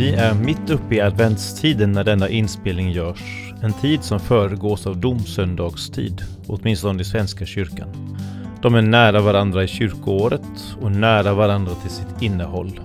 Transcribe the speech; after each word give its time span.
Vi 0.00 0.12
är 0.12 0.34
mitt 0.34 0.70
uppe 0.70 0.94
i 0.94 1.00
adventstiden 1.00 1.92
när 1.92 2.04
denna 2.04 2.28
inspelning 2.28 2.90
görs. 2.90 3.52
En 3.62 3.72
tid 3.72 4.04
som 4.04 4.20
föregås 4.20 4.86
av 4.86 4.96
domsöndagstid, 4.96 6.22
åtminstone 6.46 7.02
i 7.02 7.04
Svenska 7.04 7.46
kyrkan. 7.46 8.16
De 8.62 8.74
är 8.74 8.82
nära 8.82 9.20
varandra 9.20 9.64
i 9.64 9.68
kyrkoåret 9.68 10.76
och 10.82 10.92
nära 10.92 11.34
varandra 11.34 11.74
till 11.74 11.90
sitt 11.90 12.22
innehåll. 12.22 12.80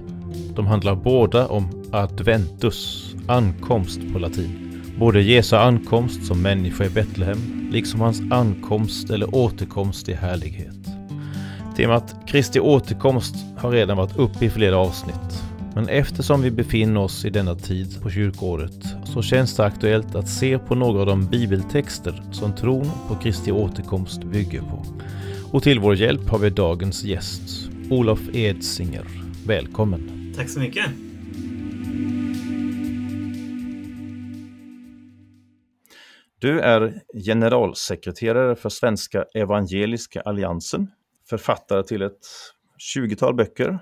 De 0.56 0.68
handlar 0.68 0.96
båda 0.96 1.48
om 1.48 1.86
adventus, 1.92 3.14
ankomst 3.28 4.00
på 4.14 4.20
latin. 4.20 4.84
Både 5.00 5.22
Jesu 5.22 5.56
ankomst 5.56 6.26
som 6.26 6.42
människa 6.42 6.86
i 6.86 6.90
Betlehem, 6.90 7.70
liksom 7.72 8.02
hans 8.02 8.22
ankomst 8.32 9.10
eller 9.10 9.36
återkomst 9.36 10.10
i 10.10 10.14
härlighet. 10.14 10.88
Temat 11.76 12.16
Kristi 12.28 12.60
återkomst 12.60 13.36
har 13.58 13.72
redan 13.72 13.98
varit 13.98 14.18
uppe 14.18 14.46
i 14.46 14.50
flera 14.50 14.78
avsnitt. 14.78 15.45
Men 15.76 15.90
eftersom 15.90 16.42
vi 16.42 16.52
befinner 16.52 17.02
oss 17.02 17.26
i 17.26 17.30
denna 17.30 17.56
tid 17.56 18.02
på 18.02 18.10
kyrkåret 18.10 18.86
så 19.06 19.22
känns 19.22 19.56
det 19.56 19.66
aktuellt 19.66 20.16
att 20.16 20.30
se 20.30 20.60
på 20.60 20.76
några 20.76 21.00
av 21.00 21.06
de 21.06 21.28
bibeltexter 21.28 22.24
som 22.32 22.56
tron 22.56 22.92
på 23.08 23.16
Kristi 23.16 23.52
återkomst 23.52 24.24
bygger 24.24 24.62
på. 24.62 24.86
Och 25.52 25.64
till 25.64 25.80
vår 25.80 25.96
hjälp 25.96 26.30
har 26.30 26.40
vi 26.40 26.50
dagens 26.50 27.04
gäst, 27.04 27.70
Olof 27.90 28.20
Edsinger. 28.34 29.06
Välkommen! 29.48 30.34
Tack 30.38 30.50
så 30.50 30.60
mycket! 30.60 30.86
Du 36.40 36.60
är 36.60 37.02
generalsekreterare 37.26 38.56
för 38.56 38.70
Svenska 38.70 39.26
Evangeliska 39.34 40.22
Alliansen, 40.22 40.92
författare 41.30 41.84
till 41.84 42.02
ett 42.02 42.20
20-tal 42.96 43.36
böcker. 43.36 43.80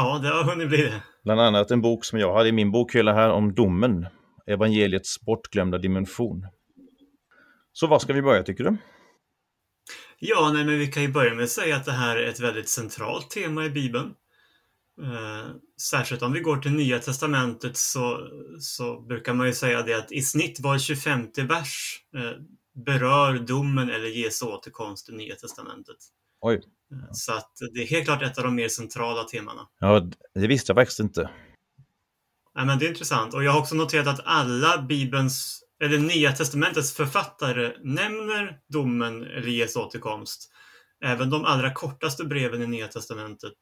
Ja, 0.00 0.18
det 0.22 0.28
har 0.28 0.44
hunnit 0.44 0.68
bli 0.68 0.82
det. 0.82 1.02
Bland 1.24 1.40
annat 1.40 1.70
en 1.70 1.80
bok 1.80 2.04
som 2.04 2.18
jag 2.18 2.34
hade 2.34 2.48
i 2.48 2.52
min 2.52 2.70
bokhylla 2.70 3.12
här 3.12 3.30
om 3.30 3.54
domen, 3.54 4.06
evangeliets 4.46 5.20
bortglömda 5.20 5.78
dimension. 5.78 6.46
Så 7.72 7.86
var 7.86 7.98
ska 7.98 8.12
vi 8.12 8.22
börja 8.22 8.42
tycker 8.42 8.64
du? 8.64 8.76
Ja, 10.18 10.50
nej, 10.54 10.64
men 10.64 10.78
vi 10.78 10.86
kan 10.86 11.02
ju 11.02 11.08
börja 11.08 11.34
med 11.34 11.44
att 11.44 11.50
säga 11.50 11.76
att 11.76 11.84
det 11.84 11.92
här 11.92 12.16
är 12.16 12.28
ett 12.28 12.40
väldigt 12.40 12.68
centralt 12.68 13.30
tema 13.30 13.64
i 13.64 13.70
Bibeln. 13.70 14.14
Eh, 15.02 15.50
särskilt 15.90 16.22
om 16.22 16.32
vi 16.32 16.40
går 16.40 16.56
till 16.56 16.72
Nya 16.72 16.98
Testamentet 16.98 17.76
så, 17.76 18.28
så 18.60 19.00
brukar 19.00 19.34
man 19.34 19.46
ju 19.46 19.52
säga 19.52 19.82
det 19.82 19.94
att 19.94 20.12
i 20.12 20.22
snitt 20.22 20.60
var 20.60 20.78
25 20.78 21.26
vers 21.48 22.00
eh, 22.16 22.30
berör 22.84 23.38
domen 23.38 23.90
eller 23.90 24.08
Jesu 24.08 24.46
återkomst 24.46 25.08
i 25.08 25.12
Nya 25.12 25.34
Testamentet. 25.34 25.98
Oj. 26.40 26.54
Eh, 26.54 27.12
så 27.12 27.32
att 27.32 27.52
det 27.74 27.82
är 27.82 27.86
helt 27.86 28.04
klart 28.04 28.22
ett 28.22 28.38
av 28.38 28.44
de 28.44 28.54
mer 28.54 28.68
centrala 28.68 29.24
temana. 29.24 29.68
Ja, 29.80 30.10
det 30.34 30.46
visste 30.46 30.70
jag 30.70 30.76
faktiskt 30.76 31.00
inte. 31.00 31.30
Ja, 32.54 32.64
men 32.64 32.78
det 32.78 32.86
är 32.86 32.88
intressant 32.88 33.34
och 33.34 33.44
jag 33.44 33.52
har 33.52 33.60
också 33.60 33.74
noterat 33.74 34.06
att 34.06 34.20
alla 34.24 34.82
Bibelns, 34.82 35.62
eller 35.82 35.98
Nya 35.98 36.32
Testamentets 36.32 36.92
författare 36.92 37.72
nämner 37.82 38.58
domen 38.68 39.22
eller 39.22 39.48
Jesu 39.48 39.78
återkomst. 39.80 40.52
Även 41.04 41.30
de 41.30 41.44
allra 41.44 41.72
kortaste 41.72 42.24
breven 42.24 42.62
i 42.62 42.66
Nya 42.66 42.88
Testamentet 42.88 43.54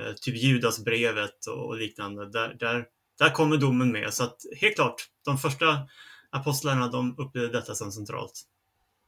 Eh, 0.00 0.12
typ 0.14 0.36
Judasbrevet 0.36 1.46
och 1.46 1.76
liknande. 1.76 2.30
Där, 2.30 2.56
där, 2.58 2.84
där 3.18 3.30
kommer 3.30 3.56
domen 3.56 3.92
med. 3.92 4.14
Så 4.14 4.24
att 4.24 4.36
helt 4.60 4.74
klart, 4.74 4.94
de 5.24 5.38
första 5.38 5.78
apostlarna 6.30 6.88
de 6.88 7.14
upplevde 7.18 7.52
detta 7.52 7.74
som 7.74 7.92
centralt. 7.92 8.32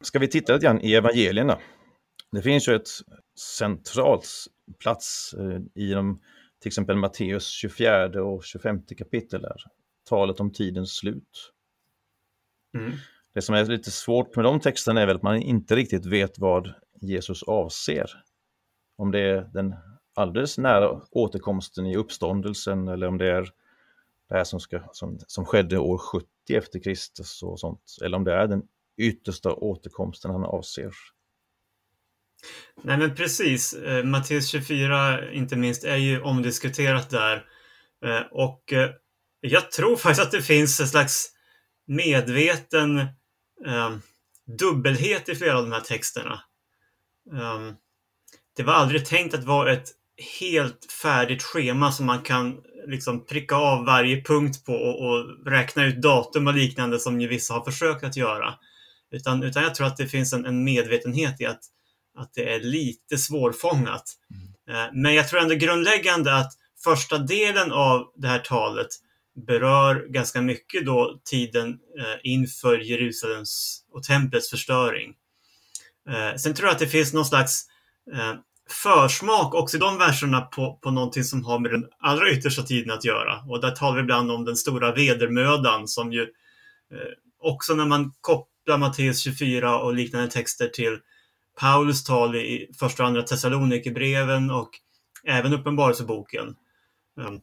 Ska 0.04 0.18
vi 0.18 0.28
titta 0.28 0.52
lite 0.52 0.66
grann 0.66 0.80
i 0.80 0.94
evangelierna? 0.94 1.58
Det 2.36 2.42
finns 2.42 2.68
ju 2.68 2.74
ett 2.74 2.88
centralt 3.38 4.28
plats 4.78 5.34
eh, 5.38 5.60
i 5.74 5.92
de, 5.92 6.20
till 6.60 6.68
exempel 6.68 6.96
Matteus 6.96 7.48
24 7.48 8.24
och 8.24 8.44
25 8.44 8.82
kapitel 8.82 9.42
där. 9.42 9.62
Talet 10.08 10.40
om 10.40 10.52
tidens 10.52 10.96
slut. 10.96 11.52
Mm. 12.74 12.92
Det 13.32 13.42
som 13.42 13.54
är 13.54 13.64
lite 13.64 13.90
svårt 13.90 14.36
med 14.36 14.44
de 14.44 14.60
texterna 14.60 15.00
är 15.00 15.06
väl 15.06 15.16
att 15.16 15.22
man 15.22 15.36
inte 15.36 15.76
riktigt 15.76 16.06
vet 16.06 16.38
vad 16.38 16.72
Jesus 17.00 17.42
avser. 17.42 18.24
Om 18.96 19.10
det 19.10 19.20
är 19.20 19.50
den 19.52 19.74
alldeles 20.14 20.58
nära 20.58 21.00
återkomsten 21.10 21.86
i 21.86 21.96
uppståndelsen 21.96 22.88
eller 22.88 23.06
om 23.06 23.18
det 23.18 23.32
är 23.32 23.42
det 24.28 24.34
här 24.34 24.44
som, 24.44 24.60
ska, 24.60 24.80
som, 24.92 25.18
som 25.26 25.44
skedde 25.44 25.78
år 25.78 25.98
70 25.98 26.26
efter 26.48 26.78
Kristus 26.78 27.42
och 27.42 27.60
sånt. 27.60 27.96
Eller 28.04 28.16
om 28.16 28.24
det 28.24 28.34
är 28.34 28.46
den 28.46 28.68
yttersta 28.96 29.54
återkomsten 29.54 30.30
han 30.30 30.44
avser. 30.44 30.92
Nej 32.82 32.98
men 32.98 33.14
precis, 33.14 33.74
eh, 33.74 34.04
Matteus 34.04 34.48
24 34.48 35.32
inte 35.32 35.56
minst 35.56 35.84
är 35.84 35.96
ju 35.96 36.20
omdiskuterat 36.20 37.10
där. 37.10 37.44
Eh, 38.04 38.22
och 38.30 38.72
eh, 38.72 38.90
jag 39.40 39.70
tror 39.70 39.96
faktiskt 39.96 40.26
att 40.26 40.32
det 40.32 40.42
finns 40.42 40.80
en 40.80 40.88
slags 40.88 41.30
medveten 41.86 42.98
eh, 43.66 43.96
dubbelhet 44.58 45.28
i 45.28 45.34
flera 45.34 45.58
av 45.58 45.62
de 45.62 45.72
här 45.72 45.80
texterna. 45.80 46.40
Ehm, 47.32 47.74
det 48.56 48.62
var 48.62 48.72
aldrig 48.72 49.06
tänkt 49.06 49.34
att 49.34 49.44
vara 49.44 49.72
ett 49.72 49.88
helt 50.40 50.92
färdigt 51.02 51.42
schema 51.42 51.92
som 51.92 52.06
man 52.06 52.22
kan 52.22 52.62
liksom 52.86 53.26
pricka 53.26 53.56
av 53.56 53.84
varje 53.84 54.22
punkt 54.22 54.64
på 54.64 54.72
och, 54.72 55.08
och, 55.08 55.46
räkna 55.46 55.84
ut 55.84 56.02
datum 56.02 56.46
och 56.46 56.54
liknande 56.54 56.98
som 56.98 57.20
ju 57.20 57.28
vissa 57.28 57.54
har 57.54 57.64
försökt 57.64 58.04
att 58.04 58.16
göra. 58.16 58.54
Utan, 59.10 59.42
utan 59.42 59.62
jag 59.62 59.74
tror 59.74 59.86
att 59.86 59.96
det 59.96 60.06
finns 60.06 60.32
en, 60.32 60.46
en 60.46 60.64
medvetenhet 60.64 61.40
i 61.40 61.46
att, 61.46 61.60
att 62.16 62.34
det 62.34 62.54
är 62.54 62.60
lite 62.60 63.18
svårfångat. 63.18 64.12
Mm. 64.30 64.46
Eh, 64.70 64.90
men 64.92 65.14
jag 65.14 65.28
tror 65.28 65.40
ändå 65.40 65.54
grundläggande 65.54 66.34
att 66.34 66.52
första 66.84 67.18
delen 67.18 67.72
av 67.72 68.12
det 68.16 68.28
här 68.28 68.38
talet 68.38 68.88
berör 69.46 70.06
ganska 70.08 70.40
mycket 70.40 70.86
då 70.86 71.20
tiden 71.24 71.68
eh, 71.98 72.32
inför 72.32 72.78
Jerusalems 72.78 73.82
och 73.92 74.02
templets 74.02 74.50
förstöring. 74.50 75.14
Eh, 76.08 76.36
sen 76.36 76.54
tror 76.54 76.66
jag 76.66 76.74
att 76.74 76.78
det 76.78 76.86
finns 76.86 77.12
någon 77.12 77.24
slags 77.24 77.64
försmak 78.70 79.54
också 79.54 79.76
i 79.76 79.80
de 79.80 79.98
verserna 79.98 80.40
på, 80.40 80.78
på 80.82 80.90
någonting 80.90 81.24
som 81.24 81.44
har 81.44 81.58
med 81.58 81.70
den 81.70 81.84
allra 81.98 82.30
yttersta 82.30 82.62
tiden 82.62 82.90
att 82.90 83.04
göra. 83.04 83.40
Och 83.48 83.60
där 83.60 83.70
talar 83.70 83.96
vi 83.96 84.00
ibland 84.00 84.30
om 84.30 84.44
den 84.44 84.56
stora 84.56 84.92
vedermödan 84.92 85.88
som 85.88 86.12
ju 86.12 86.26
också 87.42 87.74
när 87.74 87.86
man 87.86 88.12
kopplar 88.20 88.78
Matteus 88.78 89.20
24 89.20 89.78
och 89.78 89.94
liknande 89.94 90.30
texter 90.30 90.68
till 90.68 90.98
Paulus 91.60 92.04
tal 92.04 92.36
i 92.36 92.70
första 92.78 93.02
och 93.02 93.08
andra 93.08 93.22
Thessalonikerbreven 93.22 94.50
och 94.50 94.70
även 95.24 95.52
Uppenbarelseboken. 95.52 96.56
Ehm, 97.20 97.40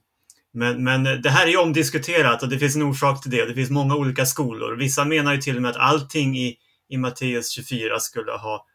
men, 0.53 0.83
men 0.83 1.03
det 1.03 1.29
här 1.29 1.47
är 1.47 1.51
ju 1.51 1.57
omdiskuterat 1.57 2.43
och 2.43 2.49
det 2.49 2.59
finns 2.59 2.75
en 2.75 2.83
orsak 2.83 3.21
till 3.21 3.31
det. 3.31 3.45
Det 3.45 3.53
finns 3.53 3.69
många 3.69 3.95
olika 3.95 4.25
skolor. 4.25 4.75
Vissa 4.75 5.05
menar 5.05 5.33
ju 5.33 5.41
till 5.41 5.55
och 5.55 5.61
med 5.61 5.71
att 5.71 5.77
allting 5.77 6.37
i, 6.37 6.57
i 6.89 6.97
Matteus 6.97 7.49
24 7.49 7.99
skulle 7.99 8.31
ha, 8.31 8.65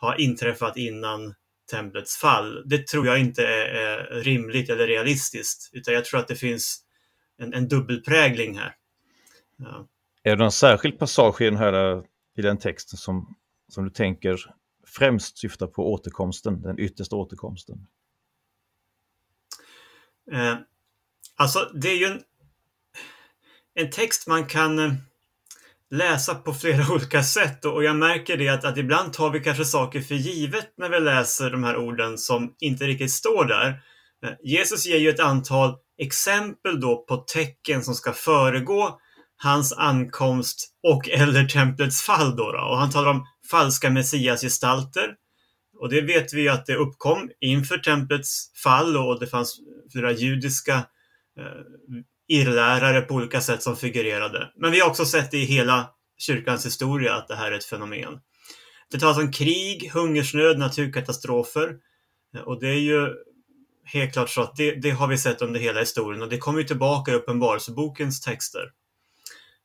ha 0.00 0.16
inträffat 0.16 0.76
innan 0.76 1.34
templets 1.70 2.16
fall. 2.16 2.62
Det 2.68 2.86
tror 2.86 3.06
jag 3.06 3.18
inte 3.18 3.46
är, 3.46 4.22
rimligt 4.22 4.70
eller 4.70 4.86
realistiskt, 4.86 5.70
utan 5.72 5.94
jag 5.94 6.04
tror 6.04 6.20
att 6.20 6.28
det 6.28 6.36
finns 6.36 6.80
en, 7.38 7.54
en 7.54 7.68
dubbelprägling 7.68 8.58
här. 8.58 8.74
Ja. 9.56 9.88
Är 10.22 10.30
det 10.30 10.42
någon 10.42 10.52
särskild 10.52 10.98
passage 10.98 11.40
i 11.40 11.44
den 11.44 11.56
här 11.56 12.02
i 12.36 12.42
den 12.42 12.58
texten 12.58 12.96
som, 12.96 13.36
som 13.68 13.84
du 13.84 13.90
tänker 13.90 14.54
främst 14.96 15.38
syftar 15.38 15.66
på 15.66 15.92
återkomsten, 15.92 16.62
den 16.62 16.78
yttersta 16.78 17.16
återkomsten? 17.16 17.86
Eh, 20.32 20.56
alltså, 21.36 21.58
det 21.74 21.88
är 21.88 21.96
ju 21.96 22.06
en, 22.06 22.22
en 23.74 23.90
text 23.90 24.26
man 24.26 24.46
kan 24.46 24.78
eh, 24.78 24.92
läsa 25.90 26.34
på 26.34 26.54
flera 26.54 26.92
olika 26.94 27.22
sätt 27.22 27.64
och 27.64 27.84
jag 27.84 27.96
märker 27.96 28.36
det 28.36 28.48
att, 28.48 28.64
att 28.64 28.78
ibland 28.78 29.12
tar 29.12 29.30
vi 29.30 29.40
kanske 29.40 29.64
saker 29.64 30.00
för 30.00 30.14
givet 30.14 30.72
när 30.76 30.88
vi 30.88 31.00
läser 31.00 31.50
de 31.50 31.64
här 31.64 31.76
orden 31.76 32.18
som 32.18 32.54
inte 32.60 32.86
riktigt 32.86 33.12
står 33.12 33.44
där. 33.44 33.68
Eh, 34.24 34.32
Jesus 34.42 34.86
ger 34.86 34.98
ju 34.98 35.08
ett 35.08 35.20
antal 35.20 35.74
exempel 35.98 36.80
då 36.80 37.04
på 37.08 37.16
tecken 37.16 37.82
som 37.82 37.94
ska 37.94 38.12
föregå 38.12 39.00
hans 39.36 39.72
ankomst 39.72 40.70
och 40.82 41.08
eller 41.08 41.44
templets 41.48 42.02
fall. 42.02 42.36
Då, 42.36 42.52
då. 42.52 42.58
Och 42.58 42.78
han 42.78 42.90
talar 42.90 43.10
om 43.10 43.26
falska 43.50 43.90
messiasgestalter. 43.90 45.14
Och 45.78 45.88
det 45.88 46.00
vet 46.00 46.32
vi 46.32 46.48
att 46.48 46.66
det 46.66 46.76
uppkom 46.76 47.30
inför 47.40 47.78
templets 47.78 48.52
fall 48.62 48.96
och 48.96 49.20
det 49.20 49.26
fanns 49.26 49.60
flera 49.92 50.12
judiska 50.12 50.74
eh, 51.38 51.62
irrlärare 52.28 53.00
på 53.00 53.14
olika 53.14 53.40
sätt 53.40 53.62
som 53.62 53.76
figurerade. 53.76 54.52
Men 54.56 54.72
vi 54.72 54.80
har 54.80 54.88
också 54.88 55.04
sett 55.04 55.30
det 55.30 55.38
i 55.38 55.44
hela 55.44 55.90
kyrkans 56.18 56.66
historia 56.66 57.14
att 57.14 57.28
det 57.28 57.36
här 57.36 57.52
är 57.52 57.56
ett 57.56 57.64
fenomen. 57.64 58.18
Det 58.90 58.98
talas 58.98 59.18
om 59.18 59.32
krig, 59.32 59.90
hungersnöd, 59.94 60.58
naturkatastrofer. 60.58 61.76
Och 62.44 62.60
det 62.60 62.68
är 62.68 62.80
ju 62.80 63.08
helt 63.84 64.12
klart 64.12 64.30
så 64.30 64.42
att 64.42 64.56
det, 64.56 64.74
det 64.74 64.90
har 64.90 65.08
vi 65.08 65.18
sett 65.18 65.42
under 65.42 65.60
hela 65.60 65.80
historien 65.80 66.22
och 66.22 66.28
det 66.28 66.38
kommer 66.38 66.58
ju 66.58 66.66
tillbaka 66.66 67.12
i 67.12 67.14
Uppenbarelsebokens 67.14 68.20
texter. 68.20 68.70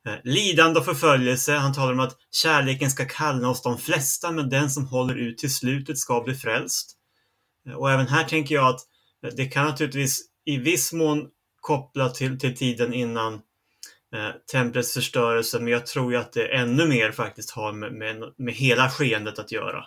Eh, 0.07 0.15
lidande 0.23 0.79
och 0.79 0.85
förföljelse. 0.85 1.53
Han 1.53 1.73
talar 1.73 1.93
om 1.93 1.99
att 1.99 2.17
kärleken 2.31 2.91
ska 2.91 3.05
kallna 3.05 3.49
oss 3.49 3.61
de 3.61 3.77
flesta, 3.77 4.31
men 4.31 4.49
den 4.49 4.69
som 4.69 4.85
håller 4.85 5.15
ut 5.15 5.37
till 5.37 5.55
slutet 5.55 5.97
ska 5.97 6.21
bli 6.21 6.35
frälst. 6.35 6.91
Eh, 7.67 7.73
och 7.73 7.91
även 7.91 8.07
här 8.07 8.23
tänker 8.23 8.55
jag 8.55 8.67
att 8.67 8.81
eh, 9.25 9.33
det 9.35 9.45
kan 9.45 9.65
naturligtvis 9.65 10.21
i 10.45 10.57
viss 10.57 10.93
mån 10.93 11.27
koppla 11.61 12.09
till, 12.09 12.39
till 12.39 12.57
tiden 12.57 12.93
innan 12.93 13.33
eh, 14.15 14.31
templets 14.51 14.93
förstörelse, 14.93 15.59
men 15.59 15.67
jag 15.67 15.85
tror 15.85 16.11
ju 16.11 16.17
att 16.17 16.33
det 16.33 16.55
ännu 16.55 16.87
mer 16.87 17.11
faktiskt 17.11 17.51
har 17.51 17.73
med, 17.73 17.93
med, 17.93 18.33
med 18.37 18.53
hela 18.53 18.89
skeendet 18.89 19.39
att 19.39 19.51
göra. 19.51 19.85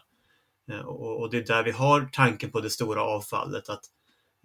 Eh, 0.73 0.81
och, 0.81 1.21
och, 1.21 1.31
det 1.31 1.37
är 1.37 1.47
där 1.47 1.63
vi 1.63 1.71
har 1.71 2.09
tanken 2.13 2.51
på 2.51 2.61
det 2.61 2.71
stora 2.71 3.03
avfallet. 3.03 3.69
Att, 3.69 3.85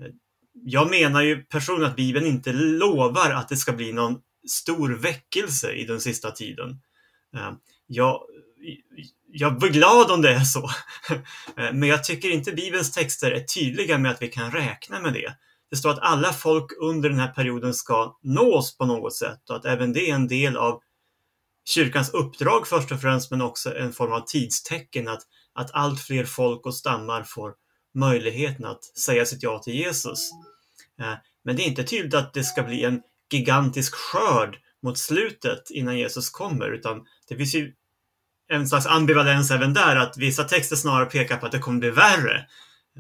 eh, 0.02 0.12
jag 0.54 0.90
menar 0.90 1.22
ju 1.22 1.44
personligen 1.44 1.90
att 1.90 1.98
Bibeln 1.98 2.26
inte 2.26 2.54
lovar 2.54 3.32
att 3.32 3.50
det 3.50 3.58
ska 3.58 3.72
bli 3.72 3.94
någon 3.94 4.20
stor 4.48 4.90
väckelse 4.90 5.72
i 5.72 5.86
den 5.86 6.02
sista 6.02 6.32
tiden. 6.32 6.82
Eh, 7.36 7.52
jag, 7.88 8.22
jag 9.32 9.60
blir 9.60 9.70
glad 9.70 10.12
om 10.12 10.22
det 10.22 10.34
är 10.34 10.44
så. 10.44 10.70
Eh, 11.58 11.74
men 11.74 11.90
jag 11.90 12.04
tycker 12.04 12.30
inte 12.30 12.52
Bibelns 12.52 12.92
texter 12.92 13.32
är 13.32 13.40
tydliga 13.40 13.98
med 13.98 14.12
att 14.12 14.22
vi 14.22 14.28
kan 14.28 14.52
räkna 14.52 15.00
med 15.00 15.14
det. 15.14 15.34
Det 15.70 15.76
står 15.76 15.90
att 15.90 16.00
alla 16.00 16.34
folk 16.34 16.72
under 16.82 17.10
den 17.10 17.20
här 17.20 17.28
perioden 17.28 17.74
ska 17.74 18.18
nås 18.24 18.78
på 18.78 18.86
något 18.86 19.16
sätt 19.16 19.50
och 19.50 19.56
att 19.56 19.66
även 19.66 19.94
det 19.94 20.10
är 20.10 20.16
en 20.16 20.28
del 20.28 20.58
av 20.58 20.82
kyrkans 21.68 22.10
uppdrag 22.10 22.68
först 22.68 22.92
och 22.92 23.02
främst, 23.02 23.32
men 23.32 23.42
också 23.42 23.78
en 23.78 23.94
form 23.94 24.12
av 24.12 24.22
tidstecken 24.28 25.08
att, 25.08 25.22
att 25.54 25.72
allt 25.74 26.02
fler 26.02 26.26
folk 26.26 26.66
och 26.66 26.76
stammar 26.76 27.24
får 27.24 27.54
möjligheten 27.94 28.66
att 28.66 28.84
säga 28.84 29.26
sitt 29.26 29.44
ja 29.44 29.60
till 29.60 29.76
Jesus. 29.76 30.30
Eh, 31.00 31.14
men 31.44 31.56
det 31.56 31.64
är 31.64 31.68
inte 31.68 31.84
tydligt 31.84 32.14
att 32.14 32.34
det 32.34 32.44
ska 32.44 32.64
bli 32.64 32.84
en 32.84 33.02
gigantisk 33.32 33.96
skörd 33.96 34.58
mot 34.84 34.98
slutet 34.98 35.70
innan 35.70 35.98
Jesus 35.98 36.30
kommer, 36.30 36.72
utan 36.72 37.06
det 37.30 37.36
finns 37.36 37.56
ju 37.56 37.74
en 38.50 38.68
slags 38.68 38.86
ambivalens 38.86 39.52
även 39.52 39.74
där, 39.74 39.96
att 39.96 40.18
vissa 40.18 40.44
texter 40.44 40.76
snarare 40.76 41.06
pekar 41.06 41.38
på 41.38 41.46
att 41.46 41.52
det 41.52 41.60
kommer 41.60 41.80
bli 41.80 41.90
värre. 41.90 42.46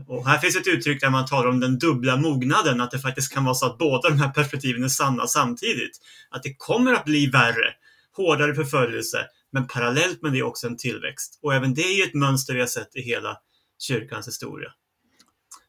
Och 0.08 0.28
här 0.28 0.38
finns 0.38 0.56
ett 0.56 0.68
uttryck 0.68 1.02
där 1.02 1.10
man 1.10 1.26
talar 1.26 1.50
om 1.50 1.60
den 1.60 1.80
dubbla 1.80 2.18
mognaden, 2.18 2.82
att 2.82 2.92
det 2.92 3.00
faktiskt 3.00 3.34
kan 3.34 3.46
vara 3.46 3.56
så 3.56 3.66
att 3.66 3.78
båda 3.78 4.10
de 4.10 4.18
här 4.18 4.30
perspektiven 4.30 4.84
är 4.84 4.88
sanna 4.88 5.28
samtidigt. 5.28 5.98
Att 6.30 6.44
det 6.44 6.56
kommer 6.58 6.94
att 6.94 7.06
bli 7.06 7.28
värre, 7.28 7.74
hårdare 8.16 8.56
förföljelse, 8.56 9.26
men 9.52 9.68
parallellt 9.68 10.22
med 10.22 10.34
det 10.34 10.44
också 10.44 10.68
en 10.68 10.78
tillväxt. 10.78 11.40
Och 11.42 11.54
även 11.54 11.74
det 11.74 11.82
är 11.82 11.98
ju 11.98 12.04
ett 12.04 12.14
mönster 12.14 12.54
vi 12.54 12.60
har 12.60 12.68
sett 12.68 12.96
i 12.96 13.02
hela 13.02 13.38
kyrkans 13.80 14.28
historia. 14.28 14.70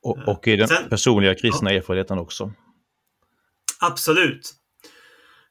Och, 0.03 0.19
och 0.27 0.49
i 0.49 0.57
den 0.57 0.69
Sen, 0.69 0.89
personliga 0.89 1.35
kristna 1.35 1.73
ja, 1.73 1.79
erfarenheten 1.79 2.19
också. 2.19 2.53
Absolut. 3.81 4.55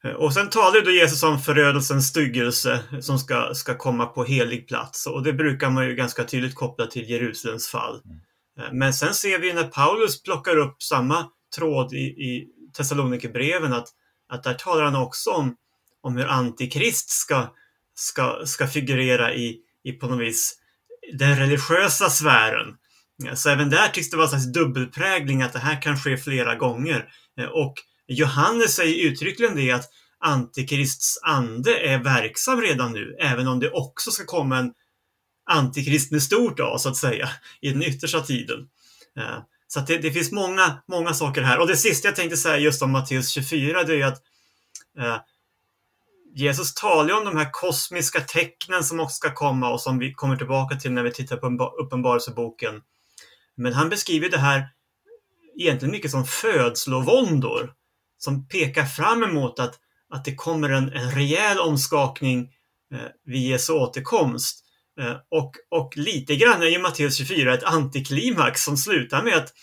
Eh, 0.03 0.11
och 0.11 0.33
sen 0.33 0.49
talar 0.49 0.81
då 0.81 0.91
Jesus 0.91 1.23
om 1.23 1.39
förödelsens 1.39 2.07
styggelse 2.07 2.83
som 3.01 3.19
ska, 3.19 3.53
ska 3.53 3.77
komma 3.77 4.05
på 4.05 4.23
helig 4.23 4.67
plats. 4.67 5.07
Och 5.07 5.23
det 5.23 5.33
brukar 5.33 5.69
man 5.69 5.87
ju 5.87 5.95
ganska 5.95 6.23
tydligt 6.23 6.55
koppla 6.55 6.87
till 6.87 7.09
Jerusalems 7.09 7.67
fall. 7.67 8.01
Mm. 8.05 8.17
Eh, 8.59 8.73
men 8.73 8.93
sen 8.93 9.13
ser 9.13 9.39
vi 9.39 9.53
när 9.53 9.67
Paulus 9.67 10.23
plockar 10.23 10.57
upp 10.57 10.83
samma 10.83 11.25
tråd 11.55 11.93
i, 11.93 12.05
i 12.05 12.47
Thessalonikerbreven 12.77 13.73
att, 13.73 13.87
att 14.29 14.43
där 14.43 14.53
talar 14.53 14.83
han 14.83 14.95
också 14.95 15.29
om, 15.29 15.55
om 16.01 16.17
hur 16.17 16.27
antikrist 16.27 17.09
ska, 17.09 17.53
ska, 17.95 18.41
ska 18.45 18.67
figurera 18.67 19.33
i, 19.33 19.57
i 19.83 19.91
på 19.91 20.07
något 20.07 20.19
vis 20.19 20.55
den 21.13 21.35
religiösa 21.39 22.09
sfären. 22.09 22.67
Så 23.35 23.49
även 23.49 23.69
där 23.69 23.87
tycks 23.87 24.09
det 24.09 24.17
vara 24.17 24.25
en 24.25 24.29
slags 24.29 24.53
dubbelprägling 24.53 25.41
att 25.41 25.53
det 25.53 25.59
här 25.59 25.81
kan 25.81 25.97
ske 25.97 26.17
flera 26.17 26.55
gånger. 26.55 27.09
Eh, 27.39 27.45
och 27.45 27.73
Johannes 28.07 28.75
säger 28.75 29.05
uttryckligen 29.05 29.55
det 29.55 29.71
att 29.71 29.89
Antikrists 30.19 31.19
ande 31.21 31.79
är 31.79 31.97
verksam 32.03 32.61
redan 32.61 32.93
nu, 32.93 33.15
även 33.19 33.47
om 33.47 33.59
det 33.59 33.71
också 33.71 34.11
ska 34.11 34.25
komma 34.25 34.57
en 34.57 34.73
antikrist 35.49 36.11
med 36.11 36.23
stort 36.23 36.59
A, 36.59 36.77
så 36.79 36.89
att 36.89 36.97
säga, 36.97 37.29
i 37.61 37.69
den 37.69 37.83
yttersta 37.83 38.21
tiden. 38.21 38.69
Eh, 39.17 39.39
så 39.67 39.79
det, 39.79 39.97
det, 39.97 40.11
finns 40.11 40.31
många, 40.31 40.83
många 40.87 41.13
saker 41.13 41.41
här. 41.41 41.59
Och 41.59 41.67
det 41.67 41.77
sista 41.77 42.07
jag 42.07 42.15
tänkte 42.15 42.37
säga 42.37 42.57
just 42.57 42.81
om 42.81 42.91
Matteus 42.91 43.29
24, 43.29 43.83
det 43.83 44.01
är 44.01 44.05
att 44.05 44.21
eh, 44.99 45.17
Jesus 46.35 46.73
talar 46.73 47.09
ju 47.09 47.15
om 47.15 47.25
de 47.25 47.37
här 47.37 47.51
kosmiska 47.51 48.21
tecknen 48.21 48.83
som 48.83 48.99
också 48.99 49.15
ska 49.15 49.33
komma 49.33 49.69
och 49.69 49.81
som 49.81 49.99
vi 49.99 50.13
kommer 50.13 50.35
tillbaka 50.35 50.75
till 50.75 50.91
när 50.91 51.03
vi 51.03 51.11
tittar 51.11 51.37
på 51.37 51.75
Uppenbarelseboken. 51.83 52.81
Men 53.55 53.73
han 53.73 53.89
beskriver 53.89 54.29
det 54.29 54.37
här 54.37 54.69
egentligen 55.59 55.91
mycket 55.91 56.11
som 56.11 56.25
födslovåndor 56.25 57.73
som 58.17 58.47
pekar 58.47 58.85
fram 58.85 59.23
emot 59.23 59.59
att, 59.59 59.75
att 60.13 60.25
det 60.25 60.35
kommer 60.35 60.69
en, 60.69 60.93
en 60.93 61.11
rejäl 61.11 61.59
omskakning 61.59 62.49
eh, 62.93 62.99
vid 63.25 63.41
Jesu 63.41 63.73
återkomst. 63.73 64.63
Eh, 64.99 65.15
och, 65.31 65.55
och 65.69 65.97
lite 65.97 66.35
grann 66.35 66.61
är 66.61 66.67
ju 66.67 66.79
Matteus 66.79 67.17
24 67.17 67.53
ett 67.53 67.63
antiklimax 67.63 68.63
som 68.63 68.77
slutar 68.77 69.23
med 69.23 69.37
att 69.37 69.53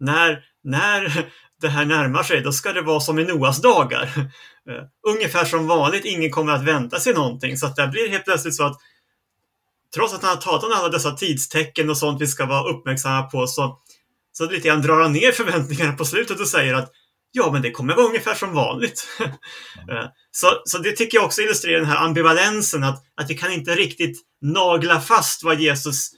när, 0.00 0.44
när 0.64 1.26
det 1.60 1.68
här 1.68 1.84
närmar 1.84 2.22
sig, 2.22 2.40
då 2.40 2.52
ska 2.52 2.72
det 2.72 2.82
vara 2.82 3.00
som 3.00 3.18
i 3.18 3.24
Noas 3.24 3.62
dagar. 3.62 4.10
Eh, 4.70 4.84
ungefär 5.14 5.44
som 5.44 5.66
vanligt, 5.66 6.04
ingen 6.04 6.30
kommer 6.30 6.52
att 6.52 6.64
vänta 6.64 7.00
sig 7.00 7.14
någonting. 7.14 7.56
Så 7.56 7.66
att 7.66 7.76
det 7.76 7.88
blir 7.88 8.08
helt 8.08 8.24
plötsligt 8.24 8.54
så 8.54 8.64
att 8.64 8.80
trots 9.94 10.14
att 10.14 10.22
han 10.22 10.30
har 10.30 10.42
talat 10.42 10.64
om 10.64 10.72
alla 10.74 10.88
dessa 10.88 11.10
tidstecken 11.10 11.90
och 11.90 11.96
sånt 11.96 12.20
vi 12.20 12.26
ska 12.26 12.46
vara 12.46 12.70
uppmärksamma 12.70 13.22
på 13.22 13.46
så, 13.46 13.78
så 14.32 14.50
lite 14.50 14.68
grann 14.68 14.82
drar 14.82 15.00
han 15.00 15.12
ner 15.12 15.32
förväntningarna 15.32 15.92
på 15.92 16.04
slutet 16.04 16.40
och 16.40 16.48
säger 16.48 16.74
att 16.74 16.92
Ja, 17.36 17.52
men 17.52 17.62
det 17.62 17.70
kommer 17.70 17.94
vara 17.94 18.06
ungefär 18.06 18.34
som 18.34 18.54
vanligt. 18.54 19.06
Eh, 19.90 20.06
så, 20.30 20.46
så 20.64 20.78
det 20.78 20.92
tycker 20.92 21.18
jag 21.18 21.24
också 21.24 21.42
illustrerar 21.42 21.78
den 21.78 21.88
här 21.88 22.04
ambivalensen, 22.04 22.84
att, 22.84 23.04
att 23.14 23.30
vi 23.30 23.34
kan 23.34 23.52
inte 23.52 23.74
riktigt 23.74 24.22
nagla 24.40 25.00
fast 25.00 25.42
vad 25.44 25.60
Jesus 25.60 26.10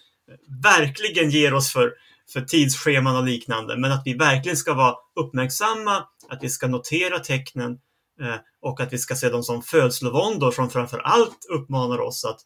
verkligen 0.63 1.31
ger 1.31 1.55
oss 1.55 1.73
för, 1.73 1.93
för 2.33 2.41
tidsscheman 2.41 3.17
och 3.17 3.25
liknande, 3.25 3.77
men 3.77 3.93
att 3.93 4.03
vi 4.05 4.15
verkligen 4.15 4.57
ska 4.57 4.75
vara 4.75 4.95
uppmärksamma, 5.21 6.05
att 6.29 6.43
vi 6.43 6.51
ska 6.51 6.67
notera 6.67 7.19
tecknen 7.19 7.73
eh, 8.21 8.37
och 8.61 8.81
att 8.81 8.93
vi 8.93 8.99
ska 8.99 9.15
se 9.15 9.29
dem 9.29 9.43
som 9.43 9.63
födslovåndor 9.63 10.51
som 10.51 10.71
framför 10.71 10.99
allt 10.99 11.47
uppmanar 11.51 11.99
oss 11.99 12.25
att, 12.25 12.41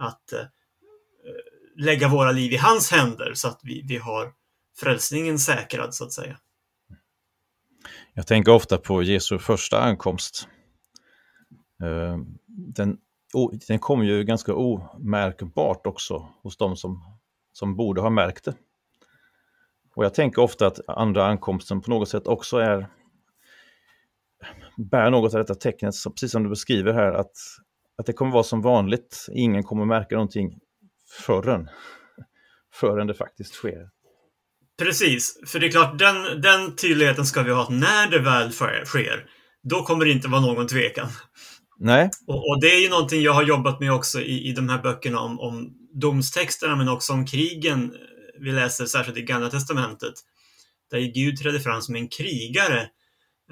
att 0.00 0.32
eh, 0.32 0.46
lägga 1.76 2.08
våra 2.08 2.32
liv 2.32 2.52
i 2.52 2.56
hans 2.56 2.90
händer 2.90 3.32
så 3.34 3.48
att 3.48 3.60
vi, 3.62 3.82
vi 3.88 3.96
har 3.96 4.32
frälsningen 4.80 5.38
säkrad, 5.38 5.94
så 5.94 6.04
att 6.04 6.12
säga. 6.12 6.38
Jag 8.18 8.26
tänker 8.26 8.52
ofta 8.52 8.78
på 8.78 9.02
Jesu 9.02 9.38
första 9.38 9.80
ankomst. 9.80 10.48
Eh, 11.82 12.18
den, 12.46 12.98
den 13.68 13.78
kom 13.78 14.04
ju 14.04 14.24
ganska 14.24 14.54
omärkbart 14.54 15.86
också 15.86 16.28
hos 16.42 16.56
de 16.56 16.76
som, 16.76 17.18
som 17.52 17.76
borde 17.76 18.00
ha 18.00 18.10
märkt 18.10 18.44
det. 18.44 18.54
Och 19.94 20.04
jag 20.04 20.14
tänker 20.14 20.42
ofta 20.42 20.66
att 20.66 20.80
andra 20.88 21.26
ankomsten 21.26 21.80
på 21.80 21.90
något 21.90 22.08
sätt 22.08 22.26
också 22.26 22.56
är 22.58 22.88
bär 24.76 25.10
något 25.10 25.34
av 25.34 25.38
detta 25.38 25.54
tecknet, 25.54 25.94
precis 26.14 26.32
som 26.32 26.42
du 26.42 26.48
beskriver 26.48 26.92
här, 26.92 27.12
att, 27.12 27.36
att 27.96 28.06
det 28.06 28.12
kommer 28.12 28.32
vara 28.32 28.42
som 28.42 28.62
vanligt. 28.62 29.26
Ingen 29.32 29.62
kommer 29.62 29.84
märka 29.84 30.14
någonting 30.14 30.58
förrän, 31.26 31.68
förrän 32.72 33.06
det 33.06 33.14
faktiskt 33.14 33.54
sker. 33.54 33.90
Precis, 34.78 35.38
för 35.46 35.58
det 35.58 35.66
är 35.66 35.70
klart, 35.70 35.98
den, 35.98 36.40
den 36.40 36.76
tydligheten 36.76 37.26
ska 37.26 37.42
vi 37.42 37.52
ha 37.52 37.62
att 37.62 37.70
när 37.70 38.10
det 38.10 38.18
väl 38.18 38.52
sker, 38.84 39.24
då 39.62 39.82
kommer 39.82 40.04
det 40.04 40.10
inte 40.10 40.28
vara 40.28 40.40
någon 40.40 40.66
tvekan. 40.66 41.08
Nej. 41.78 42.10
Och, 42.26 42.50
och, 42.50 42.60
det 42.60 42.66
är 42.66 42.80
ju 42.80 42.88
någonting 42.88 43.22
jag 43.22 43.32
har 43.32 43.42
jobbat 43.42 43.80
med 43.80 43.92
också 43.92 44.20
i, 44.20 44.48
i 44.48 44.52
de 44.52 44.68
här 44.68 44.82
böckerna 44.82 45.20
om, 45.20 45.40
om 45.40 45.70
domstexterna, 46.00 46.76
men 46.76 46.88
också 46.88 47.12
om 47.12 47.26
krigen 47.26 47.92
vi 48.40 48.52
läser 48.52 48.86
särskilt 48.86 49.18
i 49.18 49.22
Gamla 49.22 49.50
Testamentet. 49.50 50.14
Där 50.90 50.98
Gud 50.98 51.36
trädde 51.36 51.60
fram 51.60 51.82
som 51.82 51.94
en 51.94 52.08
krigare. 52.08 52.80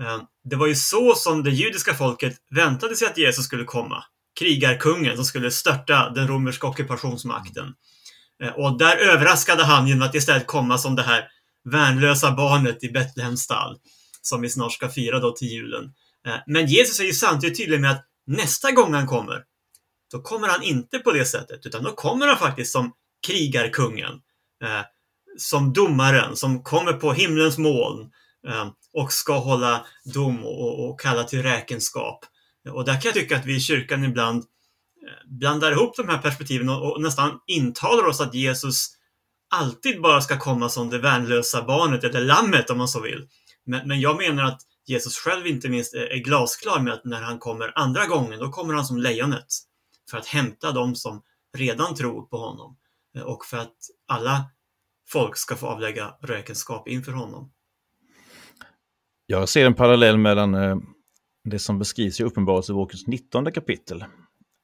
Eh, 0.01 0.23
det 0.45 0.57
var 0.57 0.67
ju 0.67 0.75
så 0.75 1.15
som 1.15 1.43
det 1.43 1.51
judiska 1.51 1.95
folket 1.95 2.37
väntade 2.51 2.97
sig 2.97 3.09
att 3.09 3.19
Jesus 3.19 3.45
skulle 3.45 3.65
komma. 3.65 4.05
Krigarkungen 4.39 5.17
som 5.17 5.25
skulle 5.25 5.51
störta 5.51 6.11
den 6.11 6.29
romerska 6.29 6.67
ockupationsmakten. 6.67 7.75
Eh, 8.43 8.53
och 8.53 8.79
där 8.79 8.97
överraskade 8.97 9.65
han 9.65 9.87
genom 9.87 10.09
att 10.09 10.15
istället 10.15 10.47
komma 10.47 10.79
som 10.79 10.97
det 10.97 11.03
här 11.03 11.29
värnlösa 11.65 12.31
barnet 12.31 12.85
i 12.85 12.89
Betlehems 12.89 13.41
stall, 13.41 13.77
som 14.23 14.41
vi 14.41 14.51
snart 14.51 14.73
ska 14.73 14.89
fira 14.89 15.21
då 15.21 15.33
till 15.33 15.49
julen. 15.49 15.85
Eh, 16.27 16.37
men 16.47 16.67
Jesus 16.67 17.01
är 17.01 17.05
ju 17.05 17.13
samtidigt 17.13 17.59
tydlig 17.59 17.81
med 17.81 17.91
att 17.91 18.05
nästa 18.27 18.73
gång 18.73 18.95
han 18.95 19.07
kommer, 19.07 19.43
då 20.13 20.23
kommer 20.23 20.49
han 20.49 20.63
inte 20.63 20.99
på 20.99 21.13
det 21.13 21.25
sättet, 21.25 21.67
utan 21.67 21.83
då 21.83 21.91
kommer 21.91 22.27
han 22.27 22.39
faktiskt 22.39 22.73
som 22.73 22.93
krigarkungen, 23.27 24.13
eh, 24.65 24.83
som 25.39 25.73
domaren 25.73 26.37
som 26.37 26.63
kommer 26.63 26.93
på 26.93 27.13
himlens 27.13 27.59
moln 27.59 28.11
och 28.93 29.13
ska 29.13 29.39
hålla 29.39 29.87
dom 30.15 30.45
och 30.45 31.01
kalla 31.01 31.25
till 31.25 31.43
räkenskap. 31.43 32.25
Och 32.71 32.85
där 32.85 32.93
kan 32.93 33.03
jag 33.05 33.15
tycka 33.15 33.37
att 33.37 33.47
vi 33.47 33.57
i 33.57 33.61
kyrkan 33.61 34.05
ibland 34.05 34.45
blandar 35.27 35.73
ihop 35.73 35.97
de 35.97 36.09
här 36.09 36.19
perspektiven 36.19 36.69
och, 36.69 36.93
och 36.93 37.03
nästan 37.03 37.41
intalar 37.47 38.07
oss 38.07 38.21
att 38.21 38.35
Jesus 38.35 38.89
alltid 39.55 40.03
bara 40.03 40.21
ska 40.21 40.39
komma 40.39 40.69
som 40.69 40.91
det 40.91 40.99
värnlösa 40.99 41.65
barnet 41.65 42.05
eller 42.05 42.21
lammet 42.21 42.71
om 42.71 42.79
man 42.79 42.89
så 42.89 43.01
vill. 43.01 43.29
Men, 43.67 43.89
men 43.89 44.01
jag 44.01 44.17
menar 44.17 44.45
att 44.45 44.61
Jesus 44.87 45.19
själv 45.19 45.47
inte 45.47 45.69
minst 45.69 45.95
är, 45.95 46.13
är, 46.13 46.19
glasklar 46.19 46.81
med 46.81 46.93
att 46.93 47.05
när 47.05 47.23
han 47.23 47.39
kommer 47.39 47.73
andra 47.79 48.07
gången, 48.07 48.41
då 48.41 48.51
kommer 48.51 48.75
han 48.75 48.85
som 48.85 48.99
lejonet 48.99 49.47
för 50.11 50.19
att 50.19 50.27
hämta 50.27 50.73
dem 50.73 50.95
som 50.95 51.23
redan 51.57 51.95
tror 51.95 52.23
på 52.23 52.37
honom 52.37 52.77
och 53.25 53.45
för 53.45 53.57
att 53.57 53.77
alla 54.09 54.45
folk 55.09 55.37
ska 55.37 55.57
få 55.57 55.67
avlägga 55.67 56.15
räkenskap 56.23 56.89
inför 56.89 57.13
honom. 57.13 57.51
Jag 59.27 59.49
ser 59.49 59.67
en 59.67 59.75
parallell 59.75 60.19
mellan 60.19 60.55
eh, 60.55 60.77
det 61.45 61.59
som 61.59 61.79
beskrivs 61.79 62.21
i 62.21 62.25
Uppenbarelsebokens 62.25 63.07
19 63.07 63.53
kapitel. 63.53 64.05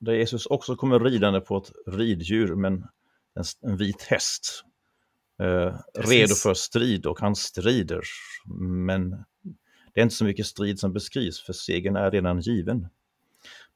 Där 0.00 0.12
Jesus 0.12 0.46
också 0.46 0.76
kommer 0.76 1.00
ridande 1.00 1.40
på 1.40 1.56
ett 1.56 1.72
riddjur, 1.86 2.54
men 2.54 2.74
en, 3.34 3.44
en 3.62 3.76
vit 3.76 4.02
häst. 4.02 4.64
Eh, 5.40 5.74
redo 5.94 6.34
för 6.34 6.54
strid 6.54 7.06
och 7.06 7.20
han 7.20 7.36
strider. 7.36 8.02
Men 8.86 9.10
det 9.94 10.00
är 10.00 10.02
inte 10.02 10.14
så 10.14 10.24
mycket 10.24 10.46
strid 10.46 10.78
som 10.78 10.92
beskrivs, 10.92 11.42
för 11.42 11.52
segern 11.52 11.96
är 11.96 12.10
redan 12.10 12.40
given. 12.40 12.88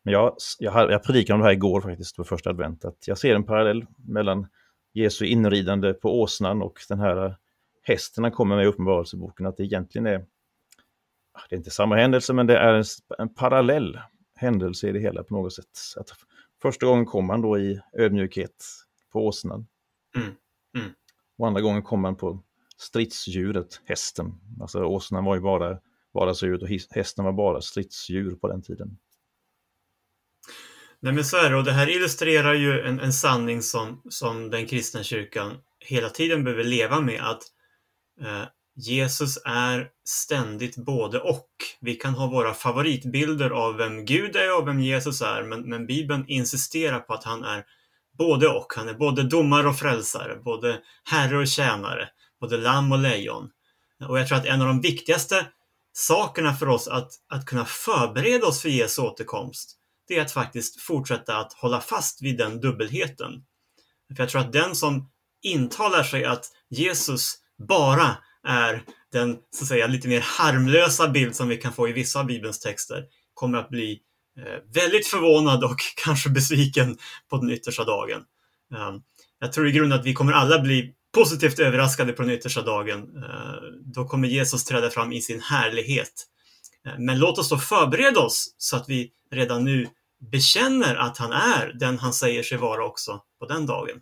Men 0.02 0.12
jag, 0.12 0.36
jag, 0.58 0.92
jag 0.92 1.02
predikade 1.02 1.34
om 1.34 1.40
det 1.40 1.46
här 1.46 1.52
igår 1.52 1.80
faktiskt, 1.80 2.16
på 2.16 2.24
första 2.24 2.50
advent, 2.50 2.84
att 2.84 3.08
jag 3.08 3.18
ser 3.18 3.34
en 3.34 3.44
parallell 3.44 3.86
mellan 3.96 4.46
Jesu 4.92 5.24
inridande 5.24 5.94
på 5.94 6.20
åsnan 6.20 6.62
och 6.62 6.78
den 6.88 7.00
här 7.00 7.36
hästen 7.82 8.24
han 8.24 8.32
kommer 8.32 8.56
med 8.56 8.64
i 8.64 8.68
Uppenbarelseboken, 8.68 9.46
att 9.46 9.56
det 9.56 9.64
egentligen 9.64 10.06
är, 10.06 10.18
det 11.48 11.54
är 11.54 11.56
inte 11.56 11.70
samma 11.70 11.96
händelse, 11.96 12.32
men 12.32 12.46
det 12.46 12.58
är 12.58 12.74
en, 12.74 12.84
en 13.18 13.34
parallell 13.34 13.98
händelse 14.34 14.88
i 14.88 14.92
det 14.92 15.00
hela 15.00 15.22
på 15.24 15.34
något 15.34 15.52
sätt. 15.52 15.78
Att 15.96 16.10
första 16.62 16.86
gången 16.86 17.06
kom 17.06 17.30
han 17.30 17.40
då 17.40 17.58
i 17.58 17.80
ödmjukhet 17.92 18.64
på 19.12 19.26
åsnan. 19.26 19.66
Mm. 20.16 20.32
Mm. 20.76 20.90
Och 21.38 21.46
andra 21.46 21.60
gången 21.60 21.82
kom 21.82 22.04
han 22.04 22.16
på 22.16 22.42
stridsdjuret, 22.76 23.80
hästen. 23.84 24.34
Alltså 24.60 24.84
åsnan 24.84 25.24
var 25.24 25.34
ju 25.34 25.40
bara 25.40 25.78
vardagsdjuret 26.12 26.62
och 26.62 26.68
hästen 26.90 27.24
var 27.24 27.32
bara 27.32 27.60
stridsdjur 27.60 28.36
på 28.36 28.48
den 28.48 28.62
tiden. 28.62 28.98
Nej 31.00 31.12
men 31.12 31.24
så 31.24 31.36
är 31.36 31.50
det 31.50 31.56
och 31.56 31.64
det 31.64 31.72
här 31.72 31.96
illustrerar 31.96 32.54
ju 32.54 32.80
en, 32.80 33.00
en 33.00 33.12
sanning 33.12 33.62
som, 33.62 34.02
som 34.10 34.50
den 34.50 34.66
kristna 34.66 35.02
kyrkan 35.02 35.56
hela 35.80 36.10
tiden 36.10 36.44
behöver 36.44 36.64
leva 36.64 37.00
med 37.00 37.20
att 37.30 37.42
eh, 38.20 38.42
Jesus 38.76 39.38
är 39.44 39.88
ständigt 40.04 40.76
både 40.76 41.20
och. 41.20 41.48
Vi 41.80 41.94
kan 41.94 42.14
ha 42.14 42.26
våra 42.26 42.54
favoritbilder 42.54 43.50
av 43.50 43.76
vem 43.76 44.04
Gud 44.04 44.36
är 44.36 44.58
och 44.58 44.68
vem 44.68 44.80
Jesus 44.80 45.22
är, 45.22 45.42
men, 45.42 45.60
men 45.68 45.86
Bibeln 45.86 46.24
insisterar 46.28 47.00
på 47.00 47.14
att 47.14 47.24
han 47.24 47.44
är 47.44 47.64
både 48.18 48.48
och. 48.48 48.72
Han 48.76 48.88
är 48.88 48.94
både 48.94 49.22
domare 49.22 49.68
och 49.68 49.78
frälsare, 49.78 50.36
både 50.36 50.80
herre 51.04 51.38
och 51.38 51.48
tjänare, 51.48 52.08
både 52.40 52.56
lamm 52.56 52.92
och 52.92 52.98
lejon. 52.98 53.50
Och 54.08 54.18
jag 54.18 54.28
tror 54.28 54.38
att 54.38 54.46
en 54.46 54.60
av 54.60 54.66
de 54.66 54.80
viktigaste 54.80 55.46
sakerna 55.92 56.54
för 56.54 56.68
oss 56.68 56.88
att, 56.88 57.12
att 57.28 57.46
kunna 57.46 57.64
förbereda 57.64 58.46
oss 58.46 58.62
för 58.62 58.68
Jesu 58.68 59.02
återkomst, 59.02 59.76
det 60.08 60.18
är 60.18 60.22
att 60.22 60.32
faktiskt 60.32 60.80
fortsätta 60.80 61.36
att 61.36 61.52
hålla 61.52 61.80
fast 61.80 62.22
vid 62.22 62.38
den 62.38 62.60
dubbelheten. 62.60 63.44
För 64.16 64.22
jag 64.22 64.28
tror 64.28 64.40
att 64.40 64.52
den 64.52 64.74
som 64.74 65.10
intalar 65.42 66.02
sig 66.02 66.24
att 66.24 66.46
Jesus 66.68 67.38
bara 67.68 68.16
är 68.44 68.82
den 69.12 69.36
så 69.50 69.64
att 69.64 69.68
säga 69.68 69.86
lite 69.86 70.08
mer 70.08 70.20
harmlösa 70.20 71.08
bild 71.08 71.36
som 71.36 71.48
vi 71.48 71.56
kan 71.56 71.72
få 71.72 71.88
i 71.88 71.92
vissa 71.92 72.20
av 72.20 72.26
Bibelns 72.26 72.60
texter 72.60 73.04
kommer 73.34 73.58
att 73.58 73.70
bli 73.70 74.00
eh, 74.38 74.74
väldigt 74.74 75.06
förvånad 75.06 75.64
och 75.64 75.76
kanske 76.04 76.30
besviken 76.30 76.98
på 77.30 77.36
den 77.36 77.50
yttersta 77.50 77.84
dagen. 77.84 78.22
Eh, 78.74 78.94
jag 79.40 79.52
tror 79.52 79.68
i 79.68 79.72
grunden 79.72 80.00
att 80.00 80.06
vi 80.06 80.14
kommer 80.14 80.32
alla 80.32 80.58
bli 80.58 80.94
positivt 81.14 81.58
överraskade 81.58 82.12
på 82.12 82.22
den 82.22 82.30
yttersta 82.30 82.62
dagen. 82.62 83.16
Eh, 83.16 83.62
då 83.94 84.04
kommer 84.04 84.28
Jesus 84.28 84.64
träda 84.64 84.90
fram 84.90 85.12
i 85.12 85.20
sin 85.20 85.40
härlighet. 85.40 86.26
Eh, 86.86 86.98
men 86.98 87.18
låt 87.18 87.38
oss 87.38 87.48
då 87.48 87.58
förbereda 87.58 88.20
oss 88.20 88.54
så 88.58 88.76
att 88.76 88.88
vi 88.88 89.10
redan 89.30 89.64
nu 89.64 89.88
bekänner 90.30 90.96
att 90.96 91.18
han 91.18 91.32
är 91.32 91.72
den 91.80 91.98
han 91.98 92.12
säger 92.12 92.42
sig 92.42 92.58
vara 92.58 92.84
också 92.84 93.20
på 93.38 93.46
den 93.46 93.66
dagen. 93.66 94.00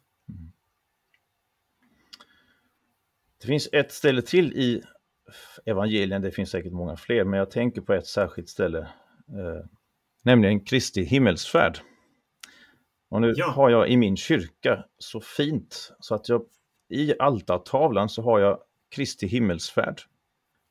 Det 3.43 3.47
finns 3.47 3.69
ett 3.73 3.93
ställe 3.93 4.23
till 4.23 4.53
i 4.53 4.83
evangelien, 5.65 6.23
det 6.23 6.31
finns 6.31 6.51
säkert 6.51 6.73
många 6.73 6.97
fler, 6.97 7.25
men 7.25 7.39
jag 7.39 7.51
tänker 7.51 7.81
på 7.81 7.93
ett 7.93 8.07
särskilt 8.07 8.49
ställe, 8.49 8.79
eh, 9.29 9.67
nämligen 10.23 10.61
Kristi 10.65 11.03
himmelsfärd. 11.03 11.79
Och 13.11 13.21
nu 13.21 13.33
ja. 13.37 13.51
har 13.51 13.71
jag 13.71 13.89
i 13.89 13.97
min 13.97 14.17
kyrka 14.17 14.85
så 14.99 15.21
fint 15.21 15.93
så 16.01 16.15
att 16.15 16.29
jag 16.29 16.43
i 16.89 17.15
altartavlan 17.19 18.09
så 18.09 18.23
har 18.23 18.41
jag 18.41 18.59
Kristi 18.95 19.27
himmelsfärd. 19.27 20.01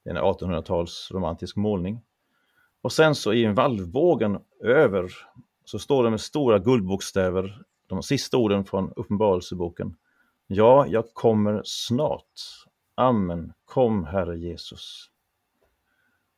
Det 0.04 0.10
är 0.10 0.16
en 0.16 0.24
1800-tals 0.24 1.12
romantisk 1.12 1.56
målning. 1.56 2.02
Och 2.82 2.92
sen 2.92 3.16
så 3.16 3.34
i 3.34 3.46
en 3.46 3.56
valvbågen 3.56 4.40
över 4.64 5.12
så 5.66 5.80
står 5.80 6.04
det 6.04 6.10
med 6.10 6.22
stora 6.22 6.60
guldbokstäver 6.60 7.62
de 7.88 8.04
sista 8.04 8.38
orden 8.38 8.66
från 8.66 8.94
Uppenbarelseboken. 8.96 9.96
Ja, 10.54 10.88
jag 10.88 11.14
kommer 11.14 11.62
snart. 11.66 12.32
Amen. 12.96 13.54
Kom, 13.66 14.06
Herre 14.06 14.38
Jesus. 14.38 15.10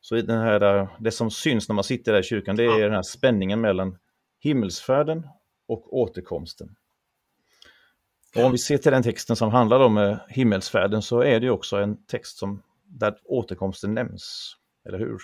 Så 0.00 0.14
den 0.14 0.40
här, 0.40 0.88
det 1.00 1.10
som 1.10 1.30
syns 1.30 1.68
när 1.68 1.74
man 1.74 1.84
sitter 1.84 2.12
där 2.12 2.20
i 2.20 2.22
kyrkan, 2.22 2.56
det 2.56 2.64
är 2.64 2.80
den 2.80 2.92
här 2.92 3.02
spänningen 3.02 3.60
mellan 3.60 3.98
himmelsfärden 4.40 5.26
och 5.68 5.96
återkomsten. 5.96 6.76
Och 8.36 8.44
om 8.44 8.52
vi 8.52 8.58
ser 8.58 8.78
till 8.78 8.92
den 8.92 9.02
texten 9.02 9.36
som 9.36 9.50
handlar 9.50 9.80
om 9.80 9.98
eh, 9.98 10.16
himmelsfärden 10.28 11.02
så 11.02 11.20
är 11.20 11.40
det 11.40 11.50
också 11.50 11.76
en 11.76 12.06
text 12.06 12.38
som, 12.38 12.62
där 12.84 13.14
återkomsten 13.24 13.94
nämns, 13.94 14.56
eller 14.88 14.98
hur? 14.98 15.18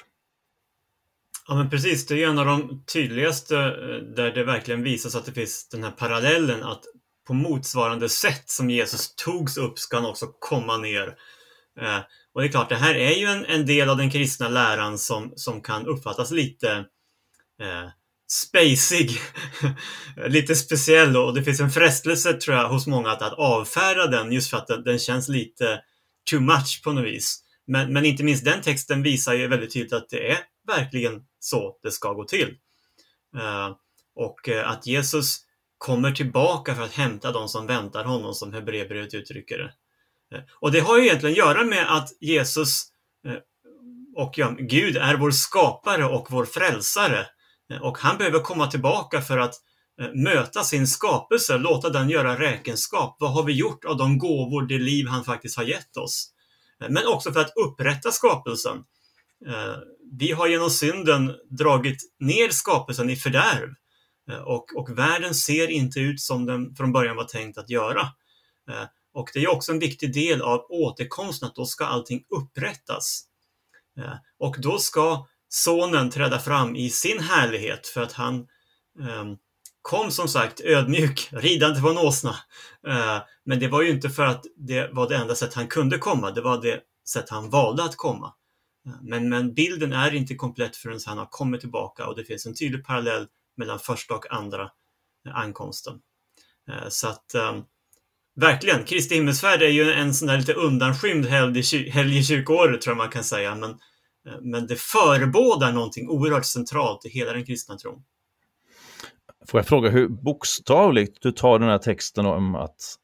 Ja 1.48 1.54
men 1.54 1.70
precis, 1.70 2.06
det 2.06 2.24
är 2.24 2.28
en 2.28 2.38
av 2.38 2.46
de 2.46 2.84
tydligaste 2.92 3.56
eh, 3.56 4.14
där 4.16 4.32
det 4.32 4.44
verkligen 4.44 4.82
visas 4.82 5.14
att 5.14 5.26
det 5.26 5.32
finns 5.32 5.68
den 5.68 5.84
här 5.84 5.90
parallellen 5.90 6.62
att 6.62 6.84
på 7.30 7.34
motsvarande 7.34 8.08
sätt 8.08 8.50
som 8.50 8.70
Jesus 8.70 9.14
togs 9.14 9.56
upp 9.56 9.78
ska 9.78 9.96
han 9.96 10.06
också 10.06 10.26
komma 10.26 10.76
ner. 10.76 11.06
Eh, 11.80 11.98
och 12.34 12.40
det 12.40 12.46
är 12.46 12.50
klart, 12.50 12.68
det 12.68 12.76
här 12.76 12.94
är 12.94 13.14
ju 13.14 13.26
en, 13.26 13.44
en 13.44 13.66
del 13.66 13.88
av 13.88 13.96
den 13.96 14.10
kristna 14.10 14.48
läran 14.48 14.98
som, 14.98 15.32
som 15.36 15.60
kan 15.62 15.86
uppfattas 15.86 16.30
lite 16.30 16.70
eh, 17.60 17.88
spacig, 18.30 19.10
lite 20.26 20.56
speciell 20.56 21.16
och 21.16 21.34
det 21.34 21.42
finns 21.42 21.60
en 21.60 21.70
frestelse 21.70 22.32
tror 22.32 22.56
jag 22.56 22.68
hos 22.68 22.86
många 22.86 23.10
att, 23.10 23.22
att 23.22 23.38
avfärda 23.38 24.06
den 24.06 24.32
just 24.32 24.50
för 24.50 24.56
att 24.56 24.66
den, 24.66 24.84
den 24.84 24.98
känns 24.98 25.28
lite 25.28 25.80
too 26.30 26.40
much 26.40 26.80
på 26.84 26.92
något 26.92 27.04
vis. 27.04 27.42
Men, 27.66 27.92
men 27.92 28.04
inte 28.04 28.24
minst 28.24 28.44
den 28.44 28.62
texten 28.62 29.02
visar 29.02 29.34
ju 29.34 29.48
väldigt 29.48 29.72
tydligt 29.72 29.92
att 29.92 30.08
det 30.08 30.30
är 30.30 30.38
verkligen 30.66 31.22
så 31.40 31.78
det 31.82 31.90
ska 31.90 32.12
gå 32.12 32.24
till. 32.24 32.56
Eh, 33.36 33.70
och 34.14 34.48
eh, 34.48 34.70
att 34.70 34.86
Jesus 34.86 35.49
kommer 35.80 36.12
tillbaka 36.12 36.74
för 36.74 36.82
att 36.82 36.92
hämta 36.92 37.32
de 37.32 37.48
som 37.48 37.66
väntar 37.66 38.04
honom, 38.04 38.34
som 38.34 38.52
Hebreerbrevet 38.52 39.14
uttrycker 39.14 39.58
det. 39.58 39.72
Eh, 40.36 40.42
och 40.60 40.72
det 40.72 40.80
har 40.80 40.98
ju 40.98 41.04
egentligen 41.04 41.32
att 41.32 41.46
göra 41.46 41.64
med 41.64 41.96
att 41.96 42.08
Jesus 42.20 42.82
eh, 43.26 43.34
och 44.16 44.38
ja, 44.38 44.54
Gud 44.58 44.96
är 44.96 45.16
vår 45.16 45.30
skapare 45.30 46.04
och 46.04 46.26
vår 46.30 46.44
frälsare. 46.44 47.26
Eh, 47.72 47.82
och 47.82 47.98
han 47.98 48.18
behöver 48.18 48.38
komma 48.38 48.66
tillbaka 48.66 49.20
för 49.20 49.38
att 49.38 49.54
möta 50.14 50.62
sin 50.62 50.86
skapelse, 50.86 51.58
låta 51.58 51.90
den 51.90 52.10
göra 52.10 52.38
räkenskap. 52.38 53.16
Vad 53.20 53.32
har 53.32 53.42
vi 53.42 53.52
gjort 53.52 53.84
av 53.84 53.96
de 53.96 54.18
gåvor, 54.18 54.66
det 54.66 54.78
liv 54.78 55.06
han 55.06 55.24
faktiskt 55.24 55.56
har 55.56 55.64
gett 55.64 55.96
oss? 55.96 56.30
Men 56.88 57.06
också 57.06 57.32
för 57.32 57.40
att 57.40 57.52
upprätta 57.56 58.10
skapelsen. 58.10 58.78
Vi 60.18 60.32
har 60.32 60.46
genom 60.46 60.70
synden 60.70 61.32
dragit 61.58 61.98
ner 62.20 62.48
skapelsen 62.48 63.10
i 63.10 63.16
fördärv 63.16 63.68
Eh, 64.30 64.38
och, 64.38 64.76
och 64.76 64.98
världen 64.98 65.34
ser 65.34 65.70
inte 65.70 66.00
ut 66.00 66.20
som 66.20 66.46
den 66.46 66.74
från 66.74 66.92
början 66.92 67.16
var 67.16 67.24
tänkt 67.24 67.58
att 67.58 67.70
göra. 67.70 68.00
Eh, 68.70 68.84
och 69.14 69.30
det 69.34 69.38
är 69.38 69.50
också 69.50 69.72
en 69.72 69.78
viktig 69.78 70.14
del 70.14 70.42
av 70.42 70.66
återkomsten 70.68 71.48
att 71.48 71.54
då 71.54 71.64
ska 71.64 71.84
allting 71.84 72.24
upprättas. 72.28 73.24
Eh, 73.98 74.14
och 74.38 74.56
då 74.58 74.78
ska 74.78 75.26
sonen 75.48 76.10
träda 76.10 76.38
fram 76.38 76.76
i 76.76 76.90
sin 76.90 77.20
härlighet 77.20 77.86
för 77.86 78.02
att 78.02 78.12
han 78.12 78.34
ehm, 79.00 79.36
kom 79.82 80.10
som 80.10 80.28
sagt 80.28 80.60
ödmjuk, 80.60 81.28
ridande 81.32 81.80
på 81.80 81.88
en 81.88 81.98
åsna. 81.98 82.36
Men 83.44 83.60
det 83.60 83.68
var 83.68 83.82
ju 83.82 83.90
inte 83.90 84.10
för 84.10 84.26
att 84.26 84.44
det 84.56 84.90
var 84.92 85.08
det 85.08 85.16
enda 85.16 85.34
sätt 85.34 85.54
han 85.54 85.66
kunde 85.66 85.98
komma, 85.98 86.30
det 86.30 86.40
var 86.40 86.62
det 86.62 86.80
sätt 87.08 87.30
han 87.30 87.50
valde 87.50 87.82
att 87.82 87.96
komma. 87.96 88.34
Men, 89.02 89.28
men 89.28 89.54
bilden 89.54 89.92
är 89.92 90.14
inte 90.14 90.34
komplett 90.34 90.76
förrän 90.76 91.00
han 91.06 91.18
har 91.18 91.26
kommit 91.26 91.60
tillbaka 91.60 92.06
och 92.06 92.16
det 92.16 92.24
finns 92.24 92.46
en 92.46 92.54
tydlig 92.54 92.84
parallell 92.84 93.26
mellan 93.60 93.78
första 93.78 94.14
och 94.14 94.32
andra 94.32 94.62
eh, 95.26 95.36
ankomsten. 95.36 96.00
Eh, 96.70 96.88
så 96.88 97.08
att 97.08 97.34
ehm, 97.34 97.62
verkligen, 98.36 98.84
Kristi 98.84 99.14
himmelsfärd 99.14 99.62
är 99.62 99.68
ju 99.68 99.92
en 99.92 100.14
sån 100.14 100.28
där 100.28 100.38
lite 100.38 100.52
undanskymd 100.52 101.26
helg 101.26 102.18
i 102.18 102.24
kyrkoåret 102.24 102.80
tror 102.80 102.92
jag 102.92 102.96
man 102.96 103.08
kan 103.08 103.24
säga. 103.24 103.54
Men, 103.54 103.70
eh, 104.26 104.40
men 104.40 104.66
det 104.66 104.76
förebådar 104.76 105.72
någonting 105.72 106.08
oerhört 106.08 106.44
centralt 106.44 107.06
i 107.06 107.08
hela 107.08 107.32
den 107.32 107.44
kristna 107.44 107.76
tron. 107.76 108.02
Får 109.46 109.58
jag 109.58 109.66
fråga 109.66 109.90
hur 109.90 110.08
bokstavligt 110.08 111.22
du 111.22 111.32
tar 111.32 111.58
den 111.58 111.68
här 111.68 111.78
texten 111.78 112.26
om 112.26 112.54
att 112.54 112.96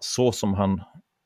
så 0.00 0.32
som 0.32 0.54
han 0.54 0.80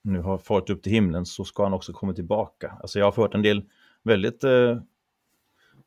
nu 0.05 0.21
har 0.21 0.39
farit 0.39 0.71
upp 0.71 0.83
till 0.83 0.93
himlen 0.93 1.27
så 1.27 1.45
ska 1.45 1.63
han 1.63 1.73
också 1.73 1.93
komma 1.93 2.13
tillbaka. 2.13 2.79
Alltså 2.81 2.99
jag 2.99 3.07
har 3.07 3.23
hört 3.23 3.35
en 3.35 3.43
del 3.43 3.65
väldigt, 4.05 4.45
eh, 4.45 4.77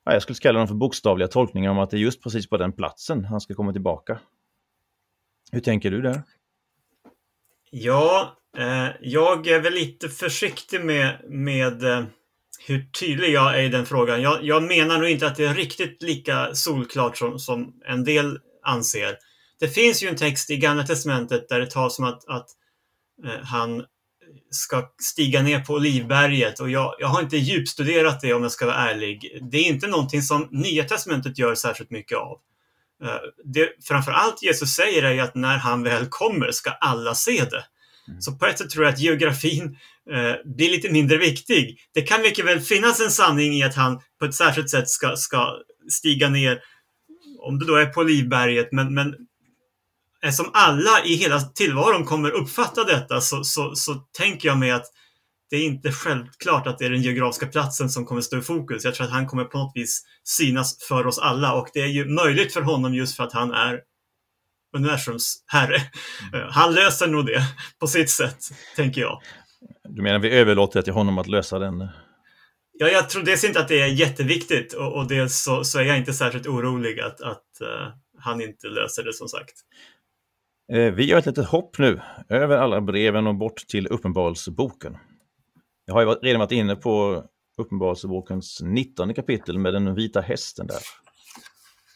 jag 0.03 0.21
skulle 0.21 0.37
kalla 0.37 0.59
dem 0.59 0.67
för 0.67 0.75
bokstavliga 0.75 1.27
tolkningar 1.27 1.71
om 1.71 1.79
att 1.79 1.89
det 1.89 1.97
är 1.97 1.99
just 1.99 2.23
precis 2.23 2.49
på 2.49 2.57
den 2.57 2.71
platsen 2.71 3.25
han 3.25 3.41
ska 3.41 3.53
komma 3.53 3.71
tillbaka. 3.71 4.19
Hur 5.51 5.59
tänker 5.59 5.91
du 5.91 6.01
där? 6.01 6.21
Ja, 7.71 8.37
eh, 8.57 8.87
jag 9.01 9.47
är 9.47 9.59
väl 9.59 9.73
lite 9.73 10.09
försiktig 10.09 10.85
med, 10.85 11.21
med 11.29 11.83
eh, 11.83 12.03
hur 12.67 12.85
tydlig 12.99 13.33
jag 13.33 13.59
är 13.59 13.63
i 13.63 13.69
den 13.69 13.85
frågan. 13.85 14.21
Jag, 14.21 14.43
jag, 14.43 14.63
menar 14.63 14.97
nog 14.97 15.09
inte 15.09 15.27
att 15.27 15.35
det 15.35 15.45
är 15.45 15.53
riktigt 15.53 16.03
lika 16.03 16.55
solklart 16.55 17.17
som, 17.17 17.39
som 17.39 17.73
en 17.85 18.03
del 18.03 18.39
anser. 18.63 19.17
Det 19.59 19.67
finns 19.67 20.03
ju 20.03 20.07
en 20.07 20.15
text 20.15 20.49
i 20.49 20.57
Gamla 20.57 20.83
Testamentet 20.83 21.49
där 21.49 21.59
det 21.59 21.69
talas 21.69 21.99
om 21.99 22.05
att, 22.05 22.27
att 22.27 22.47
eh, 23.25 23.43
han 23.43 23.85
ska 24.49 24.89
stiga 25.01 25.41
ner 25.41 25.59
på 25.59 25.73
Olivberget 25.73 26.59
och 26.59 26.69
jag, 26.69 26.95
jag 26.99 27.07
har 27.07 27.21
inte 27.21 27.37
djupstuderat 27.37 28.21
det 28.21 28.33
om 28.33 28.43
jag 28.43 28.51
ska 28.51 28.65
vara 28.65 28.89
ärlig. 28.89 29.39
Det 29.51 29.57
är 29.57 29.67
inte 29.67 29.87
någonting 29.87 30.21
som 30.21 30.47
Nya 30.51 30.83
Testamentet 30.83 31.37
gör 31.37 31.55
särskilt 31.55 31.91
mycket 31.91 32.17
av. 32.17 32.37
Eh, 33.03 33.19
det 33.45 33.69
framförallt 33.83 34.43
Jesus 34.43 34.75
säger 34.75 35.03
är 35.03 35.21
att 35.21 35.35
när 35.35 35.57
han 35.57 35.83
väl 35.83 36.05
kommer 36.09 36.51
ska 36.51 36.71
alla 36.71 37.15
se 37.15 37.45
det. 37.45 37.65
Mm. 38.07 38.21
Så 38.21 38.31
på 38.31 38.45
ett 38.45 38.57
sätt 38.57 38.69
tror 38.69 38.85
jag 38.85 38.93
att 38.93 38.99
geografin 38.99 39.77
eh, 40.11 40.33
blir 40.55 40.69
lite 40.69 40.91
mindre 40.91 41.17
viktig. 41.17 41.77
Det 41.93 42.01
kan 42.01 42.21
mycket 42.21 42.45
väl 42.45 42.59
finnas 42.59 43.01
en 43.01 43.11
sanning 43.11 43.53
i 43.53 43.63
att 43.63 43.75
han 43.75 44.01
på 44.19 44.25
ett 44.25 44.35
särskilt 44.35 44.69
sätt 44.69 44.89
ska, 44.89 45.15
ska 45.15 45.53
stiga 45.89 46.29
ner, 46.29 46.59
om 47.39 47.59
det 47.59 47.65
då 47.65 47.75
är 47.75 47.85
på 47.85 48.03
Livberget, 48.03 48.71
men, 48.71 48.93
men 48.93 49.15
eftersom 50.21 50.51
alla 50.53 51.03
i 51.05 51.15
hela 51.15 51.41
tillvaron 51.41 52.05
kommer 52.05 52.31
uppfatta 52.31 52.83
detta 52.83 53.21
så, 53.21 53.43
så, 53.43 53.75
så 53.75 53.93
tänker 53.93 54.47
jag 54.47 54.57
mig 54.57 54.71
att 54.71 54.85
det 55.49 55.55
är 55.55 55.65
inte 55.65 55.91
självklart 55.91 56.67
att 56.67 56.77
det 56.77 56.85
är 56.85 56.89
den 56.89 57.01
geografiska 57.01 57.47
platsen 57.47 57.89
som 57.89 58.05
kommer 58.05 58.21
stå 58.21 58.37
i 58.37 58.41
fokus. 58.41 58.83
Jag 58.83 58.95
tror 58.95 59.05
att 59.07 59.13
han 59.13 59.27
kommer 59.27 59.43
på 59.43 59.57
något 59.57 59.71
vis 59.75 60.03
synas 60.23 60.77
för 60.87 61.07
oss 61.07 61.19
alla 61.19 61.53
och 61.53 61.67
det 61.73 61.79
är 61.79 61.87
ju 61.87 62.05
möjligt 62.05 62.53
för 62.53 62.61
honom 62.61 62.93
just 62.93 63.15
för 63.15 63.23
att 63.23 63.33
han 63.33 63.51
är 63.51 63.79
universums 64.77 65.43
herre. 65.47 65.81
Mm. 66.33 66.47
Han 66.51 66.73
löser 66.73 67.07
nog 67.07 67.25
det 67.25 67.43
på 67.79 67.87
sitt 67.87 68.09
sätt, 68.09 68.39
tänker 68.75 69.01
jag. 69.01 69.21
Du 69.83 70.01
menar 70.01 70.19
vi 70.19 70.29
överlåter 70.29 70.81
till 70.81 70.93
honom 70.93 71.17
att 71.17 71.27
lösa 71.27 71.59
den? 71.59 71.87
Ja, 72.73 72.87
jag 72.87 73.09
tror 73.09 73.23
dels 73.23 73.43
inte 73.43 73.59
att 73.59 73.67
det 73.67 73.81
är 73.81 73.87
jätteviktigt 73.87 74.73
och, 74.73 74.93
och 74.93 75.07
dels 75.07 75.43
så, 75.43 75.63
så, 75.63 75.79
är 75.79 75.83
jag 75.83 75.97
inte 75.97 76.13
särskilt 76.13 76.47
orolig 76.47 76.99
att, 76.99 77.21
att 77.21 77.45
uh, 77.61 77.93
han 78.19 78.41
inte 78.41 78.67
löser 78.67 79.03
det 79.03 79.13
som 79.13 79.27
sagt. 79.27 79.53
Eh, 80.71 80.93
vi 80.93 81.05
gör 81.05 81.17
ett 81.17 81.25
litet 81.25 81.47
hopp 81.47 81.77
nu 81.77 82.01
över 82.29 82.57
alla 82.57 82.81
breven 82.81 83.27
och 83.27 83.35
bort 83.35 83.67
till 83.67 83.87
Uppenbarelseboken. 83.87 84.97
Jag 85.85 85.93
har 85.93 86.01
ju 86.01 86.07
redan 86.07 86.39
varit 86.39 86.51
inne 86.51 86.75
på 86.75 87.23
Uppenbarelsebokens 87.57 88.59
19 88.63 89.13
kapitel 89.13 89.59
med 89.59 89.73
den 89.73 89.95
vita 89.95 90.21
hästen 90.21 90.67
där. 90.67 90.79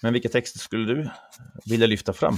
Men 0.02 0.14
vilka 0.14 0.30
texter 0.30 0.60
skulle 0.60 0.94
du 0.94 1.10
vilja 1.66 1.88
lyfta 1.88 2.14
fram? 2.14 2.36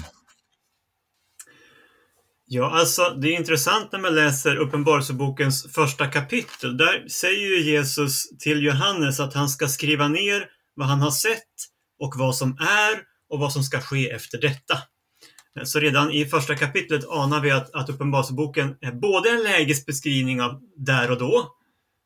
Ja, 2.46 2.80
alltså 2.80 3.10
det 3.10 3.28
är 3.30 3.40
intressant 3.40 3.92
när 3.92 4.00
man 4.00 4.16
läser 4.16 4.56
Uppenbarelsebokens 4.56 5.74
första 5.74 6.08
kapitel. 6.08 6.78
Där 6.78 7.08
säger 7.08 7.48
ju 7.48 7.72
Jesus 7.72 8.38
till 8.40 8.64
Johannes 8.64 9.20
att 9.20 9.34
han 9.34 9.50
ska 9.50 9.68
skriva 9.68 10.08
ner 10.08 10.50
vad 10.76 10.88
han 10.88 11.00
har 11.00 11.12
sett 11.12 11.54
och 12.00 12.14
vad 12.18 12.36
som 12.36 12.58
är 12.60 13.02
och 13.30 13.40
vad 13.40 13.54
som 13.54 13.64
ska 13.64 13.82
ske 13.82 14.10
efter 14.10 14.42
detta. 14.42 14.78
Så 15.64 15.80
redan 15.80 16.12
i 16.12 16.26
första 16.26 16.56
kapitlet 16.56 17.08
anar 17.08 17.42
vi 17.42 17.52
att, 17.52 17.76
att 17.76 17.90
Uppenbarelseboken 17.90 18.76
är 18.82 18.92
både 18.92 19.30
en 19.30 19.44
lägesbeskrivning 19.44 20.42
av 20.42 20.62
där 20.76 21.12
och 21.12 21.18
då, 21.18 21.52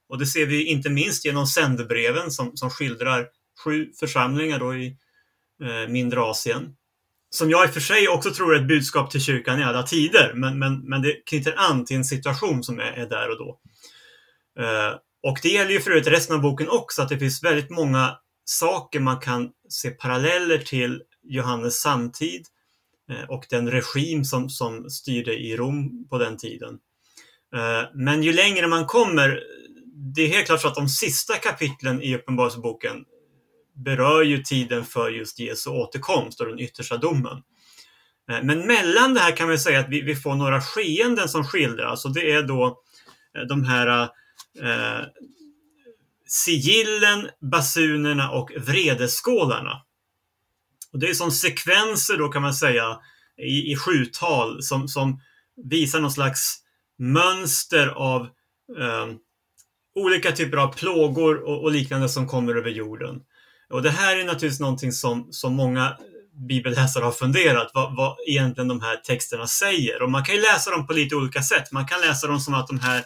och 0.09 0.19
det 0.19 0.25
ser 0.25 0.45
vi 0.45 0.65
inte 0.65 0.89
minst 0.89 1.25
genom 1.25 1.47
sändebreven 1.47 2.31
som, 2.31 2.57
som 2.57 2.69
skildrar 2.69 3.27
sju 3.63 3.91
församlingar 3.99 4.59
då 4.59 4.75
i 4.75 4.97
eh, 5.63 5.91
mindre 5.91 6.21
Asien 6.21 6.75
som 7.35 7.49
jag 7.49 7.65
i 7.65 7.69
och 7.69 7.73
för 7.73 7.79
sig 7.79 8.07
också 8.07 8.31
tror 8.31 8.55
är 8.55 8.59
ett 8.59 8.67
budskap 8.67 9.11
till 9.11 9.21
kyrkan 9.21 9.59
i 9.59 9.63
alla 9.63 9.83
tider, 9.83 10.33
men, 10.35 10.59
men, 10.59 10.89
men 10.89 11.01
det 11.01 11.13
knyter 11.25 11.53
an 11.57 11.85
till 11.85 11.97
en 11.97 12.05
situation 12.05 12.63
som 12.63 12.79
är, 12.79 12.91
är 12.91 13.09
där 13.09 13.29
och 13.29 13.37
då. 13.37 13.59
Eh, 14.59 14.95
och 15.23 15.39
det 15.41 15.49
gäller 15.49 15.71
ju 15.71 15.79
för 15.79 15.91
övrigt 15.91 16.07
resten 16.07 16.35
av 16.35 16.41
boken 16.41 16.69
också, 16.69 17.01
att 17.01 17.09
det 17.09 17.19
finns 17.19 17.43
väldigt 17.43 17.69
många 17.69 18.17
saker 18.45 18.99
man 18.99 19.19
kan 19.19 19.49
se 19.69 19.89
paralleller 19.89 20.57
till 20.57 21.01
Johannes 21.23 21.81
samtid 21.81 22.45
Eh, 23.11 23.29
och 23.29 23.45
den 23.49 23.71
regim 23.71 24.25
som, 24.25 24.49
som 24.49 24.89
styrde 24.89 25.33
i 25.33 25.57
Rom 25.57 26.07
på 26.09 26.17
den 26.17 26.37
tiden. 26.37 26.79
Eh, 27.55 27.89
men 27.93 28.23
ju 28.23 28.33
längre 28.33 28.67
man 28.67 28.85
kommer, 28.85 29.39
det 30.15 30.21
är 30.21 30.27
helt 30.27 30.45
klart 30.45 30.61
så 30.61 30.67
att 30.67 30.75
de 30.75 30.89
sista 30.89 31.35
kapitlen 31.35 32.01
i 32.01 32.15
Uppenbarelseboken 32.15 33.05
berör 33.85 34.23
ju 34.23 34.37
tiden 34.37 34.85
för 34.85 35.09
just 35.09 35.39
Jesu 35.39 35.69
återkomst 35.69 36.41
och 36.41 36.47
den 36.47 36.59
yttersta 36.59 36.97
domen. 36.97 37.37
Eh, 38.31 38.43
men 38.43 38.67
mellan 38.67 39.13
det 39.13 39.19
här 39.19 39.35
kan 39.35 39.49
vi 39.49 39.57
säga 39.57 39.79
att 39.79 39.89
vi, 39.89 40.01
vi 40.01 40.15
får 40.15 40.35
några 40.35 40.61
skeenden 40.61 41.29
som 41.29 41.43
skildras 41.43 41.91
alltså 41.91 42.07
och 42.07 42.13
det 42.13 42.31
är 42.31 42.43
då 42.43 42.81
de 43.49 43.63
här 43.63 44.01
eh, 44.61 45.05
sigillen, 46.27 47.29
basunerna 47.51 48.31
och 48.31 48.51
vredeskålarna. 48.57 49.81
Och 50.93 50.99
det 50.99 51.09
är 51.09 51.13
som 51.13 51.31
sekvenser 51.31 52.17
då 52.17 52.29
kan 52.29 52.41
man 52.41 52.53
säga 52.53 52.99
i, 53.37 53.71
i 53.71 53.75
sjutal 53.75 54.63
som, 54.63 54.87
som 54.87 55.21
visar 55.63 55.99
någon 55.99 56.11
slags 56.11 56.57
mönster 56.99 57.87
av 57.87 58.21
eh, 58.79 59.07
olika 59.95 60.31
typer 60.31 60.57
av 60.57 60.73
plågor 60.73 61.43
och, 61.43 61.63
och, 61.63 61.71
liknande 61.71 62.09
som 62.09 62.27
kommer 62.27 62.55
över 62.55 62.69
jorden. 62.69 63.21
Och 63.69 63.81
det 63.81 63.89
här 63.89 64.17
är 64.17 64.23
naturligtvis 64.23 64.59
någonting 64.59 64.91
som, 64.91 65.27
som 65.31 65.53
många 65.53 65.97
bibelläsare 66.47 67.03
har 67.03 67.11
funderat, 67.11 67.71
vad, 67.73 67.95
vad 67.95 68.17
egentligen 68.27 68.67
de 68.67 68.81
här 68.81 68.95
texterna 68.95 69.47
säger. 69.47 70.01
Och 70.01 70.11
man 70.11 70.25
kan 70.25 70.35
ju 70.35 70.41
läsa 70.41 70.71
dem 70.71 70.87
på 70.87 70.93
lite 70.93 71.15
olika 71.15 71.43
sätt. 71.43 71.71
Man 71.71 71.87
kan 71.87 72.01
läsa 72.01 72.27
dem 72.27 72.39
som 72.39 72.53
att 72.53 72.67
de 72.67 72.79
här 72.79 73.03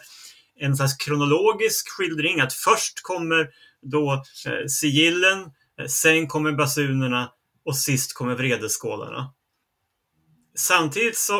en 0.60 0.76
slags 0.76 0.96
kronologisk 0.96 1.88
skildring, 1.88 2.40
att 2.40 2.52
först 2.52 3.02
kommer 3.02 3.48
då 3.82 4.12
eh, 4.46 4.66
sigillen, 4.68 5.38
eh, 5.80 5.86
sen 5.86 6.26
kommer 6.26 6.52
basunerna 6.52 7.30
och 7.66 7.76
sist 7.76 8.14
kommer 8.14 8.34
vredeskålarna. 8.34 9.34
Samtidigt 10.54 11.16
så 11.16 11.38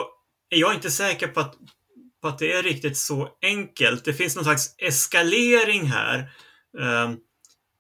är 0.50 0.58
jag 0.58 0.74
inte 0.74 0.90
säker 0.90 1.28
på 1.28 1.40
att, 1.40 1.54
på 2.22 2.28
att 2.28 2.38
det 2.38 2.52
är 2.52 2.62
riktigt 2.62 2.96
så 2.96 3.28
enkelt. 3.42 4.04
Det 4.04 4.14
finns 4.14 4.36
någon 4.36 4.44
slags 4.44 4.74
eskalering 4.78 5.86
här. 5.86 6.30
Ehm, 6.80 7.16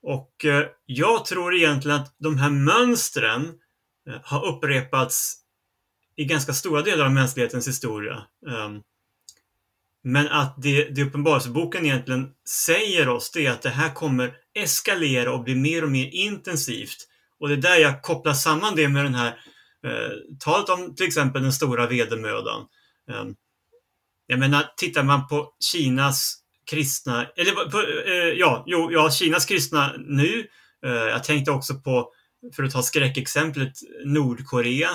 och 0.02 0.44
eh, 0.44 0.66
jag 0.86 1.24
tror 1.24 1.54
egentligen 1.54 2.00
att 2.00 2.14
de 2.18 2.38
här 2.38 2.50
mönstren 2.50 3.54
eh, 4.08 4.20
har 4.22 4.46
upprepats 4.46 5.36
i 6.16 6.24
ganska 6.24 6.52
stora 6.52 6.82
delar 6.82 7.04
av 7.04 7.12
mänsklighetens 7.12 7.68
historia. 7.68 8.22
Ehm, 8.48 8.82
men 10.04 10.28
att 10.28 10.62
det, 10.62 10.84
det 10.84 11.02
Uppenbarelseboken 11.02 11.86
egentligen 11.86 12.30
säger 12.48 13.08
oss 13.08 13.30
det 13.30 13.46
är 13.46 13.50
att 13.50 13.62
det 13.62 13.70
här 13.70 13.94
kommer 13.94 14.34
eskalera 14.54 15.32
och 15.32 15.44
bli 15.44 15.54
mer 15.54 15.84
och 15.84 15.90
mer 15.90 16.10
intensivt. 16.12 17.08
Och 17.40 17.48
det 17.48 17.54
är 17.54 17.58
där 17.58 17.76
jag 17.76 18.02
kopplar 18.02 18.32
samman 18.32 18.76
det 18.76 18.88
med 18.88 19.04
den 19.04 19.14
här 19.14 19.38
eh, 19.86 20.12
talet 20.40 20.68
om 20.68 20.94
till 20.94 21.06
exempel 21.06 21.42
den 21.42 21.52
stora 21.52 21.86
vedermödan. 21.86 22.66
Eh, 23.10 23.24
jag 24.26 24.38
menar, 24.38 24.64
tittar 24.76 25.02
man 25.02 25.28
på 25.28 25.54
Kinas 25.72 26.42
kristna, 26.70 27.26
eller 27.36 27.70
på, 27.70 27.78
eh, 28.10 28.38
ja, 28.38 28.64
jo, 28.66 28.92
ja, 28.92 29.10
Kinas 29.10 29.46
kristna 29.46 29.94
nu. 29.98 30.46
Eh, 30.86 30.92
jag 30.92 31.24
tänkte 31.24 31.50
också 31.50 31.74
på, 31.74 32.12
för 32.56 32.62
att 32.62 32.70
ta 32.70 32.82
skräckexemplet, 32.82 33.72
Nordkorea. 34.04 34.90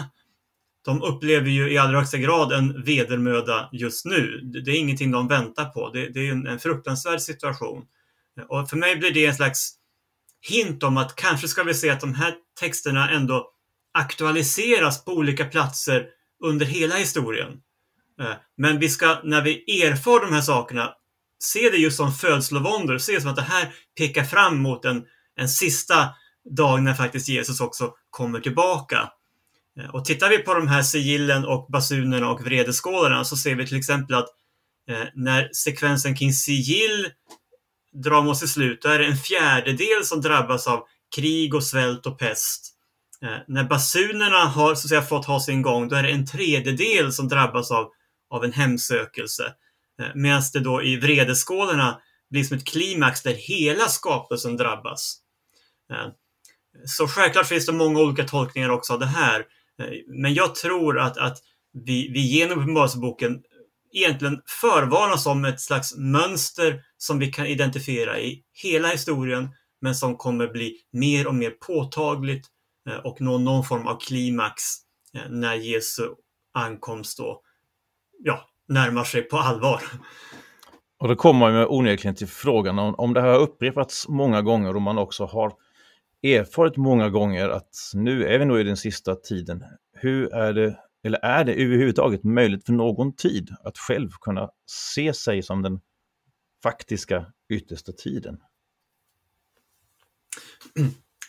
De 0.86 1.02
upplever 1.02 1.50
ju 1.50 1.72
i 1.72 1.78
allra 1.78 2.00
högsta 2.00 2.18
grad 2.18 2.52
en 2.52 2.84
vedermöda 2.84 3.70
just 3.72 4.06
nu. 4.06 4.42
Det 4.66 4.72
är 4.72 4.76
ingenting 4.76 5.12
de 5.12 5.28
väntar 5.28 5.66
på. 5.66 5.90
Det, 5.90 6.10
det 6.10 6.28
är 6.28 6.32
en, 6.32 6.48
en 6.48 6.60
fruktansvärd 6.60 7.22
situation. 7.22 7.86
Och 8.48 8.70
för 8.70 8.78
mig 8.78 8.96
blir 8.96 9.12
det 9.12 9.26
en 9.26 9.36
slags 9.36 9.74
hint 10.42 10.84
om 10.84 10.98
att 10.98 11.16
kanske 11.16 11.48
ska 11.48 11.64
vi 11.64 11.74
se 11.74 11.90
att 11.90 12.00
de 12.00 12.14
här 12.14 12.36
texterna 12.60 13.10
ändå 13.10 13.52
aktualiseras 13.94 15.06
på 15.06 15.12
olika 15.12 15.46
platser 15.46 16.06
under 16.44 16.66
hela 16.66 16.96
historien. 16.96 17.62
Eh, 18.22 18.34
men 18.58 18.80
vi 18.80 18.90
ska, 18.90 19.20
när 19.24 19.42
vi 19.42 19.84
erfar 19.84 20.26
de 20.26 20.34
här 20.34 20.42
sakerna, 20.42 20.94
se 21.44 21.70
det 21.70 21.78
just 21.78 21.98
som 21.98 22.14
födslovåndor, 22.14 22.98
se 22.98 23.14
det 23.14 23.22
som 23.22 23.30
att 23.30 23.36
det 23.36 23.42
här 23.42 23.74
pekar 23.98 24.24
fram 24.24 24.62
mot 24.62 24.86
en, 24.86 25.04
en 25.36 25.50
sista 25.50 26.10
dag 26.58 26.84
när 26.84 26.94
faktiskt 26.94 27.30
Jesus 27.30 27.62
också 27.62 27.94
kommer 28.10 28.40
tillbaka. 28.40 29.10
Eh, 29.80 29.96
och 29.96 30.06
tittar 30.06 30.30
vi 30.30 30.38
på 30.38 30.54
de 30.54 30.68
här 30.68 30.82
sigillen 30.82 31.46
och 31.46 31.68
basunerna 31.72 32.30
och 32.30 32.42
vredeskålarna 32.42 33.24
så 33.26 33.38
ser 33.38 33.56
vi 33.56 33.68
till 33.68 33.78
exempel 33.78 34.16
att 34.16 34.28
eh, 34.90 35.08
när 35.16 35.50
sekvensen 35.54 36.16
kring 36.16 36.34
sigill 36.34 37.08
drar 37.94 38.22
mot 38.22 38.38
sitt 38.38 38.50
slut, 38.50 38.82
då 38.82 38.90
är 38.90 39.00
det 39.00 39.06
en 39.06 39.18
fjärdedel 39.18 40.06
som 40.06 40.22
drabbas 40.22 40.68
av 40.68 40.84
krig 41.16 41.56
och 41.56 41.64
svält 41.64 42.06
och 42.06 42.20
pest. 42.20 42.76
Eh, 43.22 43.38
när 43.48 43.64
basunerna 43.64 44.46
har 44.46 44.76
så 44.76 44.86
att 44.86 44.90
säga, 44.90 45.02
fått 45.02 45.26
ha 45.26 45.40
sin 45.40 45.62
gång, 45.62 45.88
då 45.88 45.96
är 45.96 46.04
det 46.04 46.12
en 46.12 46.28
tredjedel 46.28 47.14
som 47.14 47.28
drabbas 47.28 47.72
av, 47.72 47.90
av 48.30 48.44
en 48.44 48.54
hemsökelse. 48.54 49.54
Eh, 50.02 50.08
Medan 50.16 50.42
det 50.54 50.60
då 50.60 50.84
i 50.84 50.96
vredeskålarna 50.96 52.02
blir 52.30 52.44
som 52.44 52.58
ett 52.58 52.68
klimax 52.68 53.22
där 53.22 53.34
hela 53.34 53.88
skapelsen 53.88 54.58
drabbas. 54.58 55.18
Eh, 55.94 56.08
så 56.86 57.08
självklart 57.08 57.48
finns 57.48 57.66
det 57.66 57.72
många 57.72 58.00
olika 58.00 58.24
tolkningar 58.24 58.70
också 58.70 58.94
av 58.94 59.00
det 59.00 59.06
här. 59.06 59.40
Eh, 59.80 59.88
men 60.08 60.34
jag 60.34 60.56
tror 60.56 61.00
att, 61.00 61.18
att 61.18 61.38
vi, 61.74 62.12
vi 62.14 62.20
genom 62.20 62.60
Uppenbarelseboken 62.60 63.42
egentligen 63.94 64.42
förvarnas 64.62 65.26
om 65.26 65.46
ett 65.46 65.62
slags 65.62 65.96
mönster 65.98 66.82
som 67.02 67.20
vi 67.20 67.28
kan 67.28 67.46
identifiera 67.46 68.20
i 68.20 68.44
hela 68.64 68.88
historien, 68.88 69.50
men 69.82 69.96
som 69.96 70.18
kommer 70.18 70.48
bli 70.48 70.76
mer 70.92 71.28
och 71.28 71.36
mer 71.36 71.52
påtagligt 71.52 72.48
eh, 72.90 72.98
och 72.98 73.22
nå 73.22 73.38
någon 73.38 73.64
form 73.64 73.88
av 73.88 74.00
klimax 74.00 74.64
eh, 75.14 75.30
när 75.30 75.56
Jesu 75.56 76.04
ankomst 76.54 77.18
då, 77.18 77.42
ja, 78.24 78.50
närmar 78.68 79.04
sig 79.04 79.22
på 79.22 79.38
allvar. 79.38 79.82
Och 81.00 81.08
då 81.08 81.16
kommer 81.16 81.52
man 81.52 81.68
onekligen 81.70 82.16
till 82.16 82.28
frågan 82.28 82.80
om, 82.80 82.96
om 82.96 83.14
det 83.14 83.22
här 83.22 83.28
har 83.28 83.40
upprepats 83.40 84.08
många 84.08 84.42
gånger 84.42 84.76
och 84.76 84.82
man 84.82 84.98
också 84.98 85.26
har 85.26 85.54
erfarit 86.24 86.78
många 86.78 87.10
gånger 87.10 87.50
att 87.50 87.76
nu 87.94 88.26
är 88.26 88.40
vi 88.40 88.46
nog 88.46 88.60
i 88.60 88.64
den 88.64 88.78
sista 88.78 89.16
tiden. 89.16 89.64
Hur 89.94 90.34
är 90.34 90.54
det, 90.54 90.78
eller 91.04 91.20
är 91.20 91.44
det 91.44 91.54
överhuvudtaget 91.54 92.24
möjligt 92.24 92.66
för 92.66 92.74
någon 92.74 93.16
tid 93.16 93.50
att 93.64 93.78
själv 93.78 94.10
kunna 94.22 94.50
se 94.66 95.14
sig 95.14 95.44
som 95.44 95.62
den 95.62 95.80
faktiska 96.63 97.26
yttersta 97.50 97.91
tiden? 97.91 98.38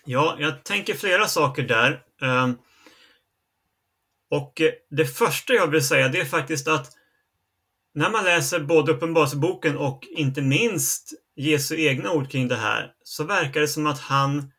Ja, 0.04 0.36
jag 0.38 0.64
tänker 0.64 0.94
flera 0.94 1.26
saker 1.26 1.62
där. 1.62 2.02
Ehm, 2.22 2.58
och 4.30 4.62
det 4.90 5.06
första 5.06 5.52
jag 5.52 5.66
vill 5.66 5.86
säga 5.86 6.08
det 6.08 6.20
är 6.20 6.24
faktiskt 6.24 6.68
att 6.68 6.92
när 7.94 8.10
man 8.10 8.24
läser 8.24 8.60
både 8.60 8.92
Uppenbarelseboken 8.92 9.78
och 9.78 10.06
inte 10.10 10.42
minst 10.42 11.12
Jesu 11.36 11.76
egna 11.76 12.12
ord 12.12 12.30
kring 12.30 12.48
det 12.48 12.56
här 12.56 12.92
så 13.04 13.24
verkar 13.24 13.60
det 13.60 13.68
som 13.68 13.86
att 13.86 13.98
han 13.98 14.52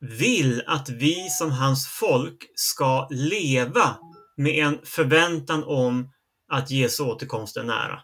vill 0.00 0.62
att 0.66 0.88
vi 0.88 1.30
som 1.30 1.50
hans 1.50 1.88
folk 1.88 2.50
ska 2.54 3.08
leva 3.10 3.96
med 4.36 4.54
en 4.54 4.78
förväntan 4.84 5.64
om 5.64 6.12
att 6.48 6.70
Jesu 6.70 7.02
återkomst 7.02 7.56
är 7.56 7.62
nära. 7.62 8.02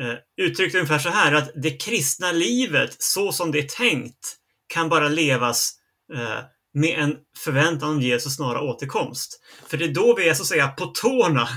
Eh, 0.00 0.44
uttryckt 0.44 0.74
ungefär 0.74 0.98
så 0.98 1.08
här 1.08 1.32
att 1.32 1.50
det 1.54 1.70
kristna 1.70 2.32
livet 2.32 2.96
så 2.98 3.32
som 3.32 3.52
det 3.52 3.58
är 3.58 3.68
tänkt 3.68 4.36
kan 4.66 4.88
bara 4.88 5.08
levas 5.08 5.74
eh, 6.14 6.38
med 6.74 6.98
en 6.98 7.16
förväntan 7.44 7.90
om 7.90 8.00
Jesu 8.00 8.30
snara 8.30 8.60
återkomst. 8.60 9.40
För 9.66 9.76
det 9.76 9.84
är 9.84 9.94
då 9.94 10.14
vi 10.16 10.28
är 10.28 10.34
så 10.34 10.42
att 10.42 10.48
säga 10.48 10.68
på 10.68 10.86
tårna 10.86 11.48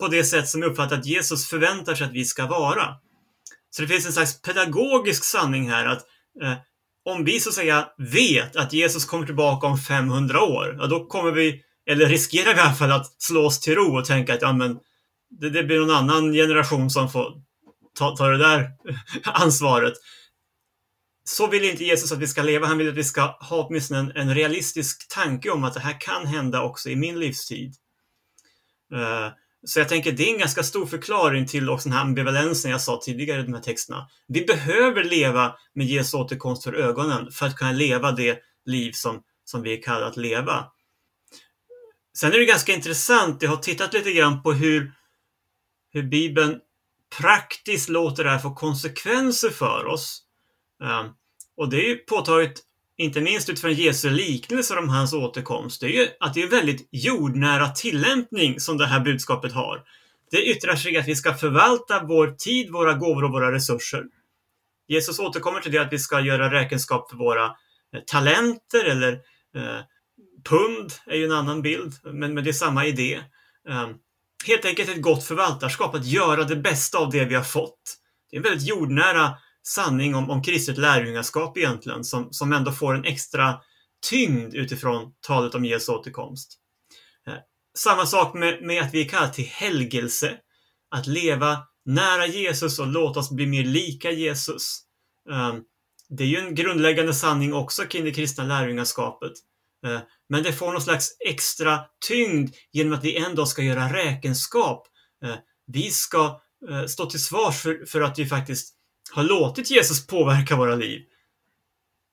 på 0.00 0.08
det 0.08 0.24
sätt 0.24 0.48
som 0.48 0.62
jag 0.62 0.70
uppfattar 0.70 0.98
att 0.98 1.06
Jesus 1.06 1.46
förväntar 1.46 1.94
sig 1.94 2.06
att 2.06 2.12
vi 2.12 2.24
ska 2.24 2.46
vara. 2.46 2.96
Så 3.70 3.82
det 3.82 3.88
finns 3.88 4.06
en 4.06 4.12
slags 4.12 4.42
pedagogisk 4.42 5.24
sanning 5.24 5.70
här 5.70 5.86
att 5.86 6.02
eh, 6.42 6.54
om 7.04 7.24
vi 7.24 7.40
så 7.40 7.48
att 7.48 7.54
säga 7.54 7.88
vet 7.98 8.56
att 8.56 8.72
Jesus 8.72 9.04
kommer 9.04 9.26
tillbaka 9.26 9.66
om 9.66 9.78
500 9.78 10.42
år, 10.42 10.76
ja, 10.78 10.86
då 10.86 11.06
kommer 11.06 11.32
vi, 11.32 11.62
eller 11.90 12.06
riskerar 12.06 12.54
vi 12.54 12.60
i 12.60 12.62
alla 12.62 12.74
fall 12.74 12.92
att 12.92 13.22
slå 13.22 13.46
oss 13.46 13.60
till 13.60 13.74
ro 13.74 13.98
och 13.98 14.04
tänka 14.04 14.34
att 14.34 14.42
ja, 14.42 14.52
men, 14.52 14.78
det, 15.40 15.50
det 15.50 15.64
blir 15.64 15.80
någon 15.80 15.90
annan 15.90 16.32
generation 16.32 16.90
som 16.90 17.10
får 17.10 17.32
ta, 17.98 18.16
ta 18.16 18.28
det 18.28 18.38
där 18.38 18.70
ansvaret. 19.24 19.94
Så 21.24 21.46
vill 21.46 21.64
inte 21.64 21.84
Jesus 21.84 22.12
att 22.12 22.18
vi 22.18 22.28
ska 22.28 22.42
leva. 22.42 22.66
Han 22.66 22.78
vill 22.78 22.88
att 22.88 22.94
vi 22.94 23.04
ska 23.04 23.20
ha 23.20 23.66
åtminstone 23.66 24.00
en, 24.00 24.12
en 24.16 24.34
realistisk 24.34 25.08
tanke 25.08 25.50
om 25.50 25.64
att 25.64 25.74
det 25.74 25.80
här 25.80 26.00
kan 26.00 26.26
hända 26.26 26.62
också 26.62 26.88
i 26.88 26.96
min 26.96 27.18
livstid. 27.18 27.74
Uh, 28.92 29.28
så 29.64 29.80
jag 29.80 29.88
tänker 29.88 30.12
det 30.12 30.28
är 30.28 30.32
en 30.32 30.38
ganska 30.38 30.62
stor 30.62 30.86
förklaring 30.86 31.46
till 31.46 31.70
också 31.70 31.88
den 31.88 31.98
här 31.98 32.04
ambivalensen 32.04 32.70
jag 32.70 32.80
sa 32.80 33.00
tidigare 33.02 33.40
i 33.40 33.44
de 33.44 33.54
här 33.54 33.60
texterna. 33.60 34.08
Vi 34.28 34.44
behöver 34.44 35.04
leva 35.04 35.56
med 35.74 35.86
Jesu 35.86 36.16
återkomst 36.16 36.64
för 36.64 36.72
ögonen 36.72 37.30
för 37.32 37.46
att 37.46 37.56
kunna 37.56 37.72
leva 37.72 38.12
det 38.12 38.38
liv 38.64 38.92
som, 38.92 39.22
som 39.44 39.62
vi 39.62 39.78
är 39.78 39.82
kallade 39.82 40.06
att 40.06 40.16
leva. 40.16 40.64
Sen 42.18 42.32
är 42.32 42.38
det 42.38 42.44
ganska 42.44 42.72
intressant, 42.72 43.42
jag 43.42 43.50
har 43.50 43.56
tittat 43.56 43.92
lite 43.92 44.12
grann 44.12 44.42
på 44.42 44.52
hur, 44.52 44.92
hur 45.92 46.02
Bibeln 46.02 46.60
praktiskt 47.18 47.88
låter 47.88 48.24
det 48.24 48.30
här 48.30 48.38
få 48.38 48.54
konsekvenser 48.54 49.50
för 49.50 49.86
oss. 49.86 50.22
Ehm, 50.84 51.06
och 51.56 51.68
det 51.70 51.76
är 51.76 51.88
ju 51.88 51.96
påtagligt 51.96 52.62
inte 53.00 53.20
minst 53.20 53.48
utifrån 53.48 53.72
Jesu 53.72 54.10
liknelser 54.10 54.78
om 54.78 54.88
hans 54.88 55.12
återkomst, 55.12 55.80
det 55.80 55.86
är 55.86 55.90
ju 55.90 56.08
att 56.20 56.34
det 56.34 56.42
är 56.42 56.48
väldigt 56.48 56.88
jordnära 56.92 57.68
tillämpning 57.68 58.60
som 58.60 58.78
det 58.78 58.86
här 58.86 59.00
budskapet 59.00 59.52
har. 59.52 59.82
Det 60.30 60.44
yttrar 60.44 60.76
sig 60.76 60.92
i 60.94 60.98
att 60.98 61.08
vi 61.08 61.16
ska 61.16 61.34
förvalta 61.34 62.04
vår 62.04 62.34
tid, 62.38 62.70
våra 62.70 62.94
gåvor 62.94 63.24
och 63.24 63.32
våra 63.32 63.52
resurser. 63.52 64.04
Jesus 64.88 65.18
återkommer 65.18 65.60
till 65.60 65.72
det 65.72 65.78
att 65.78 65.92
vi 65.92 65.98
ska 65.98 66.20
göra 66.20 66.52
räkenskap 66.52 67.10
för 67.10 67.16
våra 67.16 67.44
eh, 67.44 68.00
talenter 68.06 68.84
eller 68.84 69.12
eh, 69.56 69.80
pund 70.44 70.92
är 71.06 71.16
ju 71.16 71.24
en 71.24 71.32
annan 71.32 71.62
bild, 71.62 71.94
men, 72.04 72.34
men 72.34 72.44
det 72.44 72.50
är 72.50 72.52
samma 72.52 72.86
idé. 72.86 73.20
Um, 73.68 73.98
helt 74.46 74.64
enkelt 74.64 74.88
ett 74.88 75.02
gott 75.02 75.24
förvaltarskap, 75.24 75.94
att 75.94 76.06
göra 76.06 76.44
det 76.44 76.56
bästa 76.56 76.98
av 76.98 77.10
det 77.10 77.24
vi 77.24 77.34
har 77.34 77.42
fått. 77.42 77.96
Det 78.30 78.36
är 78.36 78.38
en 78.38 78.42
väldigt 78.42 78.68
jordnära 78.68 79.34
sanning 79.62 80.14
om, 80.14 80.30
om 80.30 80.42
kristet 80.42 80.78
lärjungaskap 80.78 81.56
egentligen, 81.56 82.04
som, 82.04 82.32
som 82.32 82.52
ändå 82.52 82.72
får 82.72 82.94
en 82.94 83.04
extra 83.04 83.60
tyngd 84.10 84.54
utifrån 84.54 85.12
talet 85.20 85.54
om 85.54 85.64
Jesu 85.64 85.92
återkomst. 85.92 86.58
Eh, 87.26 87.34
samma 87.78 88.06
sak 88.06 88.34
med, 88.34 88.62
med 88.62 88.82
att 88.82 88.94
vi 88.94 89.04
är 89.04 89.08
kallade 89.08 89.34
till 89.34 89.46
helgelse, 89.46 90.38
att 90.90 91.06
leva 91.06 91.58
nära 91.84 92.26
Jesus 92.26 92.78
och 92.78 92.86
låta 92.86 93.20
oss 93.20 93.30
bli 93.30 93.46
mer 93.46 93.64
lika 93.64 94.10
Jesus. 94.10 94.80
Eh, 95.30 95.54
det 96.08 96.24
är 96.24 96.28
ju 96.28 96.38
en 96.38 96.54
grundläggande 96.54 97.14
sanning 97.14 97.54
också 97.54 97.84
kring 97.84 98.04
det 98.04 98.10
kristna 98.10 98.44
lärjungaskapet. 98.44 99.32
Eh, 99.86 100.00
men 100.30 100.42
det 100.42 100.52
får 100.52 100.72
någon 100.72 100.82
slags 100.82 101.16
extra 101.26 101.80
tyngd 102.08 102.54
genom 102.72 102.92
att 102.92 103.04
vi 103.04 103.16
en 103.16 103.34
dag 103.34 103.48
ska 103.48 103.62
göra 103.62 103.92
räkenskap. 103.92 104.86
Eh, 105.24 105.34
vi 105.66 105.90
ska 105.90 106.40
eh, 106.70 106.86
stå 106.86 107.06
till 107.06 107.24
svars 107.24 107.62
för, 107.62 107.86
för 107.86 108.00
att 108.00 108.18
vi 108.18 108.26
faktiskt 108.26 108.74
har 109.12 109.22
låtit 109.22 109.70
Jesus 109.70 110.06
påverka 110.06 110.56
våra 110.56 110.74
liv. 110.74 111.00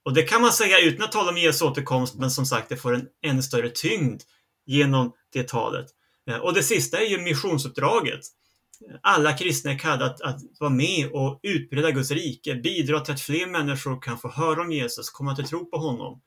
Och 0.06 0.14
det 0.14 0.24
kan 0.24 0.42
man 0.42 0.52
säga 0.52 0.80
utan 0.80 1.06
att 1.06 1.12
tala 1.12 1.30
om 1.30 1.38
Jesu 1.38 1.66
återkomst, 1.66 2.16
men 2.16 2.32
som 2.32 2.46
sagt, 2.46 2.70
det 2.70 2.78
får 2.78 2.94
en 2.94 3.08
ännu 3.26 3.42
större 3.42 3.70
tyngd 3.70 4.22
genom 4.66 5.14
det 5.34 5.48
talet. 5.48 5.86
Eh, 6.30 6.38
och 6.38 6.54
det 6.54 6.64
sista 6.64 6.98
är 6.98 7.06
ju 7.06 7.18
missionsuppdraget. 7.18 8.22
Alla 9.02 9.38
kristna 9.38 9.72
är 9.72 9.80
kallade 9.80 10.06
att, 10.06 10.22
att 10.22 10.40
vara 10.60 10.70
med 10.70 11.12
och 11.12 11.40
utbreda 11.44 11.92
Guds 11.92 12.12
rike, 12.12 12.56
bidra 12.56 13.00
till 13.00 13.14
att 13.14 13.22
fler 13.22 13.48
människor 13.48 14.02
kan 14.02 14.18
få 14.18 14.30
höra 14.30 14.62
om 14.62 14.72
Jesus, 14.72 15.10
komma 15.10 15.36
till 15.36 15.48
tro 15.48 15.66
på 15.66 15.78
honom. 15.78 16.22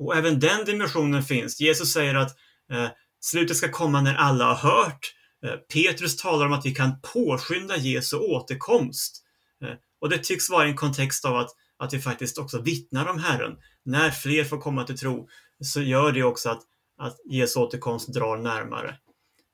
Och 0.00 0.16
även 0.16 0.40
den 0.40 0.64
dimensionen 0.64 1.22
finns. 1.22 1.60
Jesus 1.60 1.92
säger 1.92 2.14
att 2.14 2.36
eh, 2.72 2.88
slutet 3.20 3.56
ska 3.56 3.68
komma 3.68 4.00
när 4.00 4.14
alla 4.14 4.44
har 4.44 4.70
hört. 4.70 5.14
Eh, 5.44 5.54
Petrus 5.54 6.16
talar 6.16 6.46
om 6.46 6.52
att 6.52 6.66
vi 6.66 6.74
kan 6.74 7.00
påskynda 7.00 7.76
Jesu 7.76 8.16
återkomst. 8.16 9.22
Eh, 9.64 9.74
och 10.00 10.08
det 10.08 10.18
tycks 10.18 10.50
vara 10.50 10.66
en 10.66 10.76
kontext 10.76 11.24
av 11.24 11.36
att, 11.36 11.50
att 11.78 11.94
vi 11.94 12.00
faktiskt 12.00 12.38
också 12.38 12.60
vittnar 12.60 13.06
om 13.06 13.18
Herren. 13.18 13.56
När 13.84 14.10
fler 14.10 14.44
får 14.44 14.58
komma 14.58 14.84
till 14.84 14.98
tro 14.98 15.28
så 15.60 15.82
gör 15.82 16.12
det 16.12 16.22
också 16.22 16.50
att, 16.50 16.62
att 16.98 17.16
Jesu 17.24 17.60
återkomst 17.60 18.14
drar 18.14 18.36
närmare. 18.36 18.88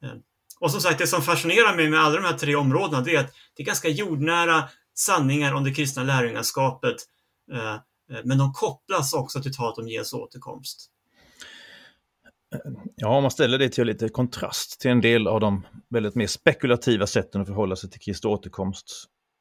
Eh, 0.02 0.12
och 0.60 0.70
som 0.70 0.80
sagt, 0.80 0.98
det 0.98 1.06
som 1.06 1.22
fascinerar 1.22 1.76
mig 1.76 1.90
med 1.90 2.00
alla 2.00 2.16
de 2.16 2.24
här 2.24 2.38
tre 2.38 2.56
områdena, 2.56 3.02
det 3.02 3.14
är 3.14 3.20
att 3.20 3.32
det 3.56 3.62
är 3.62 3.66
ganska 3.66 3.88
jordnära 3.88 4.68
sanningar 4.94 5.52
om 5.52 5.64
det 5.64 5.74
kristna 5.74 6.02
lärjungaskapet. 6.02 6.96
Eh, 7.52 7.76
Eh, 8.10 8.20
men 8.24 8.38
de 8.38 8.52
kopplas 8.52 9.14
också 9.14 9.42
till 9.42 9.54
talet 9.54 9.78
om 9.78 9.88
Jesu 9.88 10.16
återkomst. 10.16 10.90
Ja, 12.96 13.16
om 13.16 13.22
man 13.22 13.30
ställer 13.30 13.58
det 13.58 13.68
till 13.68 13.86
lite 13.86 14.08
kontrast 14.08 14.80
till 14.80 14.90
en 14.90 15.00
del 15.00 15.26
av 15.26 15.40
de 15.40 15.66
väldigt 15.90 16.14
mer 16.14 16.26
spekulativa 16.26 17.06
sätten 17.06 17.40
att 17.40 17.46
förhålla 17.46 17.76
sig 17.76 17.90
till 17.90 18.00
Kristi 18.00 18.28
återkomst, 18.28 18.86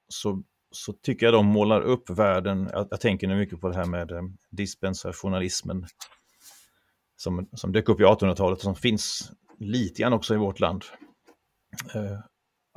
så 0.09 0.43
så 0.75 0.93
tycker 0.93 1.25
jag 1.25 1.33
de 1.33 1.45
målar 1.45 1.81
upp 1.81 2.09
världen, 2.09 2.69
jag, 2.71 2.87
jag 2.91 3.01
tänker 3.01 3.27
nu 3.27 3.35
mycket 3.35 3.61
på 3.61 3.69
det 3.69 3.75
här 3.75 3.85
med 3.85 4.11
eh, 4.11 4.21
dispensationalismen 4.51 5.85
som, 7.15 7.49
som 7.53 7.71
dök 7.71 7.89
upp 7.89 7.99
i 7.99 8.03
1800-talet 8.03 8.57
och 8.57 8.63
som 8.63 8.75
finns 8.75 9.31
lite 9.59 10.01
grann 10.01 10.13
också 10.13 10.33
i 10.33 10.37
vårt 10.37 10.59
land. 10.59 10.83
Eh, 11.95 12.19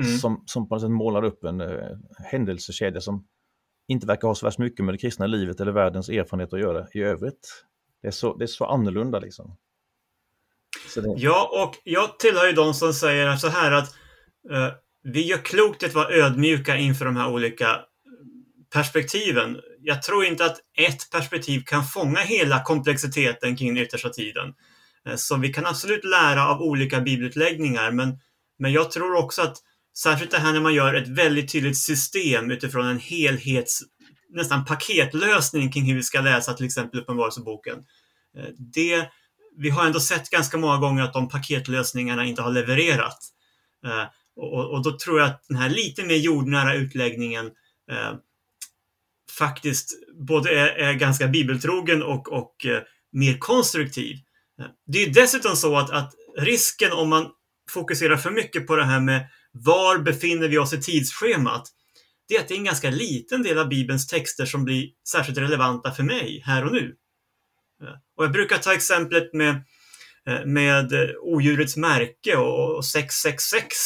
mm. 0.02 0.18
som, 0.20 0.42
som 0.46 0.68
på 0.68 0.74
något 0.74 0.82
sätt 0.82 0.90
målar 0.90 1.24
upp 1.24 1.44
en 1.44 1.60
eh, 1.60 1.96
händelsekedja 2.18 3.00
som 3.00 3.26
inte 3.88 4.06
verkar 4.06 4.28
ha 4.28 4.34
så 4.34 4.46
värst 4.46 4.58
mycket 4.58 4.84
med 4.84 4.94
det 4.94 4.98
kristna 4.98 5.26
livet 5.26 5.60
eller 5.60 5.72
världens 5.72 6.08
erfarenhet 6.08 6.52
att 6.52 6.60
göra 6.60 6.86
i 6.92 7.00
övrigt. 7.02 7.64
Det 8.02 8.08
är 8.08 8.12
så, 8.12 8.36
det 8.36 8.44
är 8.44 8.46
så 8.46 8.64
annorlunda 8.64 9.18
liksom. 9.18 9.56
Så 10.88 11.00
det... 11.00 11.14
Ja, 11.16 11.66
och 11.66 11.76
jag 11.84 12.18
tillhör 12.18 12.46
ju 12.46 12.52
de 12.52 12.74
som 12.74 12.94
säger 12.94 13.36
så 13.36 13.48
här 13.48 13.72
att 13.72 13.94
uh, 14.50 14.68
vi 15.02 15.26
gör 15.26 15.38
klokt 15.38 15.82
att 15.82 15.94
vara 15.94 16.14
ödmjuka 16.14 16.76
inför 16.76 17.04
de 17.04 17.16
här 17.16 17.32
olika 17.32 17.80
perspektiven. 18.72 19.60
Jag 19.80 20.02
tror 20.02 20.24
inte 20.24 20.44
att 20.44 20.58
ett 20.78 21.10
perspektiv 21.12 21.62
kan 21.66 21.84
fånga 21.84 22.20
hela 22.20 22.62
komplexiteten 22.62 23.56
kring 23.56 23.74
den 23.74 23.84
yttersta 23.84 24.08
tiden. 24.08 24.54
Eh, 25.06 25.16
så 25.16 25.36
vi 25.36 25.52
kan 25.52 25.66
absolut 25.66 26.04
lära 26.04 26.48
av 26.48 26.62
olika 26.62 27.00
bibelutläggningar, 27.00 27.90
men, 27.90 28.18
men 28.58 28.72
jag 28.72 28.90
tror 28.90 29.14
också 29.14 29.42
att 29.42 29.56
särskilt 30.02 30.30
det 30.30 30.38
här 30.38 30.52
när 30.52 30.60
man 30.60 30.74
gör 30.74 30.94
ett 30.94 31.08
väldigt 31.08 31.52
tydligt 31.52 31.78
system 31.78 32.50
utifrån 32.50 32.86
en 32.86 32.98
helhets, 32.98 33.82
nästan 34.28 34.64
paketlösning 34.64 35.72
kring 35.72 35.84
hur 35.84 35.94
vi 35.94 36.02
ska 36.02 36.20
läsa 36.20 36.54
till 36.54 36.66
exempel 36.66 37.00
Uppenbarelseboken. 37.00 37.78
Eh, 38.38 38.48
det, 38.74 39.08
vi 39.56 39.70
har 39.70 39.86
ändå 39.86 40.00
sett 40.00 40.30
ganska 40.30 40.58
många 40.58 40.76
gånger 40.76 41.02
att 41.02 41.12
de 41.12 41.28
paketlösningarna 41.28 42.24
inte 42.24 42.42
har 42.42 42.50
levererat. 42.50 43.18
Eh, 43.86 44.04
och, 44.36 44.70
och, 44.70 44.82
då 44.82 44.98
tror 44.98 45.20
jag 45.20 45.28
att 45.28 45.44
den 45.48 45.56
här 45.56 45.68
lite 45.68 46.04
mer 46.04 46.16
jordnära 46.16 46.74
utläggningen 46.74 47.46
eh, 47.90 48.14
faktiskt 49.38 49.90
både 50.28 50.50
är, 50.50 50.66
är, 50.66 50.92
ganska 50.92 51.28
bibeltrogen 51.28 52.02
och, 52.02 52.32
och 52.32 52.66
eh, 52.66 52.82
mer 53.12 53.38
konstruktiv. 53.38 54.16
Eh, 54.60 54.66
det 54.86 55.02
är 55.02 55.10
dessutom 55.10 55.56
så 55.56 55.76
att, 55.76 55.90
att 55.90 56.14
risken 56.38 56.92
om 56.92 57.08
man 57.08 57.30
fokuserar 57.70 58.16
för 58.16 58.30
mycket 58.30 58.66
på 58.66 58.76
det 58.76 58.84
här 58.84 59.00
med 59.00 59.28
var 59.64 59.98
befinner 59.98 60.48
vi 60.48 60.58
oss 60.58 60.72
i 60.72 60.80
tidsschemat, 60.80 61.68
det 62.28 62.36
är 62.36 62.40
att 62.40 62.48
det 62.48 62.54
är 62.54 62.58
en 62.58 62.64
ganska 62.64 62.90
liten 62.90 63.42
del 63.42 63.58
av 63.58 63.68
Bibelns 63.68 64.06
texter 64.06 64.46
som 64.46 64.64
blir 64.64 64.88
särskilt 65.08 65.38
relevanta 65.38 65.90
för 65.90 66.02
mig 66.02 66.42
här 66.46 66.64
och 66.64 66.72
nu. 66.72 66.94
Och 68.16 68.24
jag 68.24 68.32
brukar 68.32 68.58
ta 68.58 68.74
exemplet 68.74 69.34
med, 69.34 69.64
eh, 70.26 70.44
med 70.46 70.92
odjurets 71.20 71.76
märke 71.76 72.36
och 72.36 72.84
666 72.84 73.76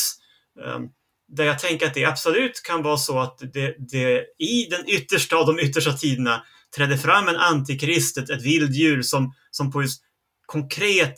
ehm, 0.65 0.89
där 1.29 1.45
jag 1.45 1.59
tänker 1.59 1.87
att 1.87 1.95
det 1.95 2.05
absolut 2.05 2.63
kan 2.63 2.83
vara 2.83 2.97
så 2.97 3.19
att 3.19 3.39
det, 3.53 3.77
det 3.79 4.25
i 4.39 4.67
den 4.71 4.89
yttersta 4.89 5.37
av 5.37 5.47
de 5.47 5.61
yttersta 5.61 5.93
tiderna 5.93 6.43
trädde 6.77 6.99
fram 6.99 7.29
en 7.29 7.37
antikrist, 7.37 8.19
ett, 8.19 8.31
ett 8.31 8.43
vilddjur 8.43 9.03
som, 9.03 9.35
som 9.51 9.71
på 9.71 9.83
just 9.83 10.03
konkret 10.47 11.15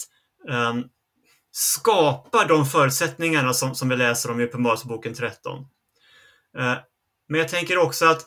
um, 0.50 0.84
skapar 1.56 2.48
de 2.48 2.66
förutsättningarna 2.66 3.52
som, 3.52 3.74
som 3.74 3.88
vi 3.88 3.96
läser 3.96 4.30
om 4.30 4.40
i 4.40 4.44
Uppenbarelseboken 4.44 5.14
13. 5.14 5.58
Eh, 6.58 6.74
men 7.28 7.40
jag 7.40 7.48
tänker 7.48 7.78
också 7.78 8.06
att 8.06 8.22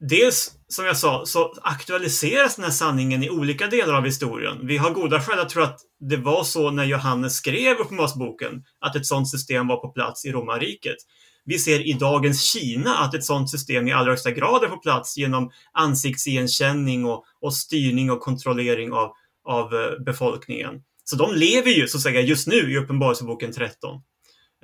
dels, 0.00 0.52
som 0.68 0.84
jag 0.84 0.96
sa, 0.96 1.26
så 1.26 1.54
aktualiseras 1.62 2.56
den 2.56 2.64
här 2.64 2.72
sanningen 2.72 3.22
i 3.22 3.30
olika 3.30 3.66
delar 3.66 3.94
av 3.94 4.04
historien. 4.04 4.66
Vi 4.66 4.76
har 4.76 4.90
goda 4.90 5.20
skäl 5.20 5.38
att 5.38 5.48
tro 5.48 5.62
att 5.62 5.80
det 6.00 6.16
var 6.16 6.44
så 6.44 6.70
när 6.70 6.84
Johannes 6.84 7.34
skrev 7.34 7.76
Uppenbarelseboken, 7.76 8.64
att 8.80 8.96
ett 8.96 9.06
sådant 9.06 9.30
system 9.30 9.66
var 9.66 9.76
på 9.76 9.88
plats 9.88 10.24
i 10.24 10.32
romarriket. 10.32 10.96
Vi 11.44 11.58
ser 11.58 11.86
i 11.86 11.92
dagens 11.92 12.42
Kina 12.42 12.96
att 12.96 13.14
ett 13.14 13.24
sådant 13.24 13.50
system 13.50 13.88
i 13.88 13.92
allra 13.92 14.10
högsta 14.10 14.30
grad 14.30 14.64
är 14.64 14.68
på 14.68 14.76
plats 14.76 15.16
genom 15.16 15.50
ansiktsigenkänning 15.72 17.04
och, 17.04 17.24
och 17.40 17.54
styrning 17.54 18.10
och 18.10 18.20
kontrollering 18.20 18.92
av, 18.92 19.12
av 19.44 19.74
eh, 19.74 19.98
befolkningen. 20.04 20.82
Så 21.10 21.16
de 21.16 21.34
lever 21.34 21.70
ju 21.70 21.88
så 21.88 21.96
att 21.96 22.02
säga 22.02 22.20
just 22.20 22.46
nu 22.46 22.72
i 22.72 22.78
Uppenbarelseboken 22.78 23.52
13. 23.52 23.94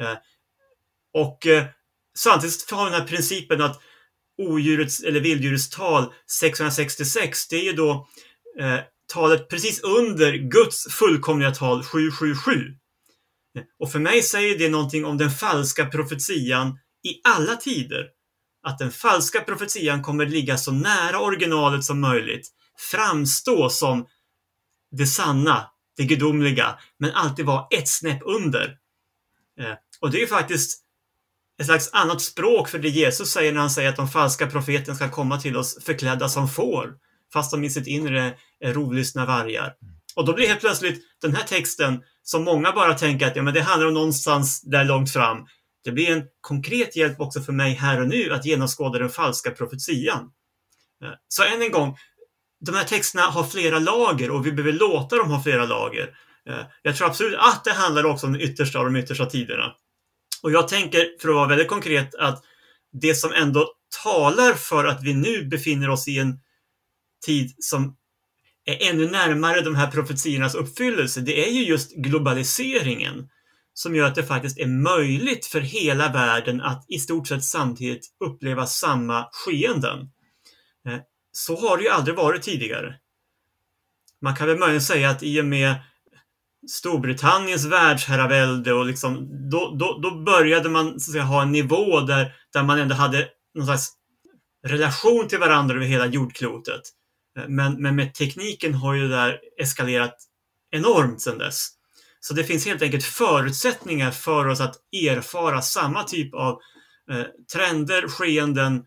Eh, 0.00 0.16
och 1.14 1.46
eh, 1.46 1.64
samtidigt 2.18 2.70
har 2.70 2.84
vi 2.84 2.90
den 2.90 3.00
här 3.00 3.08
principen 3.08 3.62
att 3.62 3.80
odjurets 4.42 5.00
eller 5.00 5.20
vilddjurets 5.20 5.70
tal 5.70 6.12
666, 6.30 7.48
det 7.48 7.56
är 7.56 7.64
ju 7.64 7.72
då 7.72 8.08
eh, 8.60 8.78
talet 9.12 9.48
precis 9.48 9.80
under 9.80 10.32
Guds 10.32 10.86
fullkomliga 10.94 11.50
tal 11.50 11.82
777. 11.82 12.50
Eh, 13.58 13.62
och 13.78 13.92
för 13.92 13.98
mig 13.98 14.22
säger 14.22 14.58
det 14.58 14.68
någonting 14.68 15.04
om 15.04 15.18
den 15.18 15.30
falska 15.30 15.86
profetian 15.86 16.78
i 17.08 17.20
alla 17.28 17.56
tider. 17.56 18.08
Att 18.66 18.78
den 18.78 18.90
falska 18.90 19.40
profetian 19.40 20.02
kommer 20.02 20.26
ligga 20.26 20.56
så 20.56 20.72
nära 20.72 21.20
originalet 21.20 21.84
som 21.84 22.00
möjligt, 22.00 22.48
framstå 22.90 23.70
som 23.70 24.06
det 24.90 25.06
sanna, 25.06 25.70
det 25.96 26.04
gudomliga, 26.04 26.78
men 26.98 27.10
alltid 27.10 27.46
vara 27.46 27.66
ett 27.70 27.88
snäpp 27.88 28.20
under. 28.24 28.78
Eh, 29.60 29.74
och 30.00 30.10
det 30.10 30.18
är 30.18 30.20
ju 30.20 30.26
faktiskt 30.26 30.80
ett 31.60 31.66
slags 31.66 31.90
annat 31.92 32.22
språk 32.22 32.68
för 32.68 32.78
det 32.78 32.88
Jesus 32.88 33.30
säger 33.30 33.52
när 33.52 33.60
han 33.60 33.70
säger 33.70 33.88
att 33.88 33.96
de 33.96 34.08
falska 34.08 34.46
profeterna 34.46 34.96
ska 34.96 35.10
komma 35.10 35.40
till 35.40 35.56
oss 35.56 35.84
förklädda 35.84 36.28
som 36.28 36.48
får, 36.48 36.94
fast 37.32 37.50
de 37.50 37.64
i 37.64 37.70
sitt 37.70 37.86
inre 37.86 38.34
är 38.60 38.74
rovlystna 38.74 39.26
vargar. 39.26 39.74
Och 40.16 40.26
då 40.26 40.32
blir 40.32 40.48
helt 40.48 40.60
plötsligt 40.60 41.02
den 41.20 41.34
här 41.34 41.44
texten, 41.44 42.02
som 42.22 42.44
många 42.44 42.72
bara 42.72 42.94
tänker 42.94 43.26
att 43.26 43.36
ja, 43.36 43.42
men 43.42 43.54
det 43.54 43.62
handlar 43.62 43.88
om 43.88 43.94
någonstans 43.94 44.62
där 44.62 44.84
långt 44.84 45.12
fram, 45.12 45.46
det 45.84 45.92
blir 45.92 46.10
en 46.10 46.24
konkret 46.40 46.96
hjälp 46.96 47.20
också 47.20 47.40
för 47.40 47.52
mig 47.52 47.74
här 47.74 48.00
och 48.00 48.08
nu 48.08 48.32
att 48.32 48.44
genomskåda 48.44 48.98
den 48.98 49.10
falska 49.10 49.50
profetian. 49.50 50.30
Eh, 51.04 51.10
så 51.28 51.42
än 51.42 51.62
en 51.62 51.72
gång, 51.72 51.96
de 52.64 52.74
här 52.74 52.84
texterna 52.84 53.22
har 53.22 53.44
flera 53.44 53.78
lager 53.78 54.30
och 54.30 54.46
vi 54.46 54.52
behöver 54.52 54.78
låta 54.78 55.16
dem 55.16 55.30
ha 55.30 55.42
flera 55.42 55.66
lager. 55.66 56.16
Eh, 56.48 56.66
jag 56.82 56.96
tror 56.96 57.06
absolut 57.06 57.38
att 57.38 57.64
det 57.64 57.72
handlar 57.72 58.04
också 58.06 58.26
om 58.26 58.32
den 58.32 58.42
yttersta 58.42 58.78
av 58.78 58.84
de 58.84 58.96
yttersta 58.96 59.26
tiderna. 59.26 59.72
Och 60.42 60.52
jag 60.52 60.68
tänker, 60.68 61.20
för 61.20 61.28
att 61.28 61.34
vara 61.34 61.48
väldigt 61.48 61.68
konkret, 61.68 62.14
att 62.14 62.44
det 62.92 63.14
som 63.14 63.32
ändå 63.32 63.68
talar 64.02 64.52
för 64.52 64.84
att 64.84 65.02
vi 65.02 65.14
nu 65.14 65.44
befinner 65.44 65.90
oss 65.90 66.08
i 66.08 66.18
en 66.18 66.40
tid 67.26 67.54
som 67.58 67.96
är 68.64 68.90
ännu 68.90 69.10
närmare 69.10 69.60
de 69.60 69.74
här 69.74 69.90
profetiornas 69.90 70.54
uppfyllelse, 70.54 71.20
det 71.20 71.48
är 71.48 71.52
ju 71.52 71.64
just 71.64 71.94
globaliseringen 71.94 73.28
som 73.74 73.94
gör 73.94 74.06
att 74.06 74.14
det 74.14 74.24
faktiskt 74.24 74.58
är 74.58 74.66
möjligt 74.66 75.46
för 75.46 75.60
hela 75.60 76.12
världen 76.12 76.60
att 76.60 76.84
i 76.88 76.98
stort 76.98 77.28
sett 77.28 77.44
samtidigt 77.44 78.06
uppleva 78.24 78.66
samma 78.66 79.28
skeenden. 79.32 79.98
Eh, 80.88 80.98
så 81.36 81.56
har 81.56 81.76
det 81.76 81.82
ju 81.82 81.88
aldrig 81.88 82.16
varit 82.16 82.42
tidigare. 82.42 82.94
Man 84.20 84.36
kan 84.36 84.46
väl 84.46 84.58
möjligen 84.58 84.82
säga 84.82 85.10
att 85.10 85.22
i 85.22 85.40
och 85.40 85.44
med 85.44 85.74
Storbritanniens 86.70 87.64
världsherravälde 87.64 88.72
och 88.72 88.86
liksom, 88.86 89.28
då, 89.50 89.76
då, 89.78 89.98
då 90.02 90.22
började 90.22 90.68
man 90.68 91.00
så 91.00 91.10
att 91.10 91.12
säga, 91.12 91.24
ha 91.24 91.42
en 91.42 91.52
nivå 91.52 92.00
där, 92.00 92.34
där 92.52 92.62
man 92.62 92.78
ändå 92.78 92.94
hade 92.94 93.28
någon 93.54 93.66
slags 93.66 93.92
relation 94.66 95.28
till 95.28 95.38
varandra 95.38 95.76
över 95.76 95.86
hela 95.86 96.06
jordklotet. 96.06 96.82
Men, 97.48 97.82
men 97.82 97.96
med 97.96 98.14
tekniken 98.14 98.74
har 98.74 98.94
ju 98.94 99.02
det 99.02 99.16
där 99.16 99.40
eskalerat 99.60 100.16
enormt 100.70 101.20
sedan 101.20 101.38
dess. 101.38 101.68
Så 102.20 102.34
det 102.34 102.44
finns 102.44 102.66
helt 102.66 102.82
enkelt 102.82 103.04
förutsättningar 103.04 104.10
för 104.10 104.46
oss 104.46 104.60
att 104.60 104.76
erfara 104.92 105.62
samma 105.62 106.02
typ 106.02 106.34
av 106.34 106.58
eh, 107.10 107.24
trender, 107.52 108.08
skeenden, 108.08 108.84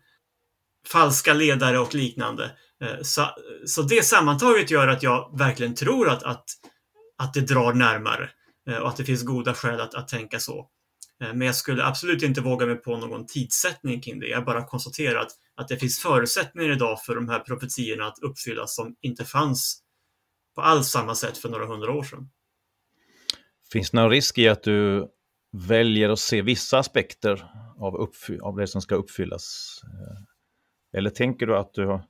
falska 0.92 1.34
ledare 1.34 1.78
och 1.78 1.94
liknande. 1.94 2.50
Eh, 2.84 3.02
så, 3.02 3.26
så 3.66 3.82
det 3.82 4.04
sammantaget 4.04 4.70
gör 4.70 4.88
att 4.88 5.02
jag 5.02 5.38
verkligen 5.38 5.74
tror 5.74 6.08
att, 6.08 6.22
att 6.22 6.44
att 7.18 7.34
det 7.34 7.40
drar 7.40 7.72
närmare 7.72 8.30
eh, 8.70 8.76
och 8.76 8.88
att 8.88 8.96
det 8.96 9.04
finns 9.04 9.22
goda 9.22 9.54
skäl 9.54 9.80
att, 9.80 9.94
att 9.94 10.08
tänka 10.08 10.40
så. 10.40 10.68
Eh, 11.22 11.34
men 11.34 11.46
jag 11.46 11.56
skulle 11.56 11.84
absolut 11.84 12.22
inte 12.22 12.40
våga 12.40 12.66
mig 12.66 12.76
på 12.76 12.96
någon 12.96 13.26
tidssättning 13.26 14.00
kring 14.00 14.20
det. 14.20 14.26
Jag 14.26 14.44
bara 14.44 14.64
konstaterar 14.64 15.20
att, 15.20 15.32
att 15.56 15.68
det 15.68 15.76
finns 15.76 15.98
förutsättningar 15.98 16.72
idag 16.72 17.02
för 17.02 17.14
de 17.14 17.28
här 17.28 17.40
profetiorna 17.40 18.06
att 18.06 18.18
uppfyllas 18.18 18.74
som 18.74 18.96
inte 19.00 19.24
fanns 19.24 19.82
på 20.54 20.62
alls 20.62 20.88
samma 20.88 21.14
sätt 21.14 21.38
för 21.38 21.48
några 21.48 21.66
hundra 21.66 21.92
år 21.92 22.02
sedan. 22.02 22.30
Finns 23.72 23.90
det 23.90 23.96
någon 23.96 24.10
risk 24.10 24.38
i 24.38 24.48
att 24.48 24.62
du 24.62 25.08
väljer 25.68 26.08
att 26.08 26.18
se 26.18 26.42
vissa 26.42 26.78
aspekter 26.78 27.44
av, 27.78 28.10
av 28.42 28.56
det 28.56 28.66
som 28.66 28.80
ska 28.80 28.94
uppfyllas? 28.94 29.78
Eller 30.92 31.10
tänker 31.10 31.46
du 31.46 31.56
att, 31.56 31.74
du, 31.74 32.00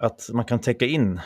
att 0.00 0.30
man 0.32 0.44
kan 0.44 0.60
täcka 0.60 0.86
in 0.86 1.20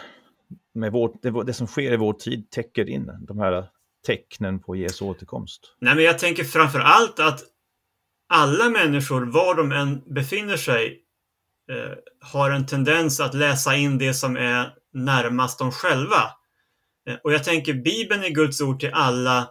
med 0.75 0.93
vår, 0.93 1.17
det, 1.23 1.45
det, 1.45 1.53
som 1.53 1.67
sker 1.67 1.93
i 1.93 1.97
vår 1.97 2.13
tid 2.13 2.51
täcker 2.51 2.89
in 2.89 3.11
de 3.21 3.39
här 3.39 3.69
tecknen 4.07 4.61
på 4.61 4.77
Jesu 4.77 5.05
återkomst? 5.05 5.77
Nej, 5.81 5.95
men 5.95 6.05
jag 6.05 6.19
tänker 6.19 6.45
framför 6.45 6.81
allt 6.81 7.21
att 7.21 7.41
alla 8.29 8.71
människor, 8.71 9.21
var 9.27 9.55
de 9.55 9.73
än 9.73 10.15
befinner 10.15 10.57
sig, 10.57 11.01
eh, 11.71 11.97
har 12.21 12.51
en 12.51 12.67
tendens 12.67 13.21
att 13.21 13.35
läsa 13.35 13.77
in 13.77 13.99
det 13.99 14.15
som 14.15 14.37
är 14.37 14.75
närmast 14.93 15.59
dem 15.59 15.73
själva. 15.73 16.23
Eh, 17.09 17.17
och 17.25 17.33
jag 17.33 17.45
tänker 17.45 17.75
Bibeln 17.75 18.25
är 18.25 18.31
Guds 18.31 18.61
ord 18.61 18.81
till 18.81 18.93
alla 18.93 19.51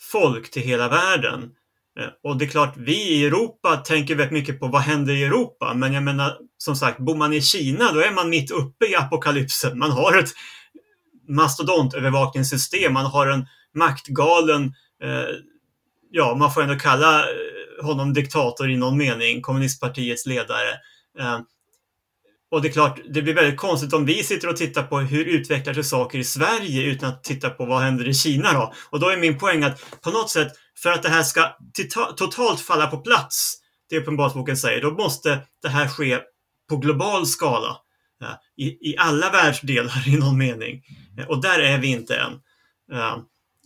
folk, 0.00 0.50
till 0.50 0.62
hela 0.62 0.88
världen. 0.88 1.54
Eh, 2.00 2.08
och 2.22 2.36
det 2.36 2.44
är 2.44 2.48
klart, 2.48 2.74
vi 2.76 3.12
i 3.12 3.26
Europa 3.26 3.76
tänker 3.76 4.14
väldigt 4.14 4.32
mycket 4.32 4.60
på 4.60 4.66
vad 4.66 4.82
händer 4.82 5.12
i 5.12 5.24
Europa. 5.24 5.74
Men 5.74 5.92
jag 5.92 6.02
menar, 6.02 6.38
som 6.58 6.76
sagt, 6.76 6.98
bor 6.98 7.16
man 7.16 7.32
i 7.32 7.40
Kina, 7.40 7.92
då 7.92 8.00
är 8.00 8.12
man 8.12 8.30
mitt 8.30 8.50
uppe 8.50 8.86
i 8.86 8.96
apokalypsen. 8.96 9.78
Man 9.78 9.90
har 9.90 10.18
ett 10.18 10.30
mastodontövervakningssystem, 11.28 12.92
man 12.92 13.06
har 13.06 13.26
en 13.26 13.46
maktgalen, 13.74 14.64
eh, 15.02 15.24
ja, 16.10 16.34
man 16.34 16.52
får 16.52 16.62
ändå 16.62 16.78
kalla 16.78 17.20
eh, 17.20 17.86
honom 17.86 18.12
diktator 18.12 18.70
i 18.70 18.76
någon 18.76 18.98
mening, 18.98 19.42
kommunistpartiets 19.42 20.26
ledare. 20.26 20.70
Eh, 21.18 21.40
och 22.50 22.62
det 22.62 22.68
är 22.68 22.72
klart, 22.72 23.00
det 23.10 23.22
blir 23.22 23.34
väldigt 23.34 23.56
konstigt 23.56 23.92
om 23.92 24.04
vi 24.04 24.22
sitter 24.22 24.48
och 24.48 24.56
tittar 24.56 24.82
på 24.82 24.98
hur 24.98 25.24
utvecklar 25.24 25.74
sig 25.74 25.84
saker 25.84 26.18
i 26.18 26.24
Sverige 26.24 26.82
utan 26.82 27.08
att 27.08 27.24
titta 27.24 27.50
på 27.50 27.64
vad 27.64 27.82
händer 27.82 28.08
i 28.08 28.14
Kina 28.14 28.52
då. 28.52 28.72
Och 28.90 29.00
då 29.00 29.08
är 29.08 29.16
min 29.16 29.38
poäng 29.38 29.62
att 29.62 30.00
på 30.00 30.10
något 30.10 30.30
sätt, 30.30 30.52
för 30.82 30.90
att 30.90 31.02
det 31.02 31.08
här 31.08 31.22
ska 31.22 31.56
totalt 32.16 32.60
falla 32.60 32.86
på 32.86 32.98
plats, 32.98 33.54
det 33.90 33.98
Uppenbarelseboken 33.98 34.56
säger, 34.56 34.82
då 34.82 34.90
måste 34.90 35.40
det 35.62 35.68
här 35.68 35.88
ske 35.88 36.18
på 36.68 36.76
global 36.76 37.26
skala. 37.26 37.76
I, 38.56 38.90
I 38.90 38.96
alla 38.98 39.30
världsdelar 39.30 40.08
i 40.14 40.16
någon 40.16 40.38
mening. 40.38 40.82
Och 41.28 41.42
där 41.42 41.58
är 41.58 41.78
vi 41.78 41.86
inte 41.86 42.16
än. 42.16 42.32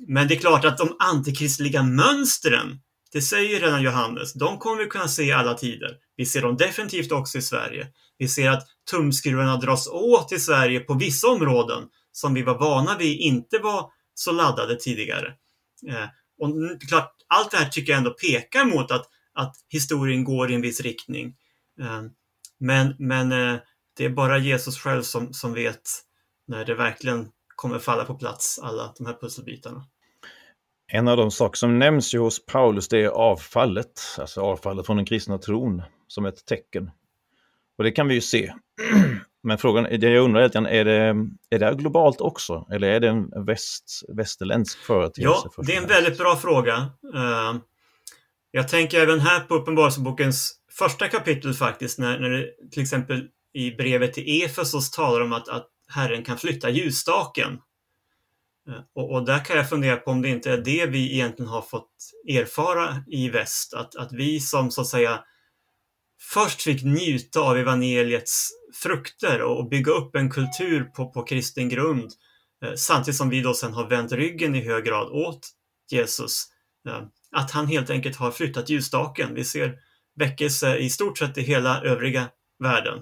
Men 0.08 0.28
det 0.28 0.34
är 0.34 0.40
klart 0.40 0.64
att 0.64 0.78
de 0.78 0.96
antikristliga 0.98 1.82
mönstren, 1.82 2.80
det 3.12 3.20
säger 3.20 3.60
redan 3.60 3.82
Johannes, 3.82 4.32
de 4.32 4.58
kommer 4.58 4.84
vi 4.84 4.86
kunna 4.86 5.08
se 5.08 5.22
i 5.22 5.32
alla 5.32 5.54
tider. 5.54 5.96
Vi 6.16 6.26
ser 6.26 6.42
dem 6.42 6.56
definitivt 6.56 7.12
också 7.12 7.38
i 7.38 7.42
Sverige. 7.42 7.86
Vi 8.18 8.28
ser 8.28 8.50
att 8.50 8.66
tumskruvarna 8.90 9.56
dras 9.56 9.88
åt 9.88 10.32
i 10.32 10.38
Sverige 10.38 10.80
på 10.80 10.94
vissa 10.94 11.28
områden 11.28 11.88
som 12.12 12.34
vi 12.34 12.42
var 12.42 12.58
vana 12.58 12.98
vid 12.98 13.20
inte 13.20 13.58
var 13.58 13.90
så 14.14 14.32
laddade 14.32 14.76
tidigare. 14.76 15.26
Eh, 15.88 16.08
och 16.38 16.80
klart, 16.88 17.12
allt 17.28 17.50
det 17.50 17.56
här 17.56 17.68
tycker 17.68 17.92
jag 17.92 17.98
ändå 17.98 18.10
pekar 18.10 18.64
mot 18.64 18.90
att, 18.90 19.06
att 19.32 19.56
historien 19.68 20.24
går 20.24 20.50
i 20.50 20.54
en 20.54 20.60
viss 20.60 20.80
riktning. 20.80 21.36
Eh, 21.80 22.02
men, 22.60 22.94
men 22.98 23.32
eh, 23.32 23.60
det 23.96 24.04
är 24.04 24.10
bara 24.10 24.38
Jesus 24.38 24.78
själv 24.78 25.02
som, 25.02 25.32
som 25.32 25.54
vet 25.54 25.82
när 26.46 26.64
det 26.64 26.74
verkligen 26.74 27.28
kommer 27.56 27.78
falla 27.78 28.04
på 28.04 28.14
plats, 28.14 28.58
alla 28.62 28.94
de 28.98 29.06
här 29.06 29.14
pusselbitarna. 29.20 29.84
En 30.92 31.08
av 31.08 31.16
de 31.16 31.30
saker 31.30 31.56
som 31.56 31.78
nämns 31.78 32.14
ju 32.14 32.18
hos 32.18 32.46
Paulus 32.46 32.88
det 32.88 32.98
är 33.02 33.08
avfallet, 33.08 34.00
alltså 34.18 34.40
avfallet 34.40 34.86
från 34.86 34.96
den 34.96 35.06
kristna 35.06 35.38
tron 35.38 35.82
som 36.06 36.26
ett 36.26 36.46
tecken. 36.46 36.90
Och 37.78 37.84
det 37.84 37.90
kan 37.90 38.08
vi 38.08 38.14
ju 38.14 38.20
se. 38.20 38.52
Men 39.42 39.58
frågan, 39.58 39.84
det 39.84 40.10
jag 40.10 40.24
undrar 40.24 40.40
är, 40.40 40.66
är 40.66 40.84
det, 40.84 41.26
är 41.50 41.58
det 41.58 41.74
globalt 41.74 42.20
också? 42.20 42.66
Eller 42.70 42.88
är 42.88 43.00
det 43.00 43.08
en 43.08 43.44
väst, 43.44 44.02
västerländsk 44.08 44.78
företeelse? 44.78 45.48
Ja, 45.56 45.62
det 45.62 45.74
är 45.74 45.82
en 45.82 45.88
väldigt 45.88 46.18
bra 46.18 46.36
fråga. 46.36 46.76
Uh, 47.14 47.60
jag 48.50 48.68
tänker 48.68 49.00
även 49.00 49.20
här 49.20 49.40
på 49.40 49.54
Uppenbarelsebokens 49.54 50.54
första 50.78 51.08
kapitel 51.08 51.54
faktiskt, 51.54 51.98
när, 51.98 52.18
när 52.18 52.30
det 52.30 52.46
till 52.72 52.82
exempel 52.82 53.28
i 53.54 53.70
brevet 53.70 54.12
till 54.12 54.42
Efesos 54.44 54.90
talar 54.90 55.20
om 55.20 55.32
att, 55.32 55.48
att 55.48 55.66
Herren 55.88 56.24
kan 56.24 56.38
flytta 56.38 56.70
ljusstaken. 56.70 57.58
Eh, 58.68 58.80
och, 58.94 59.12
och, 59.12 59.24
där 59.24 59.44
kan 59.44 59.56
jag 59.56 59.68
fundera 59.68 59.96
på 59.96 60.10
om 60.10 60.22
det 60.22 60.28
inte 60.28 60.52
är 60.52 60.58
det 60.58 60.86
vi 60.86 61.14
egentligen 61.14 61.50
har 61.50 61.62
fått 61.62 61.90
erfara 62.28 63.04
i 63.06 63.28
väst, 63.28 63.74
att, 63.74 63.96
att 63.96 64.12
vi 64.12 64.40
som 64.40 64.70
så 64.70 64.80
att 64.80 64.86
säga 64.86 65.24
först 66.20 66.62
fick 66.62 66.84
njuta 66.84 67.40
av 67.40 67.56
evangeliets 67.56 68.50
frukter 68.74 69.42
och 69.42 69.68
bygga 69.68 69.92
upp 69.92 70.16
en 70.16 70.30
kultur 70.30 70.84
på, 70.84 71.10
på 71.12 71.22
kristen 71.22 71.68
grund 71.68 72.12
eh, 72.64 72.74
samtidigt 72.74 73.18
som 73.18 73.30
vi 73.30 73.40
då 73.40 73.54
sen 73.54 73.72
har 73.72 73.88
vänt 73.88 74.12
ryggen 74.12 74.54
i 74.54 74.64
hög 74.64 74.84
grad 74.84 75.08
åt 75.08 75.48
Jesus. 75.90 76.44
Eh, 76.88 77.02
att 77.30 77.50
han 77.50 77.66
helt 77.66 77.90
enkelt 77.90 78.16
har 78.16 78.30
flyttat 78.30 78.70
ljusstaken. 78.70 79.34
Vi 79.34 79.44
ser 79.44 79.78
väckelse 80.16 80.76
i 80.76 80.90
stort 80.90 81.18
sett 81.18 81.38
i 81.38 81.42
hela 81.42 81.82
övriga 81.82 82.28
världen. 82.58 82.98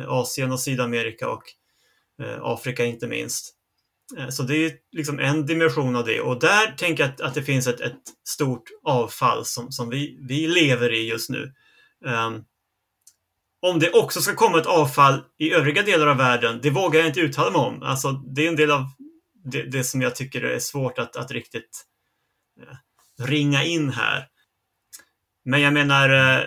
Eh, 0.00 0.08
Asien 0.08 0.52
och 0.52 0.60
Sydamerika 0.60 1.30
och 1.30 1.42
eh, 2.22 2.38
Afrika 2.42 2.84
inte 2.84 3.06
minst. 3.06 3.57
Eh, 4.16 4.28
så 4.28 4.42
det 4.42 4.56
är 4.56 4.72
liksom 4.92 5.18
en 5.18 5.46
dimension 5.46 5.96
av 5.96 6.04
det 6.04 6.20
och 6.20 6.40
där 6.40 6.72
tänker 6.76 7.02
jag 7.02 7.12
att, 7.12 7.20
att 7.20 7.34
det 7.34 7.42
finns 7.42 7.66
ett, 7.66 7.80
ett, 7.80 8.02
stort 8.28 8.64
avfall 8.84 9.44
som, 9.44 9.72
som 9.72 9.88
vi, 9.88 10.18
vi 10.28 10.46
lever 10.46 10.92
i 10.92 11.08
just 11.08 11.30
nu. 11.30 11.52
Um, 12.04 12.44
om 13.62 13.78
det 13.78 13.90
också 13.90 14.20
ska 14.20 14.34
komma 14.34 14.58
ett 14.58 14.66
avfall 14.66 15.24
i 15.38 15.52
övriga 15.52 15.82
delar 15.82 16.06
av 16.06 16.16
världen, 16.16 16.60
det 16.62 16.70
vågar 16.70 17.00
jag 17.00 17.08
inte 17.08 17.20
uttala 17.20 17.50
mig 17.50 17.60
om. 17.60 17.82
Alltså, 17.82 18.12
det 18.12 18.44
är 18.44 18.48
en 18.48 18.56
del 18.56 18.70
av 18.70 18.84
det, 19.44 19.62
det 19.62 19.84
som 19.84 20.02
jag 20.02 20.16
tycker 20.16 20.42
är 20.42 20.58
svårt 20.58 20.98
att, 20.98 21.16
att 21.16 21.30
riktigt 21.30 21.84
uh, 22.60 23.26
ringa 23.26 23.64
in 23.64 23.90
här. 23.90 24.26
Men 25.44 25.60
jag 25.60 25.72
menar, 25.72 26.10
eh, 26.10 26.44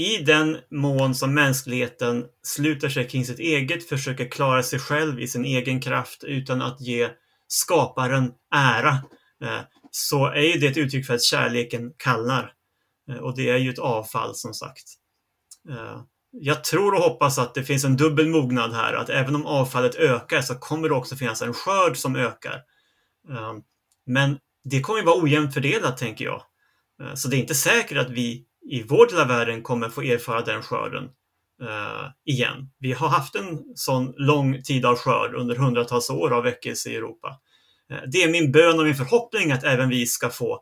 i 0.00 0.22
den 0.24 0.58
mån 0.70 1.14
som 1.14 1.34
mänskligheten 1.34 2.24
sluter 2.42 2.88
sig 2.88 3.08
kring 3.08 3.24
sitt 3.24 3.38
eget, 3.38 3.88
försöker 3.88 4.30
klara 4.30 4.62
sig 4.62 4.78
själv 4.78 5.20
i 5.20 5.28
sin 5.28 5.44
egen 5.44 5.80
kraft 5.80 6.24
utan 6.24 6.62
att 6.62 6.80
ge 6.80 7.08
skaparen 7.48 8.32
ära, 8.54 8.90
eh, 9.44 9.60
så 9.90 10.26
är 10.26 10.40
ju 10.40 10.60
det 10.60 10.66
ett 10.66 10.76
uttryck 10.76 11.06
för 11.06 11.14
att 11.14 11.22
kärleken 11.22 11.92
kallnar. 11.96 12.52
Eh, 13.10 13.16
och 13.16 13.36
det 13.36 13.50
är 13.50 13.56
ju 13.56 13.70
ett 13.70 13.78
avfall 13.78 14.34
som 14.34 14.54
sagt. 14.54 14.84
Eh, 15.70 16.02
jag 16.32 16.64
tror 16.64 16.94
och 16.94 17.02
hoppas 17.02 17.38
att 17.38 17.54
det 17.54 17.64
finns 17.64 17.84
en 17.84 17.96
dubbel 17.96 18.28
mognad 18.28 18.72
här, 18.72 18.94
att 18.94 19.08
även 19.08 19.34
om 19.34 19.46
avfallet 19.46 19.94
ökar 19.94 20.40
så 20.42 20.54
kommer 20.54 20.88
det 20.88 20.94
också 20.94 21.16
finnas 21.16 21.42
en 21.42 21.54
skörd 21.54 21.96
som 21.96 22.16
ökar. 22.16 22.62
Men 24.06 24.38
det 24.64 24.80
kommer 24.80 25.02
vara 25.02 25.22
ojämnt 25.22 25.54
fördelat, 25.54 25.96
tänker 25.96 26.24
jag. 26.24 26.42
Så 27.14 27.28
det 27.28 27.36
är 27.36 27.40
inte 27.40 27.54
säkert 27.54 27.98
att 27.98 28.10
vi 28.10 28.46
i 28.70 28.82
vår 28.82 29.06
del 29.06 29.20
av 29.20 29.28
världen 29.28 29.62
kommer 29.62 29.88
få 29.88 30.02
erfara 30.02 30.40
den 30.40 30.62
skörden 30.62 31.04
uh, 31.62 32.10
igen. 32.24 32.70
Vi 32.78 32.92
har 32.92 33.08
haft 33.08 33.34
en 33.34 33.64
sån 33.74 34.14
lång 34.16 34.62
tid 34.62 34.86
av 34.86 34.96
skörd 34.96 35.34
under 35.34 35.56
hundratals 35.56 36.10
år 36.10 36.32
av 36.32 36.44
väckelse 36.44 36.90
i 36.90 36.96
Europa. 36.96 37.36
Uh, 37.92 37.98
det 38.12 38.22
är 38.22 38.32
min 38.32 38.52
bön 38.52 38.78
och 38.78 38.84
min 38.84 38.94
förhoppning 38.94 39.52
att 39.52 39.64
även 39.64 39.88
vi 39.88 40.06
ska 40.06 40.30
få 40.30 40.60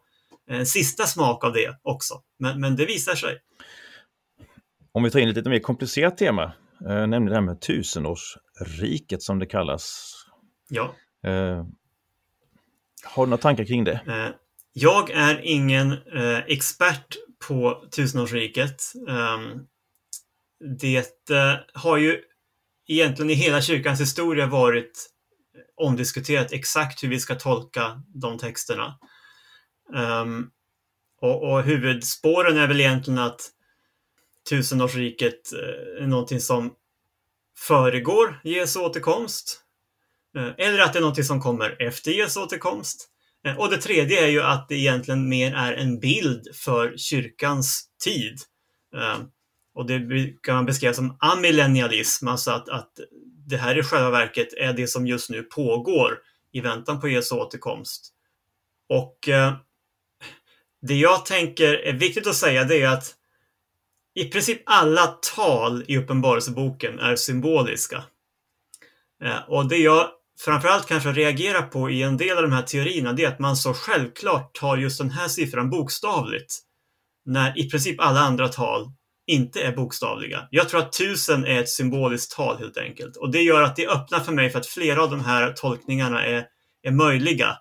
en 0.49 0.67
sista 0.67 1.07
smak 1.07 1.45
av 1.45 1.53
det 1.53 1.79
också. 1.83 2.15
Men, 2.39 2.61
men 2.61 2.77
det 2.77 2.87
visar 2.87 3.15
sig. 3.15 3.39
Om 4.93 5.03
vi 5.03 5.11
tar 5.11 5.21
in 5.21 5.29
ett 5.29 5.37
lite 5.37 5.51
mer 5.51 5.59
komplicerat 5.59 6.19
tema, 6.19 6.53
eh, 6.81 7.07
nämligen 7.07 7.27
det 7.27 7.35
här 7.35 7.41
med 7.41 7.61
tusenårsriket 7.61 9.23
som 9.23 9.39
det 9.39 9.47
kallas. 9.47 10.15
Ja. 10.69 10.95
Eh, 11.25 11.65
har 13.05 13.27
du 13.27 13.31
några 13.31 13.43
tankar 13.43 13.65
kring 13.65 13.85
det? 13.85 14.01
Eh, 14.07 14.35
jag 14.73 15.11
är 15.11 15.41
ingen 15.45 15.93
eh, 15.93 16.39
expert 16.47 17.17
på 17.48 17.88
tusenårsriket. 17.96 18.83
Ehm, 19.09 19.66
det 20.79 21.31
eh, 21.31 21.55
har 21.74 21.96
ju 21.96 22.22
egentligen 22.88 23.31
i 23.31 23.35
hela 23.35 23.62
kyrkans 23.62 24.01
historia 24.01 24.46
varit 24.46 25.11
omdiskuterat 25.77 26.53
exakt 26.53 27.03
hur 27.03 27.09
vi 27.09 27.20
ska 27.20 27.35
tolka 27.35 28.03
de 28.14 28.38
texterna. 28.38 28.98
Ehm, 29.94 30.51
och, 31.20 31.53
och 31.53 31.62
huvudspåren 31.62 32.57
är 32.57 32.68
väl 32.68 32.81
egentligen 32.81 33.18
att 33.18 33.40
tusenårsriket 34.48 35.53
eh, 35.53 36.03
är 36.03 36.07
någonting 36.07 36.40
som 36.40 36.74
föregår 37.59 38.40
Jesu 38.44 38.81
återkomst. 38.81 39.62
Eh, 40.37 40.66
eller 40.66 40.79
att 40.79 40.92
det 40.92 40.98
är 40.98 41.01
någonting 41.01 41.24
som 41.24 41.40
kommer 41.40 41.83
efter 41.83 42.11
Jesu 42.11 42.40
återkomst. 42.40 43.09
Eh, 43.49 43.59
och 43.59 43.71
det 43.71 43.77
tredje 43.77 44.25
är 44.25 44.29
ju 44.29 44.43
att 44.43 44.69
det 44.69 44.75
egentligen 44.75 45.29
mer 45.29 45.55
är 45.55 45.73
en 45.73 46.01
bild 46.01 46.49
för 46.55 46.97
kyrkans 46.97 47.85
tid. 48.05 48.39
Eh, 48.97 49.19
och 49.75 49.87
det 49.87 50.01
kan 50.43 50.55
man 50.55 50.67
beskriva 50.67 50.95
som 50.95 51.17
amillennialism, 51.21 52.29
alltså 52.29 52.51
att, 52.51 52.69
att 52.69 52.93
det 53.47 53.57
här 53.57 53.79
i 53.79 53.83
själva 53.83 54.11
verket 54.11 54.53
är 54.53 54.73
det 54.73 54.87
som 54.87 55.07
just 55.07 55.31
nu 55.31 55.43
pågår 55.43 56.19
i 56.53 56.61
väntan 56.61 57.01
på 57.01 57.09
Jesu 57.09 57.35
återkomst. 57.35 58.13
Och 58.89 59.29
eh, 59.29 59.53
det 60.83 60.95
jag 60.95 61.27
tänker 61.27 61.75
är 61.75 61.93
viktigt 61.93 62.27
att 62.27 62.35
säga 62.35 62.65
det 62.65 62.83
är 62.83 62.89
att 62.89 63.15
i 64.15 64.25
princip 64.25 64.63
alla 64.67 65.07
tal 65.37 65.85
i 65.89 65.99
Uppenbarelseboken 65.99 66.99
är 66.99 67.17
symboliska. 67.17 68.05
Eh, 69.25 69.49
och 69.49 69.69
det 69.69 69.77
jag 69.77 70.11
framförallt 70.44 70.87
kanske 70.87 71.12
reagerar 71.12 71.62
på 71.62 71.90
i 71.90 72.03
en 72.03 72.16
del 72.16 72.37
av 72.37 72.42
de 72.42 72.53
här 72.53 72.62
teorierna, 72.62 73.12
det 73.12 73.24
är 73.24 73.29
att 73.29 73.38
man 73.38 73.57
så 73.57 73.74
självklart 73.74 74.55
tar 74.55 74.77
just 74.77 74.98
den 74.98 75.11
här 75.11 75.29
siffran 75.29 75.70
bokstavligt. 75.70 76.55
När 77.24 77.59
i 77.59 77.70
princip 77.70 78.01
alla 78.01 78.20
andra 78.20 78.48
tal 78.48 78.92
inte 79.27 79.62
är 79.62 79.77
bokstavliga. 79.77 80.48
Jag 80.51 80.68
tror 80.68 80.81
att 80.81 80.92
tusen 80.92 81.44
är 81.44 81.61
ett 81.61 81.68
symboliskt 81.68 82.37
tal 82.37 82.59
helt 82.59 82.77
enkelt. 82.77 83.16
Och 83.16 83.31
det 83.31 83.42
gör 83.42 83.62
att 83.62 83.77
det 83.77 83.88
öppnar 83.88 84.20
för 84.20 84.33
mig 84.33 84.51
för 84.51 84.59
att 84.59 84.66
flera 84.66 85.03
av 85.03 85.11
de 85.11 85.24
här 85.24 85.53
tolkningarna 85.53 86.27
är, 86.27 86.46
är 86.83 86.90
möjliga. 86.90 87.57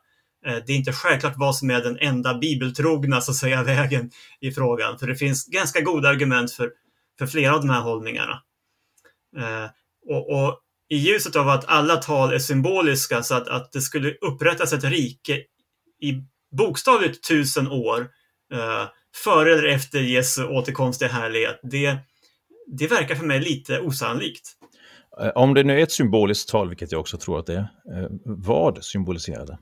Eh, 0.46 0.56
det 0.66 0.74
är 0.74 0.78
inte 0.78 0.94
självklart 0.94 1.34
vad 1.38 1.56
som 1.56 1.70
är 1.70 1.82
den 1.82 1.98
enda 2.00 2.38
bibeltrogna 2.38 3.22
så 3.22 3.32
att 3.32 3.38
säga, 3.38 3.64
vägen 3.74 4.12
i 4.42 4.52
frågan. 4.52 5.00
För 5.00 5.08
det 5.08 5.16
finns 5.16 5.46
ganska 5.46 5.82
goda 5.82 6.10
argument 6.10 6.52
för, 6.52 6.72
för 7.20 7.28
flera 7.28 7.56
av 7.56 7.62
de 7.62 7.70
här 7.70 7.82
hållningarna. 7.82 8.42
Eh, 9.38 9.70
och, 10.10 10.30
och, 10.30 10.60
i 10.90 10.98
ljuset 10.98 11.36
av 11.36 11.50
att 11.50 11.66
alla 11.68 11.96
tal 11.96 12.34
är 12.34 12.40
symboliska 12.40 13.24
så 13.24 13.36
att, 13.36 13.48
att 13.48 13.72
det 13.72 13.82
skulle 13.82 14.12
upprättas 14.12 14.74
ett 14.74 14.84
rike 14.84 15.44
i 16.02 16.14
bokstavligt 16.58 17.28
tusen 17.28 17.68
år 17.68 18.08
eh, 18.54 18.86
före 19.24 19.54
eller 19.54 19.68
efter 19.68 20.00
Jesu 20.00 20.44
återkomst 20.44 21.02
i 21.02 21.06
härlighet, 21.06 21.60
det, 21.64 21.98
det 22.68 22.88
verkar 22.88 23.16
för 23.16 23.26
mig 23.26 23.40
lite 23.40 23.80
osannolikt. 23.80 24.54
Om 25.36 25.54
det 25.54 25.64
nu 25.64 25.80
är 25.80 25.84
ett 25.84 25.92
symboliskt 25.92 26.50
tal, 26.50 26.70
vilket 26.70 26.92
jag 26.92 27.02
också 27.02 27.18
tror 27.18 27.40
att 27.40 27.46
det 27.46 27.54
är, 27.54 27.68
vad 28.26 28.84
symboliserar 28.84 29.46
det? 29.46 29.58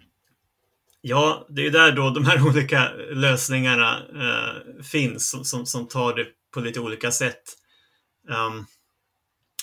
Ja, 1.02 1.48
det 1.50 1.66
är 1.66 1.72
där 1.72 1.92
då 1.92 2.10
de 2.10 2.26
här 2.26 2.48
olika 2.48 2.90
lösningarna 3.12 3.98
eh, 3.98 4.84
finns 4.84 5.50
som, 5.50 5.66
som 5.66 5.88
tar 5.88 6.16
det 6.16 6.26
på 6.54 6.60
lite 6.60 6.80
olika 6.80 7.12
sätt. 7.12 7.42
Um, 8.30 8.66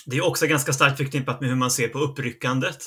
det 0.05 0.17
är 0.17 0.27
också 0.27 0.47
ganska 0.47 0.73
starkt 0.73 0.97
förknippat 0.97 1.41
med 1.41 1.49
hur 1.49 1.55
man 1.55 1.71
ser 1.71 1.87
på 1.87 1.99
uppryckandet. 1.99 2.77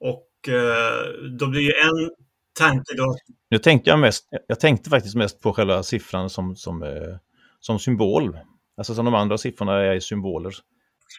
Och 0.00 0.48
eh, 0.48 1.30
då 1.38 1.46
blir 1.46 1.60
ju 1.60 1.72
en 1.72 2.10
tanke 2.58 2.94
då... 2.96 3.16
Nu 3.50 3.58
tänkte 3.58 3.90
jag 3.90 3.98
mest, 3.98 4.24
jag 4.46 4.60
tänkte 4.60 4.90
faktiskt 4.90 5.14
mest 5.14 5.40
på 5.40 5.52
själva 5.52 5.82
siffran 5.82 6.30
som, 6.30 6.56
som, 6.56 6.82
eh, 6.82 7.16
som 7.60 7.78
symbol. 7.78 8.38
Alltså 8.76 8.94
som 8.94 9.04
de 9.04 9.14
andra 9.14 9.38
siffrorna 9.38 9.82
är 9.82 10.00
symboler. 10.00 10.54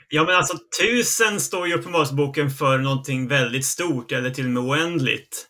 Ja, 0.09 0.23
men 0.23 0.35
alltså 0.35 0.57
tusen 0.81 1.39
står 1.39 1.67
ju 1.67 1.73
i 1.73 1.77
Uppenbarelseboken 1.77 2.49
för 2.49 2.77
någonting 2.77 3.27
väldigt 3.27 3.65
stort 3.65 4.11
eller 4.11 4.29
till 4.29 4.45
och 4.45 4.51
med 4.51 4.63
oändligt. 4.63 5.47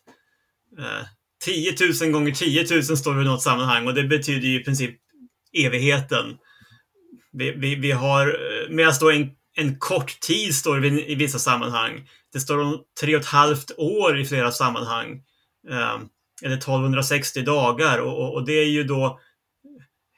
Eh, 0.78 1.06
10 1.44 1.74
000 2.02 2.12
gånger 2.12 2.32
10 2.32 2.66
000 2.70 2.82
står 2.82 3.14
det 3.14 3.22
i 3.22 3.24
något 3.24 3.42
sammanhang 3.42 3.86
och 3.86 3.94
det 3.94 4.04
betyder 4.04 4.48
ju 4.48 4.60
i 4.60 4.64
princip 4.64 4.96
evigheten. 5.52 6.36
Vi, 7.32 7.50
vi, 7.50 7.74
vi 7.74 7.90
har, 7.90 8.36
medan 8.70 8.92
då 9.00 9.10
en, 9.10 9.30
en 9.58 9.78
kort 9.78 10.20
tid 10.20 10.54
står 10.54 10.80
det 10.80 11.10
i 11.10 11.14
vissa 11.14 11.38
sammanhang. 11.38 12.08
Det 12.32 12.40
står 12.40 12.58
om 12.58 12.82
tre 13.00 13.14
och 13.16 13.20
ett 13.20 13.26
halvt 13.26 13.70
år 13.78 14.18
i 14.18 14.24
flera 14.24 14.52
sammanhang. 14.52 15.22
Ehm, 15.70 16.08
eller 16.42 16.56
1260 16.56 17.42
dagar 17.42 17.98
och, 17.98 18.18
och, 18.18 18.34
och, 18.34 18.46
det 18.46 18.52
är 18.52 18.68
ju 18.68 18.84
då 18.84 19.20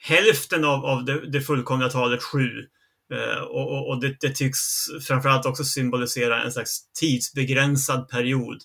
hälften 0.01 0.65
av, 0.65 0.85
av 0.85 1.05
det, 1.05 1.31
det 1.31 1.41
fullkomliga 1.41 1.89
talet 1.89 2.23
sju. 2.23 2.49
Ehm, 3.15 3.43
och, 3.43 3.73
och, 3.73 3.89
och 3.89 4.01
det, 4.01 4.17
det, 4.21 4.35
tycks 4.35 4.59
framförallt 5.09 5.47
också 5.47 5.65
symbolisera 5.65 6.43
en 6.43 6.53
slags 6.53 6.93
tidsbegränsad 6.93 8.09
period. 8.09 8.59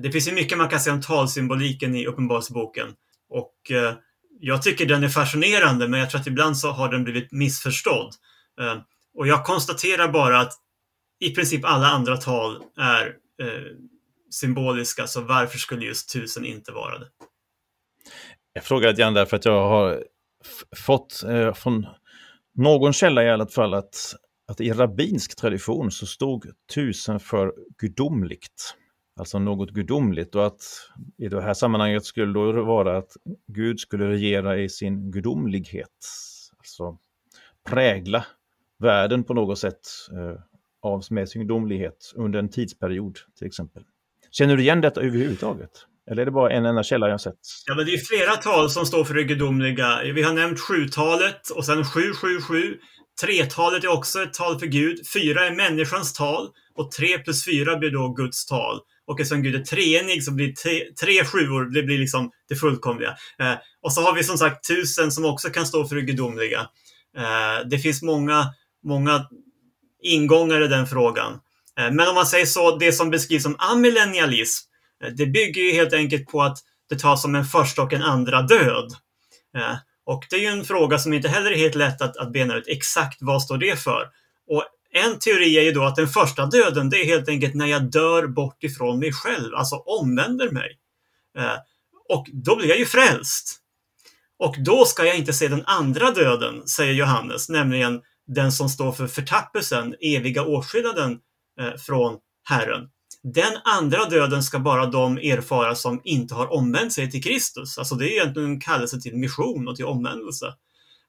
Det 0.00 0.12
finns 0.12 0.28
ju 0.28 0.32
mycket 0.32 0.58
man 0.58 0.68
kan 0.68 0.80
säga 0.80 0.94
om 0.94 1.00
talsymboliken 1.00 1.94
i 1.94 2.06
Uppenbarelseboken. 2.06 2.88
Och 3.28 3.70
eh, 3.70 3.94
jag 4.40 4.62
tycker 4.62 4.86
den 4.86 5.04
är 5.04 5.08
fascinerande, 5.08 5.88
men 5.88 6.00
jag 6.00 6.10
tror 6.10 6.20
att 6.20 6.26
ibland 6.26 6.58
så 6.58 6.70
har 6.70 6.92
den 6.92 7.04
blivit 7.04 7.32
missförstådd. 7.32 8.14
Ehm, 8.60 8.78
och 9.18 9.26
jag 9.26 9.44
konstaterar 9.44 10.08
bara 10.08 10.40
att 10.40 10.52
i 11.20 11.34
princip 11.34 11.64
alla 11.64 11.86
andra 11.86 12.16
tal 12.16 12.62
är 12.76 13.06
eh, 13.42 13.76
symboliska, 14.30 15.06
så 15.06 15.20
varför 15.20 15.58
skulle 15.58 15.86
just 15.86 16.12
tusen 16.12 16.44
inte 16.44 16.72
vara 16.72 16.98
det? 16.98 17.08
Jag 18.52 18.64
frågar 18.64 18.88
lite 18.88 19.02
grann 19.02 19.14
därför 19.14 19.36
att 19.36 19.44
jag 19.44 19.68
har 19.68 20.04
fått 20.76 21.22
eh, 21.28 21.54
från 21.54 21.86
någon 22.54 22.92
källa 22.92 23.24
i 23.24 23.30
alla 23.30 23.46
fall 23.46 23.74
att, 23.74 24.14
att 24.48 24.60
i 24.60 24.72
rabbinsk 24.72 25.36
tradition 25.36 25.90
så 25.90 26.06
stod 26.06 26.46
tusen 26.74 27.20
för 27.20 27.54
gudomligt. 27.78 28.74
Alltså 29.20 29.38
något 29.38 29.70
gudomligt 29.70 30.34
och 30.34 30.46
att 30.46 30.62
i 31.18 31.28
det 31.28 31.42
här 31.42 31.54
sammanhanget 31.54 32.04
skulle 32.04 32.32
då 32.32 32.64
vara 32.64 32.98
att 32.98 33.12
Gud 33.52 33.80
skulle 33.80 34.08
regera 34.08 34.58
i 34.58 34.68
sin 34.68 35.10
gudomlighet. 35.10 36.06
Alltså 36.58 36.98
prägla 37.70 38.24
världen 38.78 39.24
på 39.24 39.34
något 39.34 39.58
sätt 39.58 39.80
eh, 40.12 40.40
av 40.82 41.04
med 41.10 41.28
sin 41.28 41.42
gudomlighet 41.42 42.12
under 42.14 42.38
en 42.38 42.50
tidsperiod 42.50 43.18
till 43.38 43.46
exempel. 43.46 43.82
Känner 44.30 44.56
du 44.56 44.62
igen 44.62 44.80
detta 44.80 45.00
överhuvudtaget? 45.00 45.70
Eller 46.10 46.22
är 46.22 46.26
det 46.26 46.32
bara 46.32 46.50
en 46.50 46.66
enda 46.66 46.82
källa 46.82 47.08
jag 47.08 47.20
sett? 47.20 47.38
Ja, 47.66 47.74
men 47.74 47.86
det 47.86 47.92
är 47.92 47.98
flera 47.98 48.36
tal 48.36 48.70
som 48.70 48.86
står 48.86 49.04
för 49.04 49.14
det 49.14 49.24
gudomliga. 49.24 50.02
Vi 50.14 50.22
har 50.22 50.32
nämnt 50.32 50.60
sjutalet 50.60 51.50
och 51.50 51.64
sen 51.64 51.84
777. 51.84 52.76
Tretalet 53.20 53.84
är 53.84 53.88
också 53.88 54.22
ett 54.22 54.34
tal 54.34 54.58
för 54.58 54.66
Gud. 54.66 54.98
Fyra 55.14 55.46
är 55.46 55.54
människans 55.54 56.12
tal 56.12 56.48
och 56.74 56.90
tre 56.90 57.18
plus 57.18 57.44
fyra 57.44 57.76
blir 57.76 57.90
då 57.90 58.08
Guds 58.08 58.46
tal. 58.46 58.80
Och 59.06 59.20
eftersom 59.20 59.42
Gud 59.42 59.54
är 59.54 59.64
treenig 59.64 60.24
så 60.24 60.32
blir 60.32 60.52
tre, 60.52 60.82
tre 61.00 61.24
sjuor, 61.24 61.64
det 61.64 61.82
blir 61.82 61.98
liksom 61.98 62.30
det 62.48 62.54
fullkomliga. 62.54 63.16
Eh, 63.38 63.54
och 63.82 63.92
så 63.92 64.00
har 64.00 64.14
vi 64.14 64.24
som 64.24 64.38
sagt 64.38 64.68
tusen 64.68 65.12
som 65.12 65.24
också 65.24 65.50
kan 65.50 65.66
stå 65.66 65.84
för 65.84 65.96
det 65.96 66.02
gudomliga. 66.02 66.60
Eh, 67.16 67.68
det 67.70 67.78
finns 67.78 68.02
många, 68.02 68.44
många 68.88 69.26
ingångar 70.02 70.64
i 70.64 70.68
den 70.68 70.86
frågan. 70.86 71.32
Eh, 71.78 71.90
men 71.90 72.08
om 72.08 72.14
man 72.14 72.26
säger 72.26 72.46
så, 72.46 72.76
det 72.76 72.92
som 72.92 73.10
beskrivs 73.10 73.42
som 73.42 73.56
amillennialism, 73.58 74.68
eh, 75.04 75.10
det 75.10 75.26
bygger 75.26 75.62
ju 75.62 75.72
helt 75.72 75.92
enkelt 75.92 76.28
på 76.28 76.42
att 76.42 76.58
det 76.88 76.98
tas 76.98 77.22
som 77.22 77.34
en 77.34 77.44
första 77.44 77.82
och 77.82 77.92
en 77.92 78.02
andra 78.02 78.42
död. 78.42 78.92
Eh, 79.56 79.76
och 80.06 80.26
det 80.30 80.36
är 80.36 80.40
ju 80.40 80.46
en 80.46 80.64
fråga 80.64 80.98
som 80.98 81.12
inte 81.12 81.28
heller 81.28 81.50
är 81.50 81.56
helt 81.56 81.74
lätt 81.74 82.02
att, 82.02 82.16
att 82.16 82.32
bena 82.32 82.56
ut 82.56 82.68
exakt 82.68 83.18
vad 83.20 83.42
står 83.42 83.58
det 83.58 83.80
för. 83.80 84.08
Och 84.50 84.64
en 84.92 85.18
teori 85.18 85.58
är 85.58 85.62
ju 85.62 85.72
då 85.72 85.84
att 85.84 85.96
den 85.96 86.08
första 86.08 86.46
döden, 86.46 86.90
det 86.90 86.96
är 86.96 87.04
helt 87.04 87.28
enkelt 87.28 87.54
när 87.54 87.66
jag 87.66 87.90
dör 87.90 88.26
bort 88.26 88.64
ifrån 88.64 88.98
mig 88.98 89.12
själv, 89.12 89.54
alltså 89.54 89.76
omvänder 89.76 90.50
mig. 90.50 90.78
Och 92.08 92.26
då 92.32 92.56
blir 92.56 92.68
jag 92.68 92.78
ju 92.78 92.86
frälst. 92.86 93.60
Och 94.38 94.54
då 94.58 94.84
ska 94.84 95.04
jag 95.04 95.16
inte 95.16 95.32
se 95.32 95.48
den 95.48 95.64
andra 95.66 96.10
döden, 96.10 96.68
säger 96.68 96.92
Johannes, 96.92 97.48
nämligen 97.48 98.00
den 98.28 98.52
som 98.52 98.68
står 98.68 98.92
för 98.92 99.06
förtappelsen, 99.06 99.94
eviga 100.00 100.42
åtskillnaden 100.42 101.18
eh, 101.60 101.74
från 101.76 102.18
Herren. 102.48 102.88
Den 103.22 103.52
andra 103.64 104.04
döden 104.04 104.42
ska 104.42 104.58
bara 104.58 104.86
de 104.86 105.18
erfara 105.18 105.74
som 105.74 106.00
inte 106.04 106.34
har 106.34 106.52
omvänt 106.52 106.92
sig 106.92 107.10
till 107.10 107.22
Kristus. 107.22 107.78
Alltså 107.78 107.94
det 107.94 108.04
är 108.04 108.12
egentligen 108.12 108.50
en 108.50 108.60
kallelse 108.60 109.00
till 109.00 109.16
mission 109.16 109.68
och 109.68 109.76
till 109.76 109.84
omvändelse. 109.84 110.46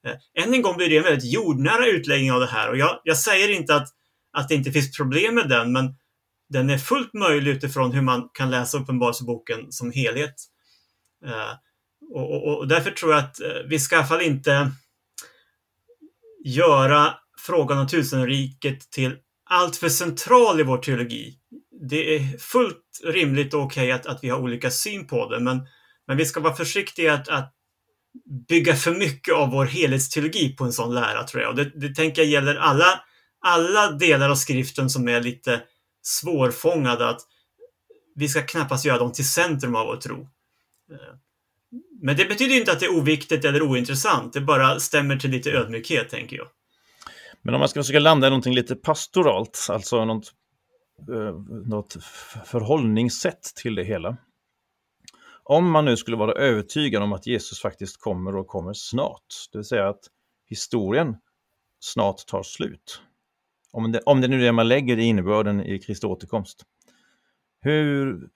Eh, 0.06 0.44
än 0.44 0.54
en 0.54 0.62
gång 0.62 0.76
blir 0.76 0.88
det 0.88 0.96
en 0.96 1.02
väldigt 1.02 1.32
jordnära 1.32 1.86
utläggning 1.86 2.32
av 2.32 2.40
det 2.40 2.46
här 2.46 2.68
och 2.70 2.76
jag, 2.76 3.00
jag 3.04 3.18
säger 3.18 3.48
inte 3.48 3.74
att, 3.74 3.88
att 4.32 4.48
det 4.48 4.54
inte 4.54 4.72
finns 4.72 4.96
problem 4.96 5.34
med 5.34 5.48
den, 5.48 5.72
men 5.72 5.94
den 6.48 6.70
är 6.70 6.78
fullt 6.78 7.14
möjlig 7.14 7.50
utifrån 7.50 7.92
hur 7.92 8.02
man 8.02 8.28
kan 8.34 8.50
läsa 8.50 8.78
Uppenbarelseboken 8.78 9.72
som 9.72 9.92
helhet. 9.92 10.34
Eh, 11.26 11.52
och, 12.14 12.34
och, 12.34 12.58
och, 12.58 12.68
därför 12.68 12.90
tror 12.90 13.12
jag 13.12 13.20
att 13.20 13.36
vi 13.66 13.78
ska 13.78 13.94
i 13.94 13.98
alla 13.98 14.06
fall 14.06 14.22
inte 14.22 14.70
göra 16.44 17.14
frågan 17.38 17.78
om 17.78 17.88
tusenriket 17.88 18.90
till 18.90 19.16
alltför 19.50 19.88
central 19.88 20.60
i 20.60 20.62
vår 20.62 20.78
teologi. 20.78 21.34
Det 21.88 22.16
är 22.16 22.38
fullt 22.38 23.00
rimligt 23.04 23.54
och 23.54 23.62
okej 23.62 23.82
okay 23.82 23.90
att, 23.90 24.06
att 24.06 24.24
vi 24.24 24.28
har 24.28 24.38
olika 24.38 24.70
syn 24.70 25.06
på 25.06 25.28
det, 25.28 25.40
men, 25.40 25.66
men 26.06 26.16
vi 26.16 26.26
ska 26.26 26.40
vara 26.40 26.54
försiktiga 26.54 27.14
att, 27.14 27.28
att 27.28 27.54
bygga 28.48 28.76
för 28.76 28.94
mycket 28.94 29.34
av 29.34 29.50
vår 29.50 29.64
helhetsteologi 29.64 30.56
på 30.56 30.64
en 30.64 30.72
sån 30.72 30.94
lära, 30.94 31.24
tror 31.24 31.42
jag. 31.42 31.50
Och 31.50 31.56
det, 31.56 31.80
det 31.80 31.94
tänker 31.94 32.22
jag 32.22 32.30
gäller 32.30 32.54
alla, 32.54 33.00
alla 33.40 33.90
delar 33.90 34.30
av 34.30 34.34
skriften 34.34 34.90
som 34.90 35.08
är 35.08 35.20
lite 35.20 35.62
svårfångade, 36.02 37.08
att 37.08 37.20
vi 38.14 38.28
ska 38.28 38.42
knappast 38.42 38.84
göra 38.84 38.98
dem 38.98 39.12
till 39.12 39.28
centrum 39.28 39.74
av 39.74 39.86
vår 39.86 39.96
tro. 39.96 40.28
Men 42.02 42.16
det 42.16 42.24
betyder 42.24 42.56
inte 42.56 42.72
att 42.72 42.80
det 42.80 42.86
är 42.86 42.98
oviktigt 42.98 43.44
eller 43.44 43.62
ointressant. 43.62 44.32
Det 44.32 44.40
bara 44.40 44.80
stämmer 44.80 45.16
till 45.16 45.30
lite 45.30 45.50
ödmjukhet, 45.50 46.08
tänker 46.08 46.36
jag. 46.36 46.46
Men 47.42 47.54
om 47.54 47.58
man 47.58 47.68
ska 47.68 47.80
försöka 47.80 47.98
landa 47.98 48.26
i 48.26 48.30
någonting 48.30 48.54
lite 48.54 48.76
pastoralt, 48.76 49.66
alltså 49.70 50.04
något, 50.04 50.32
eh, 51.08 51.34
något 51.66 51.96
förhållningssätt 52.44 53.42
till 53.42 53.74
det 53.74 53.84
hela. 53.84 54.16
Om 55.42 55.70
man 55.70 55.84
nu 55.84 55.96
skulle 55.96 56.16
vara 56.16 56.32
övertygad 56.32 57.02
om 57.02 57.12
att 57.12 57.26
Jesus 57.26 57.60
faktiskt 57.60 58.00
kommer 58.00 58.36
och 58.36 58.46
kommer 58.46 58.72
snart, 58.72 59.34
det 59.52 59.58
vill 59.58 59.64
säga 59.64 59.88
att 59.88 60.00
historien 60.48 61.16
snart 61.80 62.26
tar 62.26 62.42
slut. 62.42 63.02
Om 63.72 63.92
det, 63.92 64.00
om 64.00 64.20
det 64.20 64.28
nu 64.28 64.40
är 64.40 64.44
det 64.44 64.52
man 64.52 64.68
lägger 64.68 64.98
i 64.98 65.02
innebörden 65.02 65.64
i 65.64 65.78
Kristi 65.78 66.06
återkomst. 66.06 66.62
Hur, 67.60 68.28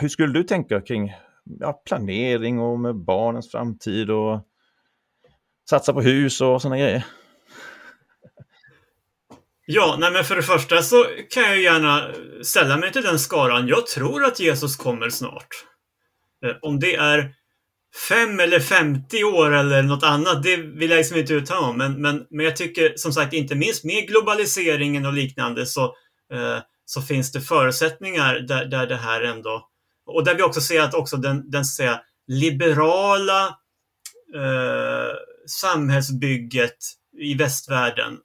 hur 0.00 0.08
skulle 0.08 0.32
du 0.32 0.44
tänka 0.44 0.80
kring 0.80 1.12
ja, 1.60 1.72
planering 1.72 2.58
och 2.60 2.80
med 2.80 2.96
barnens 2.96 3.50
framtid 3.50 4.10
och 4.10 4.46
satsa 5.70 5.92
på 5.92 6.00
hus 6.00 6.40
och 6.40 6.62
sådana 6.62 6.78
grejer? 6.78 7.04
Ja, 9.66 9.96
nej 10.00 10.10
men 10.10 10.24
för 10.24 10.36
det 10.36 10.42
första 10.42 10.82
så 10.82 11.06
kan 11.30 11.42
jag 11.42 11.60
gärna 11.60 12.10
ställa 12.42 12.76
mig 12.76 12.92
till 12.92 13.02
den 13.02 13.18
skaran. 13.18 13.68
Jag 13.68 13.86
tror 13.86 14.24
att 14.24 14.40
Jesus 14.40 14.76
kommer 14.76 15.10
snart. 15.10 15.48
Eh, 16.44 16.56
om 16.62 16.80
det 16.80 16.94
är 16.94 17.34
fem 18.08 18.40
eller 18.40 18.60
50 18.60 19.24
år 19.24 19.54
eller 19.54 19.82
något 19.82 20.02
annat, 20.02 20.42
det 20.42 20.56
vill 20.56 20.90
jag 20.90 20.96
liksom 20.96 21.16
inte 21.16 21.34
uttala 21.34 21.66
om. 21.66 21.78
Men, 21.78 22.02
men, 22.02 22.26
men 22.30 22.44
jag 22.44 22.56
tycker 22.56 22.92
som 22.96 23.12
sagt, 23.12 23.32
inte 23.32 23.54
minst 23.54 23.84
med 23.84 24.08
globaliseringen 24.08 25.06
och 25.06 25.12
liknande 25.12 25.66
så, 25.66 25.84
eh, 26.32 26.58
så 26.84 27.02
finns 27.02 27.32
det 27.32 27.40
förutsättningar 27.40 28.34
där, 28.34 28.64
där 28.64 28.86
det 28.86 28.96
här 28.96 29.22
ändå 29.22 29.67
och 30.08 30.24
där 30.24 30.34
vi 30.34 30.42
också 30.42 30.60
ser 30.60 30.80
att 30.80 30.94
också 30.94 31.16
den, 31.16 31.50
den 31.50 31.64
säga, 31.64 32.00
liberala 32.26 33.46
eh, 34.34 35.14
samhällsbygget 35.46 36.76
i 37.18 37.34
västvärlden 37.34 38.18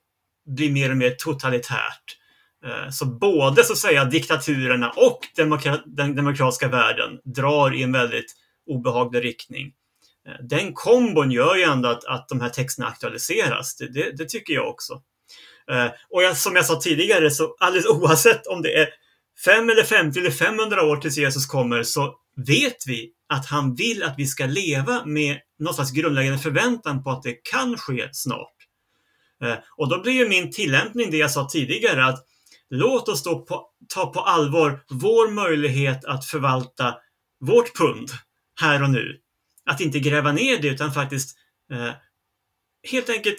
blir 0.46 0.72
mer 0.72 0.92
och 0.92 0.98
mer 0.98 1.10
totalitärt. 1.10 2.18
Eh, 2.66 2.90
så 2.90 3.06
både 3.06 3.64
så 3.64 3.74
att 3.74 3.80
säga 3.80 4.06
diktaturerna 4.06 4.90
och 4.90 5.20
demokra 5.36 5.80
den 5.86 6.16
demokratiska 6.16 6.68
världen 6.68 7.20
drar 7.24 7.76
i 7.76 7.84
en 7.84 7.92
väldigt 7.92 8.36
obehaglig 8.68 9.24
riktning. 9.24 9.74
Eh, 10.28 10.46
den 10.46 10.74
kombon 10.74 11.32
gör 11.32 11.56
ju 11.56 11.64
ändå 11.64 11.90
att, 11.90 12.06
att 12.06 12.30
de 12.30 12.42
här 12.42 12.50
texterna 12.50 12.88
aktualiseras. 12.88 13.76
Det, 13.76 13.88
det, 13.88 14.18
det 14.18 14.30
tycker 14.30 14.54
jag 14.54 14.70
också. 14.70 15.02
Eh, 15.72 15.88
och 16.10 16.24
jag, 16.24 16.38
som 16.38 16.56
jag 16.56 16.66
sa 16.66 16.82
tidigare, 16.82 17.32
så 17.32 17.56
alldeles 17.60 17.86
oavsett 17.90 18.48
om 18.48 18.62
det 18.62 18.74
är 18.74 18.88
5 19.46 19.70
eller 19.70 19.84
50 19.84 20.20
eller 20.20 20.32
500 20.32 20.84
år 20.84 20.98
tills 20.98 21.18
Jesus 21.18 21.46
kommer 21.46 21.84
så 21.84 22.16
vet 22.48 22.78
vi 22.88 23.12
att 23.30 23.46
han 23.46 23.76
vill 23.76 24.04
att 24.04 24.16
vi 24.18 24.26
ska 24.26 24.46
leva 24.46 25.06
med 25.06 25.40
någon 25.60 25.74
slags 25.74 25.92
grundläggande 25.92 26.40
förväntan 26.40 27.04
på 27.04 27.12
att 27.12 27.24
det 27.24 27.34
kan 27.34 27.78
ske 27.78 28.10
snart. 28.12 28.54
Eh, 29.44 29.56
och 29.78 29.90
då 29.90 30.02
blir 30.02 30.14
ju 30.14 30.30
min 30.30 30.52
tillämpning 30.52 31.12
det 31.12 31.18
jag 31.18 31.32
sa 31.32 31.50
tidigare 31.50 32.06
att 32.06 32.26
låt 32.70 33.10
oss 33.10 33.24
då 33.24 33.46
på, 33.46 33.70
ta 33.94 34.14
på 34.14 34.20
allvar 34.20 34.84
vår 34.90 35.32
möjlighet 35.32 36.06
att 36.06 36.26
förvalta 36.26 36.96
vårt 37.40 37.78
pund 37.78 38.10
här 38.62 38.84
och 38.84 38.90
nu. 38.90 39.20
Att 39.66 39.82
inte 39.82 40.00
gräva 40.00 40.32
ner 40.32 40.62
det 40.62 40.68
utan 40.68 40.94
faktiskt 40.94 41.38
eh, 41.72 41.92
helt 42.92 43.10
enkelt 43.10 43.38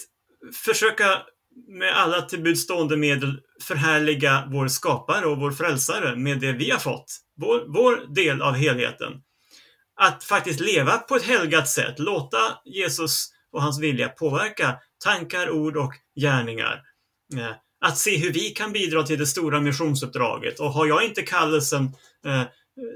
försöka 0.64 1.22
med 1.68 1.96
alla 1.96 2.22
tillbudstående 2.22 2.96
medel 2.96 3.40
förhärliga 3.62 4.48
vår 4.52 4.68
skapare 4.68 5.26
och 5.26 5.38
vår 5.38 5.50
frälsare 5.50 6.16
med 6.16 6.40
det 6.40 6.52
vi 6.52 6.70
har 6.70 6.78
fått. 6.78 7.06
Vår, 7.36 7.64
vår 7.66 8.14
del 8.14 8.42
av 8.42 8.54
helheten. 8.54 9.12
Att 10.00 10.24
faktiskt 10.24 10.60
leva 10.60 10.98
på 10.98 11.16
ett 11.16 11.22
helgat 11.22 11.68
sätt, 11.68 11.98
låta 11.98 12.38
Jesus 12.64 13.28
och 13.52 13.62
hans 13.62 13.80
vilja 13.80 14.08
påverka 14.08 14.78
tankar, 15.04 15.50
ord 15.50 15.76
och 15.76 15.94
gärningar. 16.20 16.82
Eh, 17.36 17.50
att 17.80 17.98
se 17.98 18.16
hur 18.16 18.32
vi 18.32 18.50
kan 18.50 18.72
bidra 18.72 19.02
till 19.02 19.18
det 19.18 19.26
stora 19.26 19.60
missionsuppdraget. 19.60 20.60
Och 20.60 20.72
har 20.72 20.86
jag 20.86 21.04
inte 21.04 21.22
kallelsen 21.22 21.84
eh, 22.26 22.42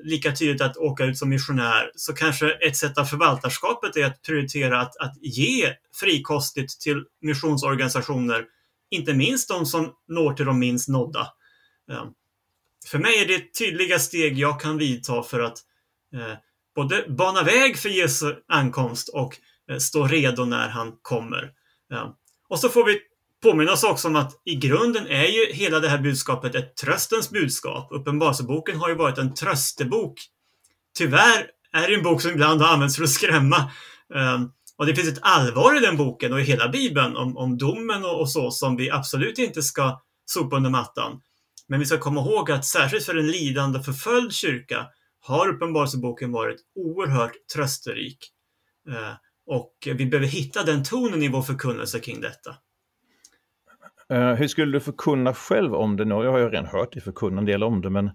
lika 0.04 0.32
tydligt 0.32 0.62
att 0.62 0.76
åka 0.76 1.04
ut 1.04 1.18
som 1.18 1.28
missionär 1.28 1.90
så 1.94 2.12
kanske 2.12 2.50
ett 2.50 2.76
sätt 2.76 2.98
av 2.98 3.04
förvaltarskapet 3.04 3.96
är 3.96 4.04
att 4.04 4.22
prioritera 4.22 4.80
att, 4.80 4.96
att 4.96 5.14
ge 5.22 5.74
frikostigt 6.00 6.80
till 6.80 7.04
missionsorganisationer 7.20 8.44
inte 8.90 9.14
minst 9.14 9.48
de 9.48 9.66
som 9.66 9.92
når 10.08 10.34
till 10.34 10.46
de 10.46 10.58
minst 10.58 10.88
nådda. 10.88 11.32
För 12.86 12.98
mig 12.98 13.22
är 13.22 13.28
det 13.28 13.54
tydliga 13.58 13.98
steg 13.98 14.38
jag 14.38 14.60
kan 14.60 14.78
vidta 14.78 15.22
för 15.22 15.40
att 15.40 15.58
eh, 16.14 16.34
både 16.74 17.04
bana 17.08 17.42
väg 17.42 17.78
för 17.78 17.88
Jesu 17.88 18.34
ankomst 18.48 19.08
och 19.08 19.36
eh, 19.70 19.78
stå 19.78 20.06
redo 20.06 20.44
när 20.44 20.68
han 20.68 20.92
kommer. 21.02 21.52
Och 22.48 22.58
så 22.58 22.68
får 22.68 22.84
vi 22.84 23.00
påminna 23.42 23.72
oss 23.72 23.84
också 23.84 24.08
om 24.08 24.16
att 24.16 24.40
i 24.44 24.54
grunden 24.54 25.06
är 25.06 25.26
ju 25.26 25.52
hela 25.52 25.80
det 25.80 25.88
här 25.88 25.98
budskapet 25.98 26.54
ett 26.54 26.76
tröstens 26.76 27.30
budskap. 27.30 27.88
Uppenbarelseboken 27.90 28.76
har 28.76 28.88
ju 28.88 28.94
varit 28.94 29.18
en 29.18 29.34
tröstebok. 29.34 30.20
Tyvärr 30.98 31.46
är 31.72 31.88
det 31.88 31.94
en 31.94 32.02
bok 32.02 32.22
som 32.22 32.30
ibland 32.30 32.60
har 32.60 32.68
använts 32.68 32.96
för 32.96 33.04
att 33.04 33.10
skrämma. 33.10 33.70
Ehm, 34.14 34.50
och 34.76 34.86
det 34.86 34.94
finns 34.94 35.08
ett 35.08 35.22
allvar 35.22 35.76
i 35.76 35.80
den 35.80 35.96
boken 35.96 36.32
och 36.32 36.40
i 36.40 36.44
hela 36.44 36.68
Bibeln 36.68 37.16
om, 37.16 37.36
om 37.36 37.58
domen 37.58 38.04
och, 38.04 38.20
och, 38.20 38.30
så 38.30 38.50
som 38.50 38.76
vi 38.76 38.90
absolut 38.90 39.38
inte 39.38 39.62
ska 39.62 40.02
sopa 40.24 40.56
under 40.56 40.70
mattan. 40.70 41.20
Men 41.68 41.80
vi 41.80 41.86
ska 41.86 41.98
komma 41.98 42.20
ihåg 42.20 42.50
att 42.50 42.64
särskilt 42.64 43.04
för 43.04 43.16
en 43.16 43.30
lidande 43.30 43.82
förföljd 43.82 44.32
kyrka 44.32 44.86
har 45.20 45.48
Uppenbarelseboken 45.48 46.32
varit 46.32 46.60
oerhört 46.74 47.32
trösterik. 47.54 48.18
Ehm, 48.88 49.14
och 49.46 49.74
vi 49.84 50.06
behöver 50.06 50.28
hitta 50.28 50.62
den 50.62 50.84
tonen 50.84 51.22
i 51.22 51.28
vår 51.28 51.42
förkunnelse 51.42 52.00
kring 52.00 52.20
detta. 52.20 52.56
Uh, 54.12 54.34
hur 54.34 54.48
skulle 54.48 54.72
du 54.72 54.80
förkunna 54.80 55.34
själv 55.34 55.74
om 55.74 55.96
det? 55.96 56.04
Nu 56.04 56.14
jag 56.14 56.32
har 56.32 56.38
jag 56.38 56.52
redan 56.52 56.66
hört 56.66 56.92
dig 56.92 57.02
förkunna 57.02 57.38
en 57.38 57.44
del 57.44 57.62
om 57.62 57.80
det, 57.80 57.90
men 57.90 58.10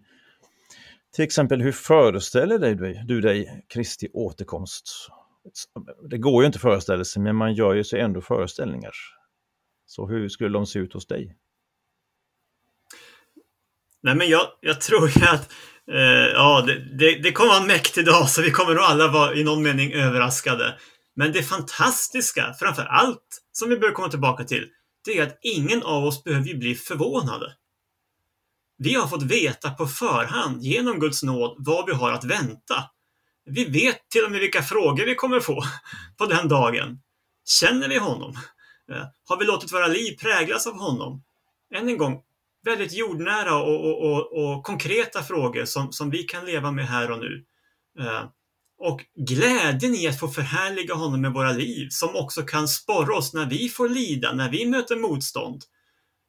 till 1.16 1.24
exempel 1.24 1.62
hur 1.62 1.72
föreställer 1.72 2.60
dig, 2.60 3.04
du 3.06 3.22
dig 3.22 3.66
Kristi 3.74 4.08
återkomst? 4.14 4.89
Det 6.10 6.18
går 6.18 6.44
ju 6.44 6.46
inte 6.46 6.58
att 6.58 6.62
föreställa 6.62 7.04
sig, 7.04 7.22
men 7.22 7.36
man 7.36 7.54
gör 7.54 7.74
ju 7.74 7.84
sig 7.84 8.00
ändå 8.00 8.22
föreställningar. 8.22 8.91
Så 9.86 10.08
hur 10.08 10.30
skulle 10.30 10.50
de 10.50 10.66
se 10.66 10.80
ut 10.80 10.94
hos 10.94 11.08
dig? 11.08 11.38
Nej, 14.04 14.16
men 14.16 14.30
jag, 14.30 14.41
jag 14.62 14.82
tror 14.82 15.10
ju 15.10 15.26
att 15.26 15.52
eh, 15.91 16.32
ja, 16.34 16.64
det, 16.68 16.98
det, 16.98 17.20
det 17.24 17.32
kommer 17.32 17.50
vara 17.50 17.62
en 17.62 17.68
mäktig 17.68 18.06
dag, 18.06 18.30
så 18.30 18.41
vi 18.41 18.52
kommer 18.52 18.74
nog 18.74 18.84
alla 18.84 19.08
vara 19.08 19.34
i 19.34 19.44
någon 19.44 19.64
mening 19.64 19.94
överraskade. 19.94 20.80
Men 21.16 21.32
det 21.32 21.44
fantastiska, 21.44 22.54
framför 22.60 22.84
allt, 22.84 23.41
som 23.52 23.70
vi 23.70 23.78
behöver 23.78 23.96
komma 23.96 24.10
tillbaka 24.10 24.44
till, 24.44 24.68
det 25.06 25.18
är 25.18 25.24
att 25.24 25.39
ingen 25.41 25.84
av 25.84 26.04
oss 26.04 26.24
behöver 26.24 26.56
bli 26.56 26.76
förvånade. 26.76 27.56
Vi 28.78 28.93
har 28.93 29.08
fått 29.08 29.24
veta 29.24 29.70
på 29.70 29.88
förhand 29.88 30.64
genom 30.64 30.99
Guds 30.99 31.24
nåd 31.24 31.56
vad 31.58 31.86
vi 31.86 31.93
har 31.93 32.12
att 32.12 32.24
vänta. 32.24 32.84
Vi 33.45 33.66
vet 33.66 34.10
till 34.10 34.26
och 34.26 34.32
med 34.32 34.39
vilka 34.39 34.62
frågor 34.62 35.06
vi 35.06 35.16
kommer 35.16 35.39
få 35.39 35.64
på 36.18 36.26
den 36.26 36.47
dagen. 36.47 37.01
Känner 37.45 37.89
vi 37.89 37.97
honom? 37.97 38.36
Eh, 38.91 39.06
har 39.26 39.38
vi 39.38 39.45
låtit 39.45 39.74
våra 39.74 39.88
liv 39.88 40.18
präglas 40.18 40.68
av 40.68 40.80
honom? 40.80 41.24
Än 41.76 41.89
en 41.89 41.97
gång, 41.97 42.22
väldigt 42.66 42.93
jordnära 42.93 43.56
och, 43.56 43.86
och, 43.86 44.12
och, 44.12 44.34
och 44.34 44.64
konkreta 44.64 45.24
frågor 45.24 45.66
som, 45.66 45.91
som 45.91 46.10
vi 46.10 46.24
kan 46.24 46.45
leva 46.45 46.72
med 46.72 46.88
här 46.88 47.12
och 47.12 47.20
nu. 47.20 47.45
Eh, 47.99 48.24
och 48.86 49.01
glädjen 49.15 49.95
i 49.95 50.07
att 50.07 50.19
få 50.19 50.27
förhärliga 50.27 50.93
honom 50.93 51.21
med 51.21 51.34
våra 51.34 51.51
liv 51.51 51.88
som 51.89 52.15
också 52.15 52.41
kan 52.41 52.67
sporra 52.67 53.17
oss 53.17 53.34
när 53.34 53.45
vi 53.45 53.69
får 53.69 53.89
lida, 53.89 54.34
när 54.34 54.49
vi 54.49 54.65
möter 54.65 54.95
motstånd. 54.95 55.61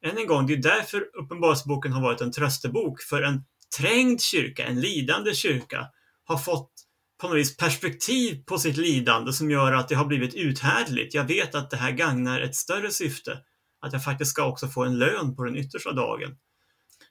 Än 0.05 0.19
en 0.19 0.27
gång, 0.27 0.47
det 0.47 0.53
är 0.53 0.63
därför 0.63 1.05
Uppenbarelseboken 1.23 1.93
har 1.93 2.03
varit 2.03 2.21
en 2.21 2.33
tröstebok 2.33 3.03
för 3.03 3.23
en 3.23 3.45
trängd 3.79 4.21
kyrka, 4.21 4.67
en 4.67 4.81
lidande 4.81 5.35
kyrka, 5.35 5.87
har 6.25 6.39
fått 6.39 6.71
på 7.21 7.29
något 7.29 7.37
vis 7.37 7.57
perspektiv 7.57 8.45
på 8.47 8.59
sitt 8.59 8.77
lidande 8.77 9.33
som 9.33 9.51
gör 9.51 9.73
att 9.73 9.89
det 9.89 9.95
har 9.95 10.05
blivit 10.05 10.35
uthärdligt. 10.35 11.15
Jag 11.15 11.25
vet 11.25 11.55
att 11.55 11.71
det 11.71 11.77
här 11.77 11.91
gagnar 11.91 12.41
ett 12.41 12.55
större 12.55 12.91
syfte, 12.91 13.39
att 13.81 13.93
jag 13.93 14.05
faktiskt 14.05 14.31
ska 14.31 14.47
också 14.47 14.69
få 14.69 14.85
en 14.85 14.99
lön 14.99 15.37
på 15.37 15.45
den 15.45 15.57
yttersta 15.57 15.93
dagen. 15.93 16.37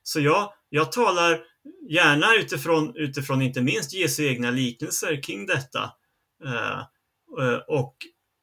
Så 0.03 0.19
ja, 0.19 0.53
jag 0.69 0.91
talar 0.91 1.52
gärna 1.89 2.35
utifrån, 2.35 2.95
utifrån 2.95 3.41
inte 3.41 3.61
minst 3.61 3.93
Jesu 3.93 4.25
egna 4.25 4.51
liknelser 4.51 5.23
kring 5.23 5.45
detta. 5.45 5.91
Eh, 6.45 6.79
eh, 7.39 7.59
och 7.67 7.95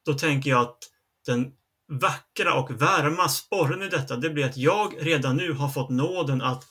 då 0.05 0.13
tänker 0.13 0.49
jag 0.49 0.61
att 0.61 0.77
den 1.25 1.51
vackra 1.87 2.53
och 2.53 2.71
varma 2.71 3.29
sporren 3.29 3.81
i 3.81 3.89
detta, 3.89 4.15
det 4.15 4.29
blir 4.29 4.45
att 4.45 4.57
jag 4.57 4.93
redan 4.99 5.37
nu 5.37 5.53
har 5.53 5.69
fått 5.69 5.89
nåden 5.89 6.41
att 6.41 6.63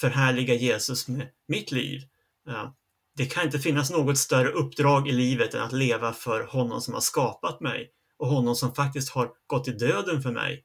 förhärliga 0.00 0.54
Jesus 0.54 1.08
med 1.08 1.28
mitt 1.48 1.72
liv. 1.72 2.02
Eh, 2.48 2.70
det 3.16 3.26
kan 3.26 3.44
inte 3.44 3.58
finnas 3.58 3.90
något 3.90 4.18
större 4.18 4.48
uppdrag 4.48 5.08
i 5.08 5.12
livet 5.12 5.54
än 5.54 5.62
att 5.62 5.72
leva 5.72 6.12
för 6.12 6.44
honom 6.44 6.80
som 6.80 6.94
har 6.94 7.00
skapat 7.00 7.60
mig 7.60 7.90
och 8.18 8.28
honom 8.28 8.54
som 8.54 8.74
faktiskt 8.74 9.10
har 9.10 9.30
gått 9.46 9.68
i 9.68 9.70
döden 9.70 10.22
för 10.22 10.32
mig. 10.32 10.64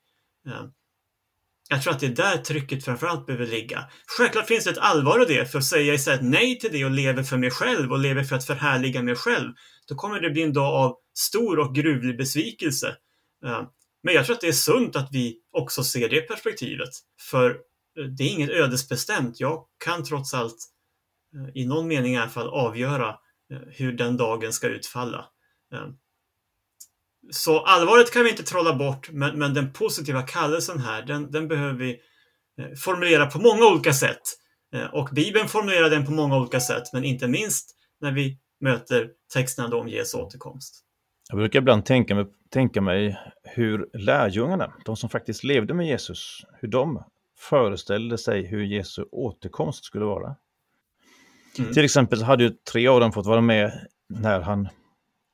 Jag 1.72 1.84
tror 1.84 1.94
att 1.94 2.00
det 2.00 2.06
är 2.06 2.16
där 2.16 2.38
trycket 2.38 2.86
framförallt 2.86 3.26
behöver 3.26 3.46
ligga. 3.46 3.84
Självklart 4.18 4.48
finns 4.48 4.64
det 4.64 4.70
ett 4.70 4.78
allvar 4.78 5.32
i 5.32 5.34
det, 5.34 5.46
för 5.46 5.62
säger 5.62 5.88
jag 5.88 5.96
istället 5.96 6.24
nej 6.24 6.60
till 6.60 6.72
det 6.72 6.86
och 6.86 6.92
lever 6.92 7.24
för 7.24 7.38
mig 7.38 7.52
själv 7.52 7.92
och 7.92 8.00
lever 8.00 8.24
för 8.24 8.36
att 8.36 8.46
förhärliga 8.46 9.04
mig 9.04 9.16
själv, 9.16 9.54
då 9.88 9.96
kommer 9.96 10.20
det 10.20 10.30
bli 10.30 10.42
en 10.42 10.54
dag 10.54 10.74
av 10.74 10.96
stor 11.18 11.60
och 11.60 11.76
gruvlig 11.76 12.18
besvikelse. 12.18 12.96
Men 14.04 14.14
jag 14.14 14.26
tror 14.26 14.36
att 14.36 14.42
det 14.42 14.48
är 14.48 14.52
sunt 14.52 14.96
att 14.96 15.10
vi 15.12 15.38
också 15.52 15.84
ser 15.84 16.10
det 16.10 16.22
perspektivet, 16.22 16.90
för 17.30 17.50
eh, 17.50 18.06
det 18.18 18.24
är 18.24 18.30
inget 18.30 18.50
ödesbestämt. 18.50 19.40
Jag 19.40 19.66
kan 19.86 20.04
trots 20.04 20.34
allt, 20.34 20.58
eh, 21.36 21.62
i 21.62 21.66
någon 21.66 21.88
mening 21.88 22.14
i 22.14 22.18
alla 22.18 22.30
fall, 22.30 22.50
avgöra 22.50 23.10
eh, 23.54 23.60
hur 23.68 23.92
den 23.94 24.18
dagen 24.18 24.54
ska 24.54 24.68
utfalla. 24.68 25.26
Så 27.32 27.60
allvaret 27.60 28.14
kan 28.14 28.24
vi 28.24 28.30
inte 28.30 28.44
trolla 28.44 28.76
bort, 28.76 29.10
men, 29.12 29.40
men 29.40 29.54
den 29.54 29.74
positiva 29.74 30.22
kallelsen 30.22 30.80
här, 30.80 31.02
den, 31.02 31.32
den 31.32 31.48
behöver 31.48 31.74
vi 31.74 32.00
eh, 32.60 32.76
formulera 32.78 33.26
på 33.26 33.40
många 33.40 33.66
olika 33.66 33.94
sätt. 33.94 34.22
Eh, 34.74 34.86
och 34.86 35.10
Bibeln 35.12 35.48
formulerar 35.48 35.90
den 35.90 36.06
på 36.06 36.12
många 36.12 36.38
olika 36.38 36.60
sätt, 36.60 36.84
men 36.94 37.04
inte 37.04 37.28
minst 37.28 37.76
när 38.02 38.12
vi 38.12 38.38
möter 38.60 39.10
texterna 39.34 39.76
om 39.76 39.88
Jesu 39.88 40.18
återkomst. 40.18 40.86
Jag 41.30 41.38
brukar 41.38 41.60
ibland 41.60 41.86
tänka 41.86 42.16
mig, 42.16 42.26
tänka 42.50 42.82
mig 42.82 43.20
hur 43.44 43.90
lärjungarna, 43.94 44.74
de 44.86 44.96
som 44.96 45.10
faktiskt 45.10 45.44
levde 45.44 45.74
med 45.74 45.88
Jesus, 45.88 46.46
hur 46.60 46.68
de 46.68 47.04
föreställde 47.38 48.18
sig 48.18 48.46
hur 48.46 48.64
Jesu 48.64 49.04
återkomst 49.12 49.86
skulle 49.86 50.06
vara. 50.06 50.36
Mm. 51.60 51.74
Till 51.74 51.86
exempel 51.86 52.24
hade 52.24 52.44
ju 52.44 52.50
tre 52.50 52.88
av 52.88 53.00
dem 53.00 53.12
fått 53.12 53.26
vara 53.26 53.42
med 53.42 53.88
när 54.10 54.42
han 54.42 54.70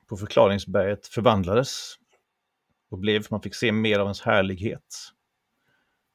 på 0.09 0.17
förklaringsberget 0.17 1.07
förvandlades 1.07 1.95
och 2.91 2.99
blev, 2.99 3.25
man 3.31 3.41
fick 3.41 3.55
se 3.55 3.71
mer 3.71 3.99
av 3.99 4.05
hans 4.05 4.21
härlighet. 4.21 5.11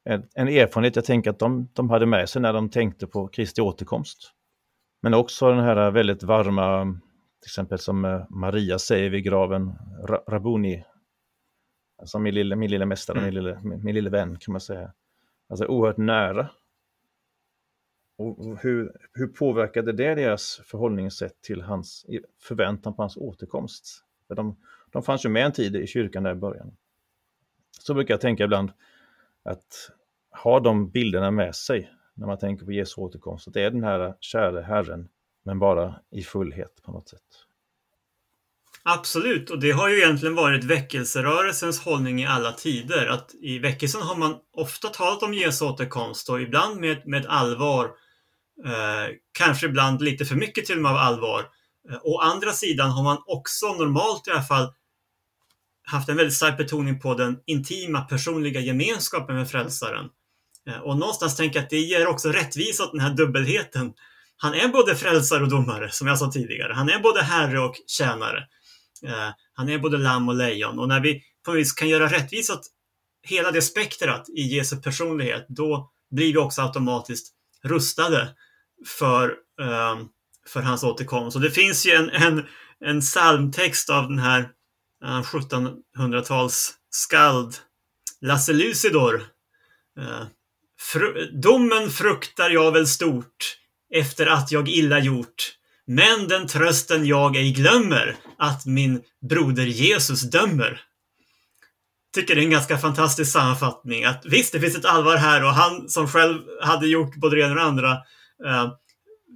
En, 0.04 0.28
en 0.34 0.48
erfarenhet 0.48 0.96
jag 0.96 1.04
tänker 1.04 1.30
att 1.30 1.38
de, 1.38 1.68
de 1.72 1.90
hade 1.90 2.06
med 2.06 2.28
sig 2.28 2.42
när 2.42 2.52
de 2.52 2.70
tänkte 2.70 3.06
på 3.06 3.28
Kristi 3.28 3.60
återkomst. 3.60 4.32
Men 5.02 5.14
också 5.14 5.50
den 5.50 5.64
här 5.64 5.90
väldigt 5.90 6.22
varma, 6.22 6.84
till 7.42 7.48
exempel 7.48 7.78
som 7.78 8.04
eh, 8.04 8.22
Maria 8.30 8.78
säger 8.78 9.10
vid 9.10 9.24
graven, 9.24 9.72
Rabuni, 10.28 10.84
alltså 11.98 12.18
min 12.18 12.34
lille, 12.34 12.56
min 12.56 12.70
lille 12.70 12.86
mästare, 12.86 13.18
mm. 13.18 13.24
min, 13.24 13.34
lille, 13.34 13.60
min, 13.62 13.84
min 13.84 13.94
lille 13.94 14.10
vän 14.10 14.38
kan 14.38 14.52
man 14.52 14.60
säga. 14.60 14.92
Alltså 15.48 15.66
oerhört 15.66 15.96
nära. 15.96 16.48
Och 18.20 18.58
hur, 18.58 18.92
hur 19.12 19.26
påverkade 19.26 19.92
det 19.92 20.14
deras 20.14 20.60
förhållningssätt 20.64 21.42
till 21.42 21.62
hans 21.62 22.06
förväntan 22.40 22.94
på 22.94 23.02
hans 23.02 23.16
återkomst? 23.16 24.04
För 24.28 24.34
de, 24.34 24.56
de 24.90 25.02
fanns 25.02 25.24
ju 25.24 25.28
med 25.28 25.46
en 25.46 25.52
tid 25.52 25.76
i 25.76 25.86
kyrkan 25.86 26.22
där 26.22 26.32
i 26.32 26.34
början. 26.34 26.76
Så 27.80 27.94
brukar 27.94 28.14
jag 28.14 28.20
tänka 28.20 28.44
ibland 28.44 28.72
att 29.42 29.90
ha 30.42 30.60
de 30.60 30.90
bilderna 30.90 31.30
med 31.30 31.54
sig 31.54 31.92
när 32.14 32.26
man 32.26 32.38
tänker 32.38 32.64
på 32.64 32.72
Jesu 32.72 33.00
återkomst. 33.00 33.48
Att 33.48 33.54
det 33.54 33.62
är 33.62 33.70
den 33.70 33.84
här 33.84 34.14
kära 34.20 34.62
Herren, 34.62 35.08
men 35.42 35.58
bara 35.58 35.94
i 36.10 36.22
fullhet 36.22 36.82
på 36.82 36.92
något 36.92 37.08
sätt. 37.08 37.46
Absolut, 38.82 39.50
och 39.50 39.60
det 39.60 39.70
har 39.70 39.88
ju 39.88 39.96
egentligen 39.96 40.34
varit 40.34 40.64
väckelserörelsens 40.64 41.80
hållning 41.80 42.20
i 42.20 42.26
alla 42.26 42.52
tider. 42.52 43.06
Att 43.06 43.34
I 43.40 43.58
väckelsen 43.58 44.02
har 44.02 44.16
man 44.16 44.36
ofta 44.52 44.88
talat 44.88 45.22
om 45.22 45.34
Jesu 45.34 45.64
återkomst 45.64 46.30
och 46.30 46.40
ibland 46.40 46.80
med, 46.80 47.08
med 47.08 47.26
allvar 47.26 47.90
Eh, 48.66 49.14
kanske 49.38 49.66
ibland 49.66 50.02
lite 50.02 50.24
för 50.24 50.36
mycket 50.36 50.66
till 50.66 50.76
och 50.76 50.82
med 50.82 50.92
av 50.92 50.98
allvar. 50.98 51.44
Eh, 51.90 51.98
å 52.02 52.20
andra 52.20 52.52
sidan 52.52 52.90
har 52.90 53.02
man 53.02 53.22
också 53.26 53.66
normalt 53.66 54.28
i 54.28 54.30
alla 54.30 54.42
fall 54.42 54.72
haft 55.86 56.08
en 56.08 56.16
väldigt 56.16 56.36
stark 56.36 56.56
betoning 56.56 57.00
på 57.00 57.14
den 57.14 57.38
intima 57.46 58.00
personliga 58.00 58.60
gemenskapen 58.60 59.36
med 59.36 59.50
frälsaren. 59.50 60.08
Eh, 60.68 60.78
och 60.78 60.98
någonstans 60.98 61.36
tänker 61.36 61.58
jag 61.58 61.64
att 61.64 61.70
det 61.70 61.80
ger 61.80 62.06
också 62.06 62.28
rättvisa 62.28 62.84
åt 62.84 62.92
den 62.92 63.00
här 63.00 63.14
dubbelheten. 63.14 63.92
Han 64.36 64.54
är 64.54 64.68
både 64.68 64.96
frälsare 64.96 65.42
och 65.42 65.48
domare, 65.48 65.90
som 65.90 66.06
jag 66.06 66.18
sa 66.18 66.30
tidigare. 66.32 66.72
Han 66.72 66.88
är 66.88 66.98
både 66.98 67.22
herre 67.22 67.60
och 67.60 67.74
tjänare. 67.86 68.38
Eh, 69.06 69.28
han 69.54 69.68
är 69.68 69.78
både 69.78 69.98
lamm 69.98 70.28
och 70.28 70.34
lejon. 70.34 70.78
Och 70.78 70.88
när 70.88 71.00
vi 71.00 71.22
på 71.44 71.52
vis 71.52 71.72
kan 71.72 71.88
göra 71.88 72.06
rättvisa 72.06 72.54
åt 72.54 72.66
hela 73.22 73.50
det 73.50 73.62
spektrat 73.62 74.28
i 74.28 74.42
Jesu 74.42 74.76
personlighet, 74.76 75.46
då 75.48 75.90
blir 76.10 76.32
vi 76.32 76.38
också 76.38 76.62
automatiskt 76.62 77.34
rustade 77.62 78.28
för, 78.86 79.34
ehm, 79.62 80.08
för 80.46 80.62
hans 80.62 80.84
återkomst. 80.84 81.36
Och 81.36 81.42
det 81.42 81.50
finns 81.50 81.86
ju 81.86 81.90
en, 81.90 82.10
en, 82.10 82.46
en 82.84 83.00
psalmtext 83.00 83.90
av 83.90 84.08
den 84.08 84.18
här 84.18 84.50
eh, 85.04 85.22
1700-tals 85.22 86.74
skald 86.90 87.56
Lasse 88.20 88.52
Lucidor 88.52 89.22
Eh, 90.00 90.26
fru 90.80 91.30
domen 91.32 91.90
fruktar 91.90 92.50
jag 92.50 92.72
väl 92.72 92.86
stort 92.86 93.56
efter 93.94 94.26
att 94.26 94.52
jag 94.52 94.68
illa 94.68 94.98
gjort. 94.98 95.52
Men 95.86 96.28
den 96.28 96.46
trösten 96.46 97.06
jag 97.06 97.36
ej 97.36 97.52
glömmer 97.52 98.16
att 98.38 98.66
min 98.66 99.02
broder 99.28 99.66
Jesus 99.66 100.20
dömer. 100.22 100.80
Tycker 102.14 102.34
det 102.34 102.40
är 102.40 102.44
en 102.44 102.50
ganska 102.50 102.78
fantastisk 102.78 103.32
sammanfattning. 103.32 104.04
Att 104.04 104.24
visst, 104.26 104.52
det 104.52 104.60
finns 104.60 104.76
ett 104.76 104.84
allvar 104.84 105.16
här 105.16 105.44
och 105.44 105.54
han 105.54 105.88
som 105.88 106.08
själv 106.08 106.38
hade 106.62 106.86
gjort 106.86 107.14
både 107.14 107.36
det 107.36 107.42
ena 107.42 107.50
och 107.50 107.56
det 107.56 107.62
andra 107.62 107.98
eh, 108.46 108.72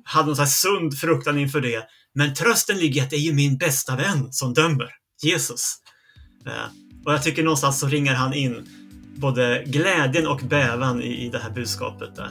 hade 0.05 0.27
någon 0.27 0.37
slags 0.37 0.61
sund 0.61 0.99
fruktan 0.99 1.39
inför 1.39 1.61
det. 1.61 1.85
Men 2.15 2.35
trösten 2.35 2.79
ligger 2.79 3.01
i 3.01 3.05
att 3.05 3.11
det 3.11 3.17
är 3.17 3.21
ju 3.21 3.35
min 3.35 3.59
bästa 3.59 3.97
vän 3.97 4.33
som 4.33 4.55
dömer, 4.55 4.91
Jesus. 5.23 5.77
Eh, 6.47 6.53
och 7.07 7.13
jag 7.13 7.23
tycker 7.23 7.43
någonstans 7.43 7.81
så 7.81 7.87
ringar 7.87 8.15
han 8.15 8.35
in 8.35 8.67
både 9.17 9.63
glädjen 9.67 10.27
och 10.27 10.41
bävan 10.45 11.03
i, 11.03 11.27
i 11.27 11.29
det 11.29 11.39
här 11.39 11.51
budskapet 11.51 12.17
där. 12.17 12.31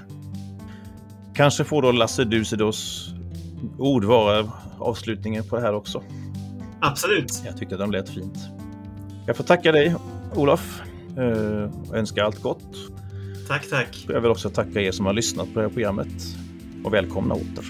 Kanske 1.36 1.64
får 1.64 1.82
då 1.82 1.92
Lasse 1.92 2.24
Dusidos 2.24 3.10
ord 3.78 4.04
vara 4.04 4.52
avslutningen 4.80 5.44
på 5.44 5.56
det 5.56 5.62
här 5.62 5.74
också. 5.74 6.04
Absolut. 6.82 7.42
Jag 7.46 7.58
tyckte 7.58 7.78
de 7.78 7.92
lät 7.92 8.10
fint. 8.10 8.38
Jag 9.28 9.38
får 9.38 9.44
tacka 9.44 9.72
dig, 9.72 9.96
Olof, 10.36 10.82
eh, 11.18 11.90
och 11.90 11.98
önska 11.98 12.24
allt 12.24 12.42
gott. 12.42 12.76
Tack, 13.48 13.70
tack. 13.70 14.06
Jag 14.08 14.22
vill 14.22 14.32
också 14.32 14.50
tacka 14.50 14.82
er 14.82 14.92
som 14.92 15.06
har 15.06 15.14
lyssnat 15.14 15.54
på 15.54 15.60
det 15.60 15.66
här 15.66 15.74
programmet 15.74 16.08
och 16.84 16.94
välkomna 16.94 17.36
åter. 17.36 17.66